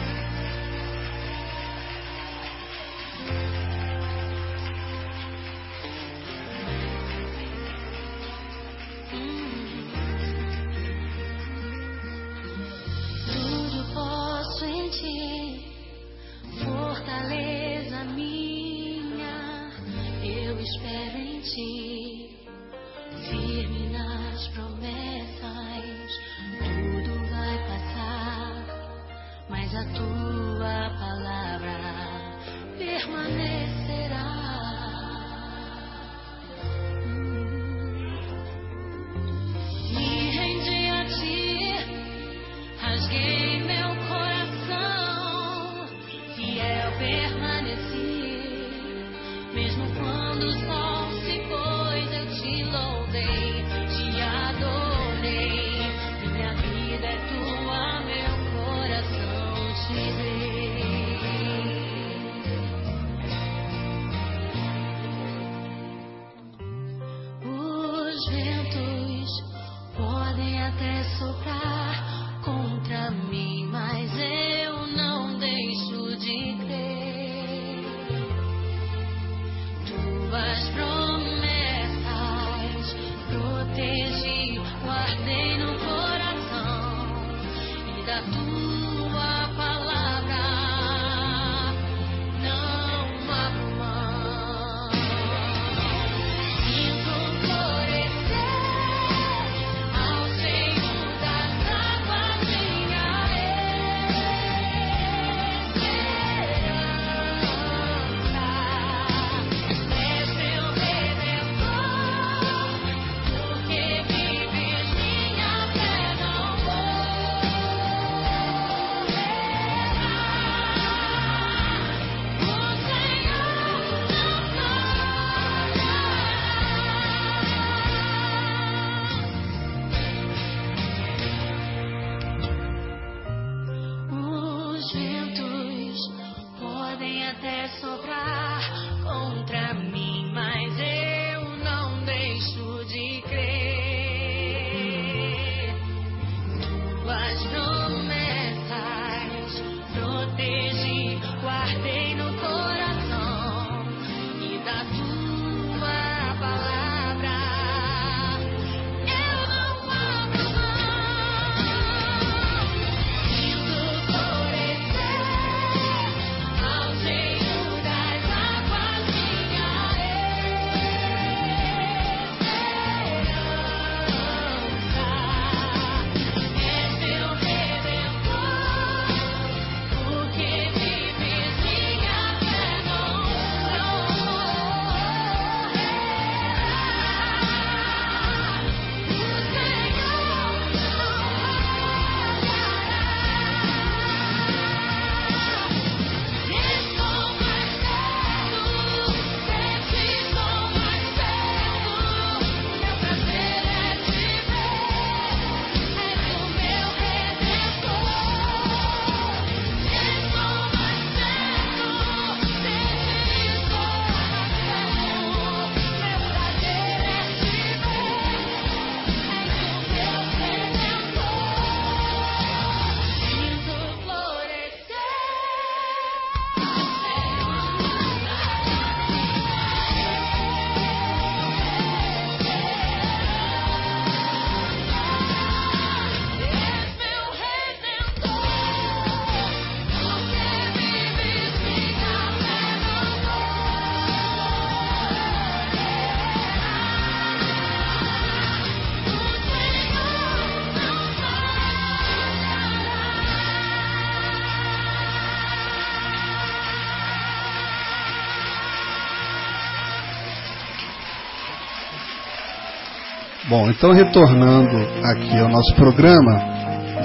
[263.55, 266.41] Bom, então retornando aqui ao nosso programa,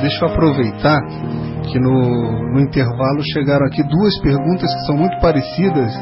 [0.01, 1.01] deixa eu aproveitar
[1.63, 5.95] que no, no intervalo chegaram aqui duas perguntas que são muito parecidas.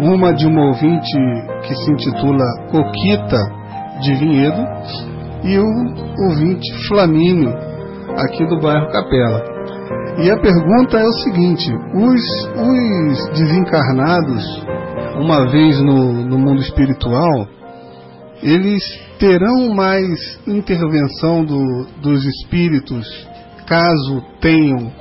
[0.00, 1.16] Uma de uma ouvinte
[1.62, 3.38] que se intitula Coquita
[4.00, 4.66] de Vinhedo
[5.44, 7.54] e o ouvinte Flamínio,
[8.16, 9.44] aqui do bairro Capela.
[10.24, 14.66] E a pergunta é o seguinte: os, os desencarnados,
[15.20, 17.46] uma vez no, no mundo espiritual,
[18.42, 18.82] eles
[19.18, 23.06] terão mais intervenção do, dos espíritos
[23.66, 24.92] caso tenham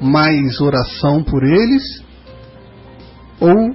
[0.00, 2.04] mais oração por eles?
[3.40, 3.74] Ou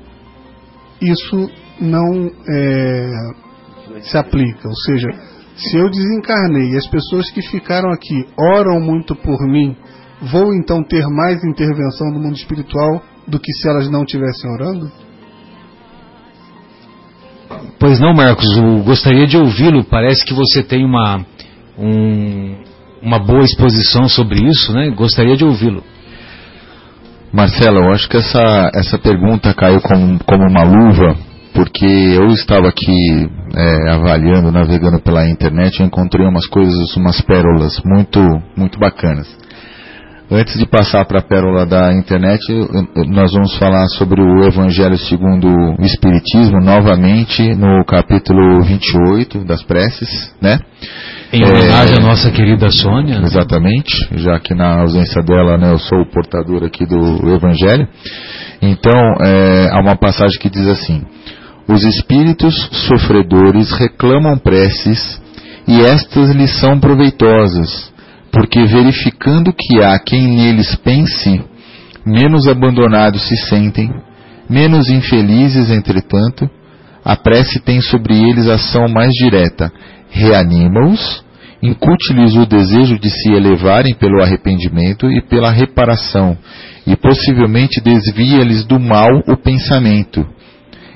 [1.02, 1.50] isso
[1.82, 4.68] não é, se aplica?
[4.68, 5.08] Ou seja,
[5.56, 9.76] se eu desencarnei e as pessoas que ficaram aqui oram muito por mim,
[10.32, 14.92] vou então ter mais intervenção no mundo espiritual do que se elas não estivessem orando?
[17.88, 19.82] Pois não, Marcos, eu gostaria de ouvi-lo.
[19.86, 21.26] Parece que você tem uma,
[21.80, 22.58] um,
[23.02, 24.90] uma boa exposição sobre isso, né?
[24.90, 25.82] Gostaria de ouvi-lo.
[27.32, 31.16] Marcelo, eu acho que essa, essa pergunta caiu como, como uma luva,
[31.54, 37.82] porque eu estava aqui é, avaliando, navegando pela internet, eu encontrei umas coisas, umas pérolas
[37.86, 38.20] muito,
[38.54, 39.34] muito bacanas.
[40.30, 42.44] Antes de passar para a pérola da internet,
[43.08, 50.36] nós vamos falar sobre o Evangelho segundo o Espiritismo, novamente no capítulo 28 das preces,
[50.42, 50.60] né?
[51.32, 53.22] Em homenagem é, à nossa querida Sônia.
[53.24, 57.88] Exatamente, já que na ausência dela né, eu sou o portador aqui do Evangelho.
[58.62, 61.06] Então, é, há uma passagem que diz assim:
[61.70, 62.54] Os espíritos
[62.90, 65.22] sofredores reclamam preces
[65.66, 67.96] e estas lhes são proveitosas
[68.38, 71.42] porque verificando que há quem neles pense,
[72.06, 73.90] menos abandonados se sentem,
[74.48, 76.48] menos infelizes, entretanto,
[77.04, 79.72] a prece tem sobre eles ação mais direta,
[80.12, 81.26] reanima-os,
[81.64, 86.38] incute-lhes o desejo de se elevarem pelo arrependimento e pela reparação,
[86.86, 90.24] e possivelmente desvia-lhes do mal o pensamento.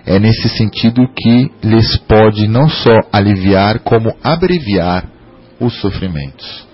[0.06, 5.10] É nesse sentido que lhes pode não só aliviar, como abreviar
[5.60, 6.70] os sofrimentos.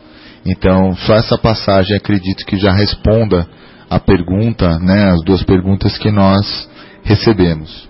[0.47, 3.45] Então, só essa passagem acredito que já responda
[3.89, 6.69] a pergunta, né, as duas perguntas que nós
[7.03, 7.87] recebemos.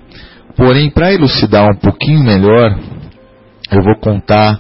[0.56, 2.76] Porém, para elucidar um pouquinho melhor,
[3.72, 4.60] eu vou contar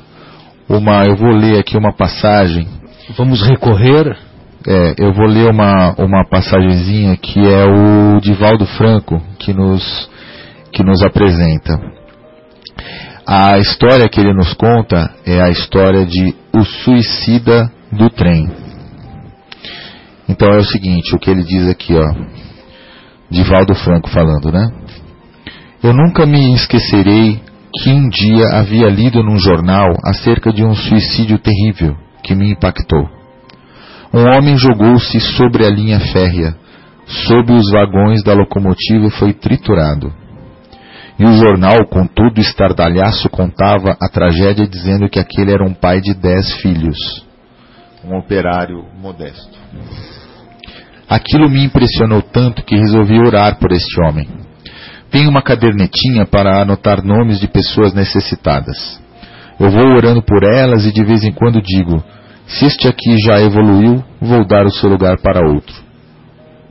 [0.69, 2.67] uma, eu vou ler aqui uma passagem.
[3.17, 4.15] Vamos recorrer?
[4.67, 10.09] É, eu vou ler uma, uma passagemzinha que é o Divaldo Franco que nos,
[10.71, 11.79] que nos apresenta.
[13.25, 18.49] A história que ele nos conta é a história de o suicida do trem.
[20.29, 22.05] Então é o seguinte, o que ele diz aqui, ó,
[23.29, 24.67] Divaldo Franco falando, né?
[25.81, 27.41] Eu nunca me esquecerei
[27.81, 33.07] que um dia havia lido num jornal acerca de um suicídio terrível que me impactou.
[34.13, 36.55] Um homem jogou-se sobre a linha férrea,
[37.05, 40.11] sob os vagões da locomotiva e foi triturado.
[41.19, 45.99] E o jornal, com todo estardalhaço, contava a tragédia dizendo que aquele era um pai
[45.99, 47.26] de dez filhos
[48.07, 49.59] um operário modesto.
[51.09, 54.27] Aquilo me impressionou tanto que resolvi orar por este homem.
[55.11, 59.01] Tenho uma cadernetinha para anotar nomes de pessoas necessitadas.
[59.59, 62.03] Eu vou orando por elas e de vez em quando digo:
[62.45, 65.75] se este aqui já evoluiu, vou dar o seu lugar para outro.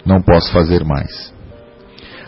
[0.05, 1.35] Não posso fazer mais.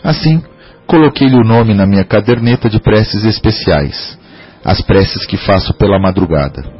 [0.02, 0.42] Assim,
[0.86, 4.18] coloquei-lhe o nome na minha caderneta de preces especiais,
[4.64, 6.77] as preces que faço pela madrugada.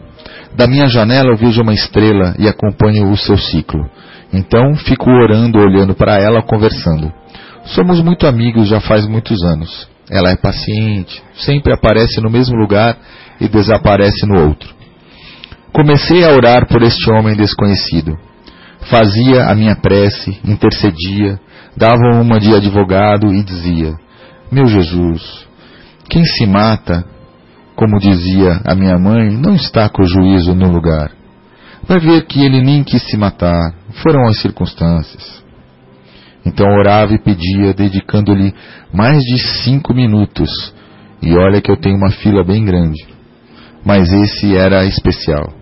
[0.59, 3.89] Da minha janela eu vejo uma estrela e acompanho o seu ciclo.
[4.33, 7.13] Então fico orando, olhando para ela, conversando.
[7.67, 9.89] Somos muito amigos já faz muitos anos.
[10.11, 12.99] Ela é paciente, sempre aparece no mesmo lugar
[13.41, 14.75] e desaparece no outro.
[15.73, 18.19] Comecei a orar por este homem desconhecido.
[18.91, 21.39] Fazia a minha prece, intercedia,
[21.77, 23.95] dava uma de advogado e dizia:
[24.51, 25.47] Meu Jesus,
[26.09, 27.05] quem se mata
[27.79, 31.13] como dizia a minha mãe, não está com o juízo no lugar.
[31.87, 33.73] Vai ver que ele nem quis se matar,
[34.03, 35.45] foram as circunstâncias.
[36.45, 38.53] Então orava e pedia, dedicando-lhe
[38.93, 40.75] mais de cinco minutos.
[41.23, 43.07] E olha que eu tenho uma fila bem grande.
[43.85, 45.53] Mas esse era especial.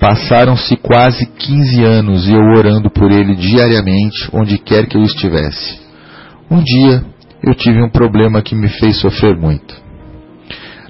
[0.00, 5.78] Passaram-se quase 15 anos e eu orando por ele diariamente, onde quer que eu estivesse.
[6.50, 7.04] Um dia
[7.40, 9.83] eu tive um problema que me fez sofrer muito.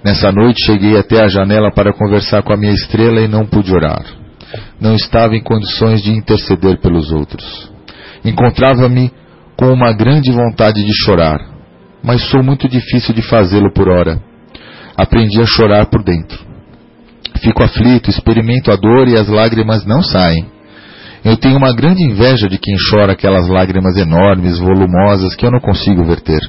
[0.05, 3.75] Nessa noite cheguei até a janela para conversar com a minha estrela e não pude
[3.75, 4.05] orar.
[4.79, 7.73] Não estava em condições de interceder pelos outros.
[8.23, 9.11] Encontrava-me
[9.57, 11.39] com uma grande vontade de chorar,
[12.03, 14.21] mas sou muito difícil de fazê-lo por hora.
[14.95, 16.39] Aprendi a chorar por dentro.
[17.43, 20.47] fico aflito, experimento a dor e as lágrimas não saem.
[21.25, 25.61] Eu tenho uma grande inveja de quem chora aquelas lágrimas enormes, volumosas, que eu não
[25.61, 26.41] consigo verter.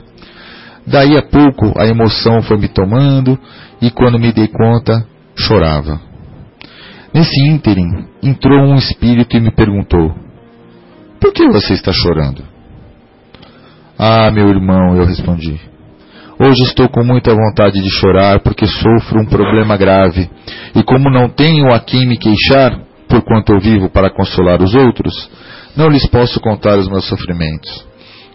[0.88, 3.38] Daí a pouco a emoção foi me tomando
[3.82, 5.06] e quando me dei conta,
[5.36, 6.00] chorava.
[7.14, 10.14] Nesse ínterim, entrou um espírito e me perguntou:
[11.20, 12.44] Por que você está chorando?
[13.98, 15.60] Ah, meu irmão, eu respondi.
[16.38, 20.30] Hoje estou com muita vontade de chorar porque sofro um problema grave
[20.76, 24.76] e, como não tenho a quem me queixar, por quanto eu vivo para consolar os
[24.76, 25.14] outros,
[25.78, 27.88] não lhes posso contar os meus sofrimentos.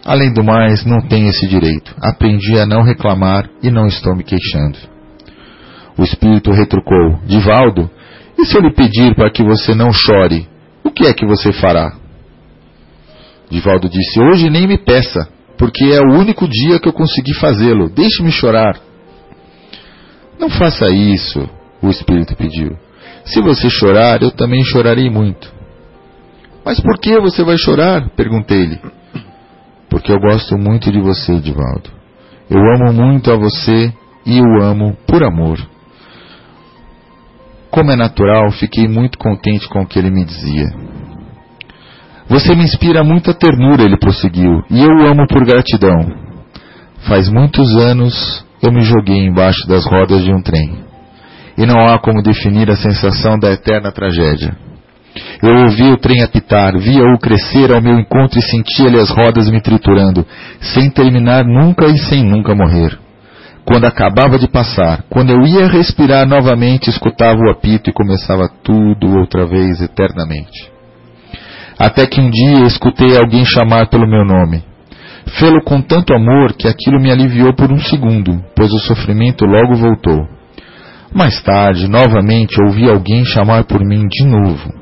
[0.05, 1.93] Além do mais, não tenho esse direito.
[2.01, 4.77] Aprendi a não reclamar e não estou me queixando.
[5.97, 7.89] O espírito retrucou: Divaldo,
[8.37, 10.47] e se eu lhe pedir para que você não chore,
[10.83, 11.93] o que é que você fará?
[13.49, 17.89] Divaldo disse: Hoje nem me peça, porque é o único dia que eu consegui fazê-lo.
[17.89, 18.79] Deixe-me chorar.
[20.39, 21.47] Não faça isso,
[21.81, 22.75] o espírito pediu.
[23.25, 25.53] Se você chorar, eu também chorarei muito.
[26.65, 28.09] Mas por que você vai chorar?
[28.15, 28.79] perguntei-lhe.
[29.91, 31.89] Porque eu gosto muito de você, Divaldo.
[32.49, 33.93] Eu amo muito a você
[34.25, 35.59] e o amo por amor.
[37.69, 40.69] Como é natural, fiquei muito contente com o que ele me dizia.
[42.29, 45.99] Você me inspira muita ternura, ele prosseguiu, e eu o amo por gratidão.
[47.07, 50.85] Faz muitos anos eu me joguei embaixo das rodas de um trem.
[51.57, 54.55] E não há como definir a sensação da eterna tragédia.
[55.41, 59.61] Eu ouvi o trem apitar, via-o crescer ao meu encontro e sentia-lhe as rodas me
[59.61, 60.25] triturando,
[60.61, 62.97] sem terminar nunca e sem nunca morrer.
[63.65, 69.17] Quando acabava de passar, quando eu ia respirar novamente, escutava o apito e começava tudo
[69.19, 70.71] outra vez eternamente.
[71.77, 74.63] Até que um dia escutei alguém chamar pelo meu nome.
[75.39, 79.75] Fê-lo com tanto amor que aquilo me aliviou por um segundo, pois o sofrimento logo
[79.75, 80.27] voltou.
[81.13, 84.80] Mais tarde, novamente, ouvi alguém chamar por mim de novo.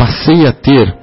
[0.00, 0.96] Passei a ter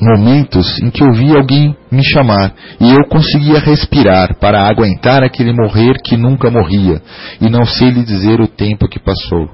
[0.00, 6.00] momentos em que ouvi alguém me chamar e eu conseguia respirar para aguentar aquele morrer
[6.02, 7.02] que nunca morria
[7.38, 9.46] e não sei lhe dizer o tempo que passou.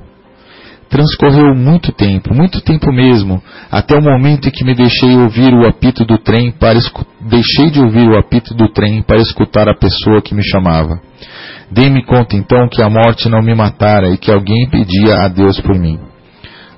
[0.88, 3.42] Transcorreu muito tempo, muito tempo mesmo,
[3.72, 6.78] até o momento em que me deixei ouvir o apito do trem para
[7.22, 11.00] deixei de ouvir o apito do trem para escutar a pessoa que me chamava.
[11.72, 15.60] Dei-me conta então que a morte não me matara e que alguém pedia a Deus
[15.60, 16.09] por mim.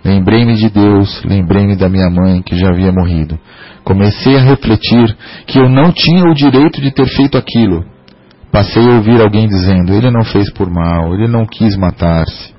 [0.04, 3.38] Lembrei-me de Deus, lembrei-me da minha mãe que já havia morrido.
[3.84, 5.16] Comecei a refletir
[5.46, 7.84] que eu não tinha o direito de ter feito aquilo.
[8.50, 12.52] Passei a ouvir alguém dizendo: Ele não fez por mal, ele não quis matar-se.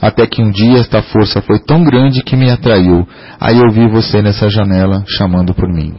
[0.00, 3.06] Até que um dia esta força foi tão grande que me atraiu.
[3.40, 5.94] Aí eu vi você nessa janela chamando por mim.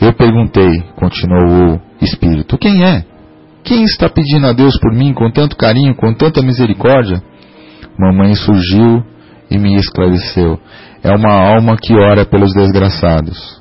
[0.00, 3.04] Eu perguntei, continuou o espírito: Quem é?
[3.64, 7.22] Quem está pedindo a Deus por mim com tanto carinho, com tanta misericórdia?
[7.98, 9.04] Mamãe surgiu
[9.50, 10.58] e me esclareceu.
[11.02, 13.60] É uma alma que ora pelos desgraçados.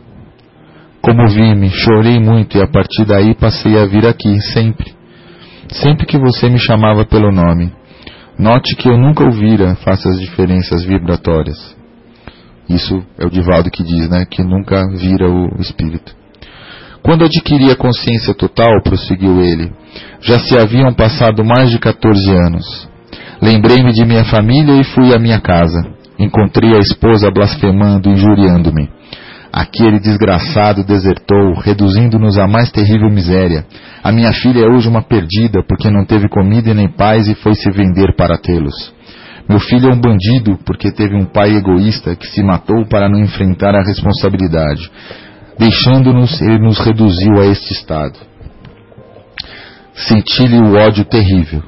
[1.02, 4.94] Comovi-me, chorei muito e a partir daí passei a vir aqui, sempre.
[5.70, 7.74] Sempre que você me chamava pelo nome.
[8.38, 11.76] Note que eu nunca ouvira face às diferenças vibratórias.
[12.70, 14.26] Isso é o Divaldo que diz, né?
[14.30, 16.16] Que nunca vira o espírito.
[17.04, 19.72] Quando adquiri a consciência total, prosseguiu ele,
[20.22, 22.91] já se haviam passado mais de 14 anos.
[23.42, 25.82] Lembrei-me de minha família e fui à minha casa.
[26.20, 28.88] Encontrei a esposa blasfemando, injuriando-me.
[29.52, 33.66] Aquele desgraçado desertou, reduzindo-nos à mais terrível miséria.
[34.04, 37.34] A minha filha é hoje uma perdida, porque não teve comida e nem paz e
[37.34, 38.94] foi se vender para tê-los.
[39.50, 43.20] Meu filho é um bandido, porque teve um pai egoísta que se matou para não
[43.20, 44.90] enfrentar a responsabilidade.
[45.58, 48.18] Deixando-nos, ele nos reduziu a este estado.
[49.94, 51.64] Senti-lhe o ódio terrível.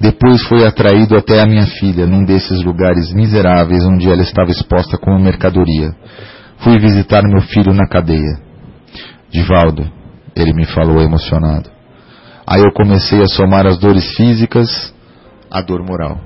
[0.00, 4.96] Depois foi atraído até a minha filha, num desses lugares miseráveis onde ela estava exposta
[4.96, 5.94] como mercadoria.
[6.58, 8.40] Fui visitar meu filho na cadeia.
[9.30, 9.86] Divaldo,
[10.34, 11.68] ele me falou emocionado.
[12.46, 14.92] Aí eu comecei a somar as dores físicas
[15.50, 16.18] à dor moral.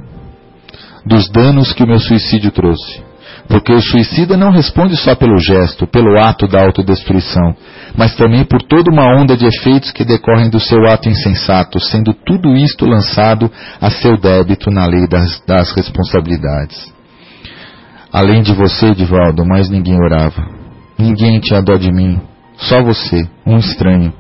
[1.05, 3.03] Dos danos que o meu suicídio trouxe.
[3.49, 7.55] Porque o suicida não responde só pelo gesto, pelo ato da autodestruição,
[7.97, 12.13] mas também por toda uma onda de efeitos que decorrem do seu ato insensato, sendo
[12.13, 13.51] tudo isto lançado
[13.81, 16.93] a seu débito na lei das, das responsabilidades.
[18.13, 20.43] Além de você, Divaldo, mais ninguém orava.
[20.99, 22.21] Ninguém tinha dó de mim,
[22.57, 24.13] só você, um estranho.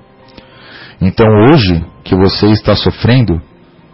[1.00, 3.40] Então hoje, que você está sofrendo,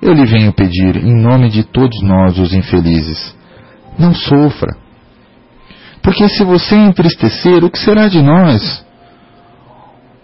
[0.02, 3.34] eu lhe venho pedir, em nome de todos nós, os infelizes,
[3.98, 4.74] não sofra.
[6.02, 8.84] Porque se você entristecer, o que será de nós?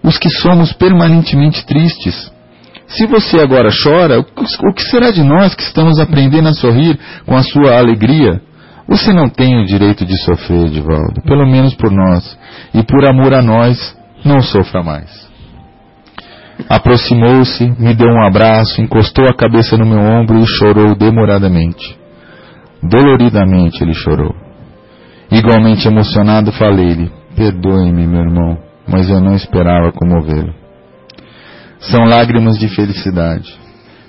[0.07, 2.33] Os que somos permanentemente tristes.
[2.87, 6.97] Se você agora chora, o que será de nós que estamos aprendendo a sorrir
[7.27, 8.41] com a sua alegria?
[8.89, 12.39] Você não tem o direito de sofrer, Divaldo, pelo menos por nós.
[12.73, 15.27] E por amor a nós, não sofra mais.
[16.69, 21.99] Aproximou-se, me deu um abraço, encostou a cabeça no meu ombro e chorou demoradamente.
[22.81, 24.35] Doloridamente ele chorou.
[25.33, 30.55] Igualmente emocionado, falei-lhe: Perdoe-me, meu irmão, mas eu não esperava comovê-lo.
[31.81, 33.55] São lágrimas de felicidade.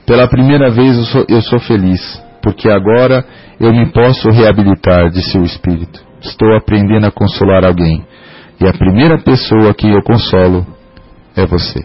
[0.06, 3.26] Pela primeira vez eu sou, eu sou feliz, porque agora
[3.60, 6.02] eu me posso reabilitar de seu espírito.
[6.22, 8.06] Estou aprendendo a consolar alguém.
[8.60, 10.66] E a primeira pessoa que eu consolo
[11.36, 11.80] é você.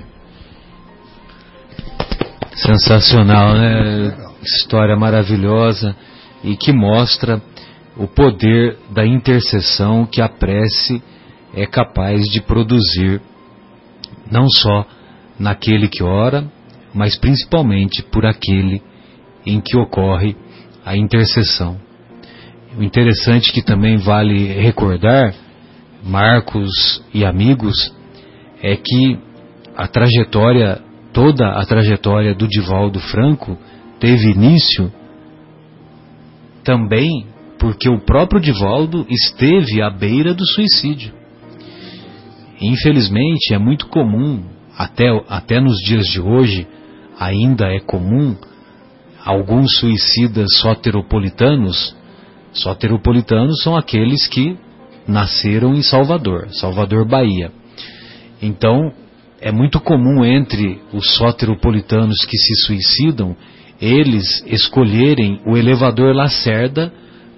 [2.54, 4.14] Sensacional, né?
[4.42, 5.94] História maravilhosa
[6.42, 7.40] e que mostra
[7.96, 11.02] o poder da intercessão que a prece
[11.54, 13.20] é capaz de produzir,
[14.30, 14.86] não só
[15.38, 16.44] naquele que ora,
[16.94, 18.82] mas principalmente por aquele
[19.44, 20.36] em que ocorre
[20.84, 21.78] a intercessão.
[22.76, 25.34] O interessante que também vale recordar,
[26.04, 27.94] Marcos e amigos,
[28.62, 29.18] é que
[29.76, 30.80] a trajetória,
[31.12, 33.58] toda a trajetória do Divaldo Franco
[34.00, 34.92] teve início
[36.64, 37.26] também
[37.58, 41.21] porque o próprio Divaldo esteve à beira do suicídio.
[42.62, 44.44] Infelizmente, é muito comum,
[44.78, 46.66] até, até nos dias de hoje,
[47.18, 48.36] ainda é comum,
[49.24, 51.96] alguns suicidas soteropolitanos.
[52.52, 54.56] Soteropolitanos são aqueles que
[55.06, 57.50] nasceram em Salvador, Salvador, Bahia.
[58.40, 58.92] Então,
[59.40, 63.36] é muito comum entre os soteropolitanos que se suicidam
[63.80, 66.92] eles escolherem o elevador Lacerda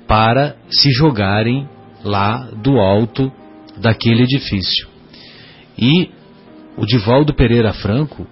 [0.06, 1.66] para se jogarem
[2.04, 3.32] lá do alto
[3.78, 4.93] daquele edifício.
[5.78, 6.10] E
[6.76, 8.26] o Divaldo Pereira Franco,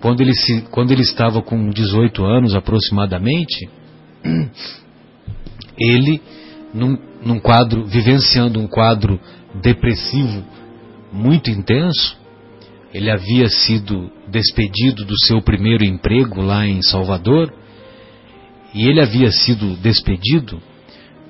[0.00, 3.68] quando ele, se, quando ele estava com 18 anos aproximadamente,
[5.78, 6.20] ele,
[6.72, 9.20] num, num quadro, vivenciando um quadro
[9.60, 10.44] depressivo
[11.12, 12.16] muito intenso,
[12.92, 17.52] ele havia sido despedido do seu primeiro emprego lá em Salvador,
[18.74, 20.60] e ele havia sido despedido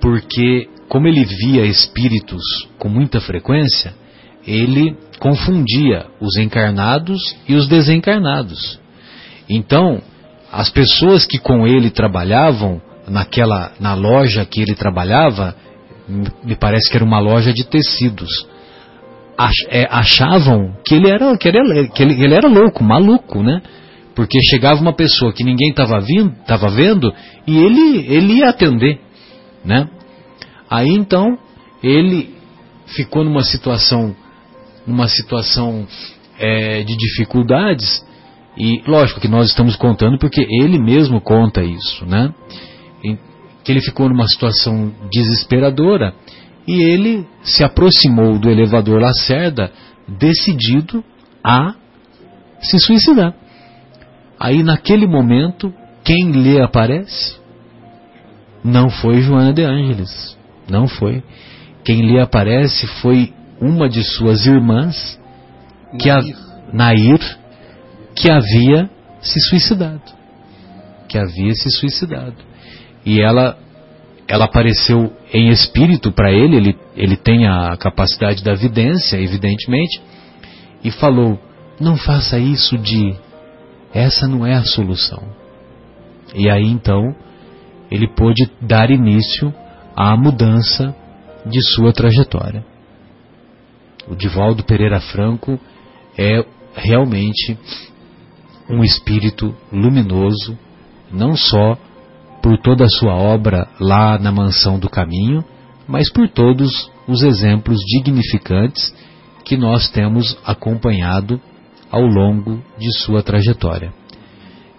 [0.00, 2.42] porque, como ele via espíritos
[2.78, 3.94] com muita frequência,
[4.46, 8.78] ele confundia os encarnados e os desencarnados.
[9.48, 10.00] Então,
[10.52, 15.54] as pessoas que com ele trabalhavam naquela na loja que ele trabalhava,
[16.44, 18.46] me parece que era uma loja de tecidos,
[19.68, 23.62] é, achavam que ele era que ele, que ele, ele era louco, maluco, né?
[24.14, 26.02] Porque chegava uma pessoa que ninguém estava
[26.46, 27.12] tava vendo
[27.46, 28.98] e ele ele ia atender,
[29.64, 29.88] né?
[30.70, 31.38] Aí então
[31.82, 32.34] ele
[32.86, 34.14] ficou numa situação
[34.86, 35.86] numa situação
[36.38, 38.04] é, de dificuldades
[38.56, 42.32] e lógico que nós estamos contando porque ele mesmo conta isso, né?
[43.66, 46.14] que ele ficou numa situação desesperadora
[46.68, 49.72] e ele se aproximou do elevador Lacerda
[50.06, 51.02] decidido
[51.42, 51.74] a
[52.60, 53.34] se suicidar.
[54.38, 57.36] Aí naquele momento, quem lhe aparece?
[58.62, 60.38] Não foi Joana de Ângeles,
[60.70, 61.24] não foi.
[61.84, 65.18] Quem lhe aparece foi uma de suas irmãs,
[65.98, 66.20] que a,
[66.72, 67.20] Nair,
[68.14, 70.02] que havia se suicidado.
[71.08, 72.36] Que havia se suicidado.
[73.04, 73.56] E ela,
[74.26, 80.00] ela apareceu em espírito para ele, ele, ele tem a capacidade da vidência, evidentemente,
[80.82, 81.38] e falou:
[81.80, 83.14] Não faça isso de.
[83.94, 85.22] Essa não é a solução.
[86.34, 87.14] E aí então,
[87.90, 89.54] ele pôde dar início
[89.94, 90.94] à mudança
[91.46, 92.64] de sua trajetória.
[94.08, 95.58] O Divaldo Pereira Franco
[96.16, 97.58] é realmente
[98.68, 100.58] um espírito luminoso,
[101.10, 101.76] não só
[102.42, 105.44] por toda a sua obra lá na Mansão do Caminho,
[105.88, 108.94] mas por todos os exemplos dignificantes
[109.44, 111.40] que nós temos acompanhado
[111.90, 113.92] ao longo de sua trajetória.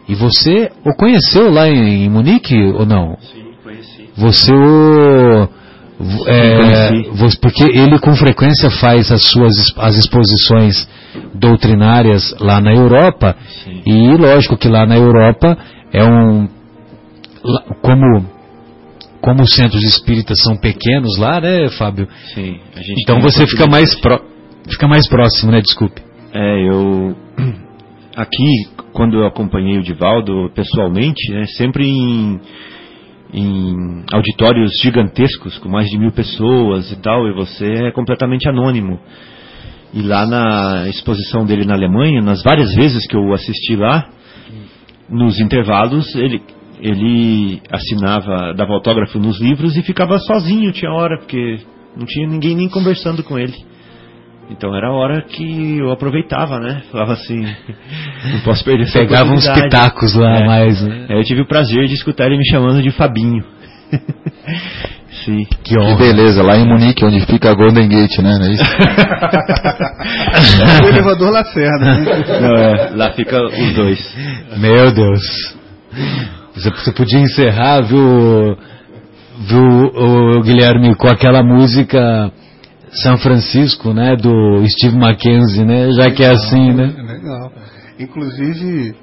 [0.08, 3.18] E você o conheceu lá em Munique ou não?
[3.20, 4.10] Sim, conheci.
[4.16, 5.50] Você o
[6.28, 6.90] é,
[7.42, 10.88] porque ele com frequência faz as suas as exposições
[11.34, 13.82] doutrinárias lá na Europa Sim.
[13.86, 15.58] e lógico que lá na Europa
[15.92, 16.48] é um
[17.82, 18.26] como
[19.22, 22.08] como os centros espíritas são pequenos lá, né, Fábio?
[22.34, 22.60] Sim.
[23.00, 24.22] então você fica mais pro,
[24.70, 25.60] fica mais próximo, né?
[25.62, 26.02] Desculpe.
[26.32, 27.16] É, eu
[28.16, 32.40] aqui quando eu acompanhei o Divaldo pessoalmente, né, sempre em
[33.34, 39.00] em auditórios gigantescos, com mais de mil pessoas e tal, e você é completamente anônimo.
[39.94, 44.10] E lá na exposição dele na Alemanha, nas várias vezes que eu assisti lá,
[45.10, 46.42] nos intervalos, ele,
[46.80, 51.60] ele assinava, dava autógrafo nos livros e ficava sozinho, tinha hora, porque
[51.96, 53.56] não tinha ninguém nem conversando com ele.
[54.50, 56.82] Então era a hora que eu aproveitava, né?
[56.92, 57.42] Falava assim,
[58.32, 60.46] não posso perder essa Pegava uns pitacos lá, É.
[60.46, 60.82] mas.
[60.82, 61.06] né?
[61.10, 63.44] Aí eu tive o prazer de escutar ele me chamando de Fabinho.
[65.26, 65.46] Sim.
[65.46, 65.98] Que Que honra.
[65.98, 68.38] beleza, lá em Munique, onde fica a Golden Gate, né?
[68.38, 68.64] Não é isso?
[70.84, 71.86] o elevador Lacerda.
[71.86, 72.24] Né?
[72.42, 74.16] Não, é, lá fica os dois.
[74.58, 75.22] Meu Deus.
[76.56, 78.58] Você, você podia encerrar, viu,
[79.40, 82.32] viu, o Guilherme, com aquela música
[82.92, 84.16] São Francisco, né?
[84.16, 85.92] Do Steve Mackenzie, né?
[85.92, 86.94] Já que é assim, né?
[86.98, 87.52] É legal.
[88.00, 88.96] Inclusive,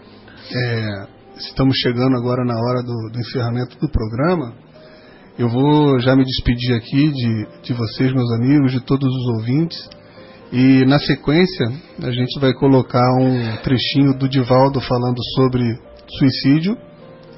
[0.53, 1.07] é,
[1.37, 4.55] estamos chegando agora na hora do, do encerramento do programa.
[5.39, 9.89] Eu vou já me despedir aqui de, de vocês, meus amigos, de todos os ouvintes.
[10.53, 11.67] E na sequência,
[12.03, 15.63] a gente vai colocar um trechinho do Divaldo falando sobre
[16.19, 16.77] suicídio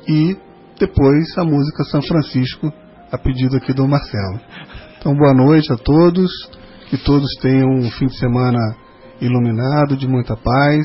[0.06, 0.36] e
[0.78, 2.70] depois a música São Francisco,
[3.10, 4.40] a pedido aqui do Marcelo.
[5.06, 6.28] Então, boa noite a todos,
[6.90, 8.58] que todos tenham um fim de semana
[9.20, 10.84] iluminado, de muita paz,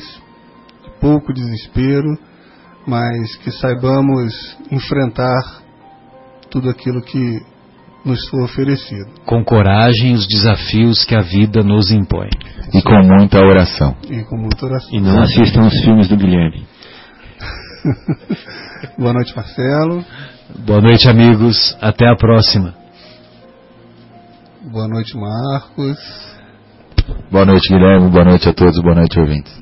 [0.84, 2.16] de pouco desespero,
[2.86, 5.42] mas que saibamos enfrentar
[6.48, 7.40] tudo aquilo que
[8.04, 9.10] nos for oferecido.
[9.26, 12.30] Com coragem os desafios que a vida nos impõe.
[12.72, 13.96] E com muita oração.
[14.08, 14.90] E com muita oração.
[14.92, 16.64] E não assistam os filmes do Guilherme.
[18.96, 20.04] Boa noite, Marcelo.
[20.64, 21.76] Boa noite, amigos.
[21.80, 22.81] Até a próxima.
[24.72, 25.98] Boa noite, Marcos.
[27.30, 28.08] Boa noite, Guilherme.
[28.08, 28.80] Boa noite a todos.
[28.80, 29.52] Boa noite, ouvintes.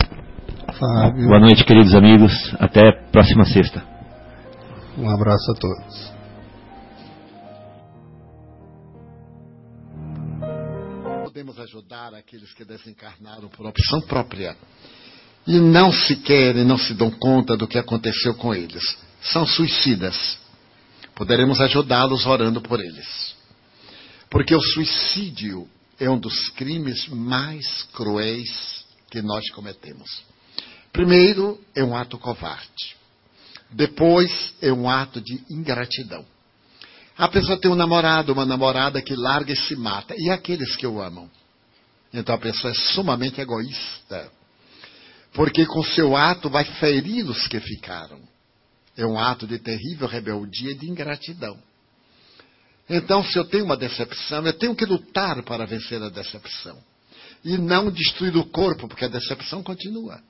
[0.78, 1.26] Fábio.
[1.26, 2.32] Boa noite, queridos amigos.
[2.60, 3.82] Até próxima sexta.
[4.96, 6.12] Um abraço a todos.
[11.24, 14.56] Podemos ajudar aqueles que desencarnaram por opção própria
[15.44, 18.96] e não se querem, não se dão conta do que aconteceu com eles.
[19.20, 20.38] São suicidas.
[21.16, 23.29] Poderemos ajudá-los orando por eles.
[24.30, 30.22] Porque o suicídio é um dos crimes mais cruéis que nós cometemos.
[30.92, 32.96] Primeiro, é um ato covarde.
[33.70, 36.24] Depois, é um ato de ingratidão.
[37.18, 40.14] A pessoa tem um namorado, uma namorada que larga e se mata.
[40.16, 41.30] E aqueles que o amam?
[42.12, 44.30] Então a pessoa é sumamente egoísta.
[45.32, 48.20] Porque com seu ato vai ferir os que ficaram.
[48.96, 51.58] É um ato de terrível rebeldia e de ingratidão.
[52.92, 56.76] Então, se eu tenho uma decepção, eu tenho que lutar para vencer a decepção.
[57.44, 60.20] E não destruir o corpo, porque a decepção continua.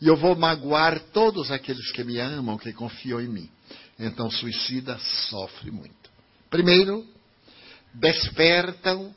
[0.00, 3.50] E eu vou magoar todos aqueles que me amam, que confiam em mim.
[3.98, 4.98] Então, o suicida
[5.28, 6.10] sofre muito.
[6.48, 7.06] Primeiro,
[7.92, 9.14] despertam,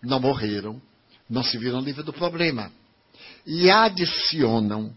[0.00, 0.80] não morreram,
[1.28, 2.70] não se viram livres do problema.
[3.44, 4.94] E adicionam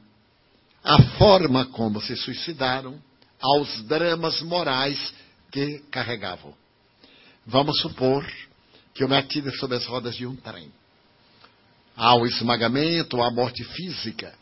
[0.83, 3.01] a forma como se suicidaram
[3.39, 5.11] aos dramas morais
[5.51, 6.60] que carregavam.
[7.45, 8.25] Vamos supor
[8.93, 10.71] que eu me atire sobre as rodas de um trem.
[11.95, 14.33] Há o esmagamento, a morte física.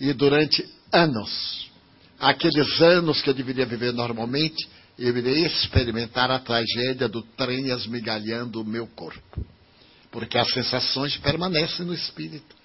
[0.00, 1.70] E durante anos,
[2.18, 4.68] aqueles anos que eu deveria viver normalmente,
[4.98, 9.44] eu irei experimentar a tragédia do trem esmigalhando o meu corpo.
[10.10, 12.56] Porque as sensações permanecem no espírito.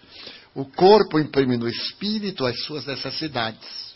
[0.56, 3.94] O corpo imprime no espírito as suas necessidades.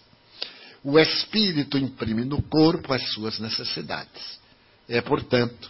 [0.83, 4.39] O espírito imprime no corpo as suas necessidades.
[4.87, 5.69] É, portanto,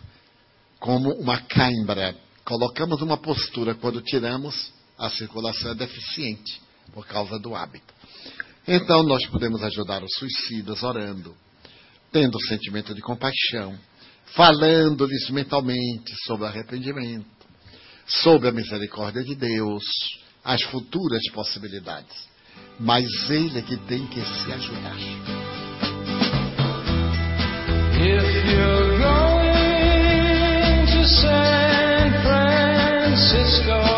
[0.80, 2.16] como uma cãibra.
[2.46, 6.62] Colocamos uma postura quando tiramos, a circulação é deficiente
[6.94, 7.94] por causa do hábito.
[8.68, 11.36] Então, nós podemos ajudar os suicidas orando,
[12.12, 13.78] tendo sentimento de compaixão,
[14.36, 17.26] falando-lhes mentalmente sobre arrependimento,
[18.06, 19.84] sobre a misericórdia de Deus,
[20.44, 22.28] as futuras possibilidades.
[22.80, 24.98] Mas ele é que tem que se ajudar.
[33.48, 33.97] Francisco,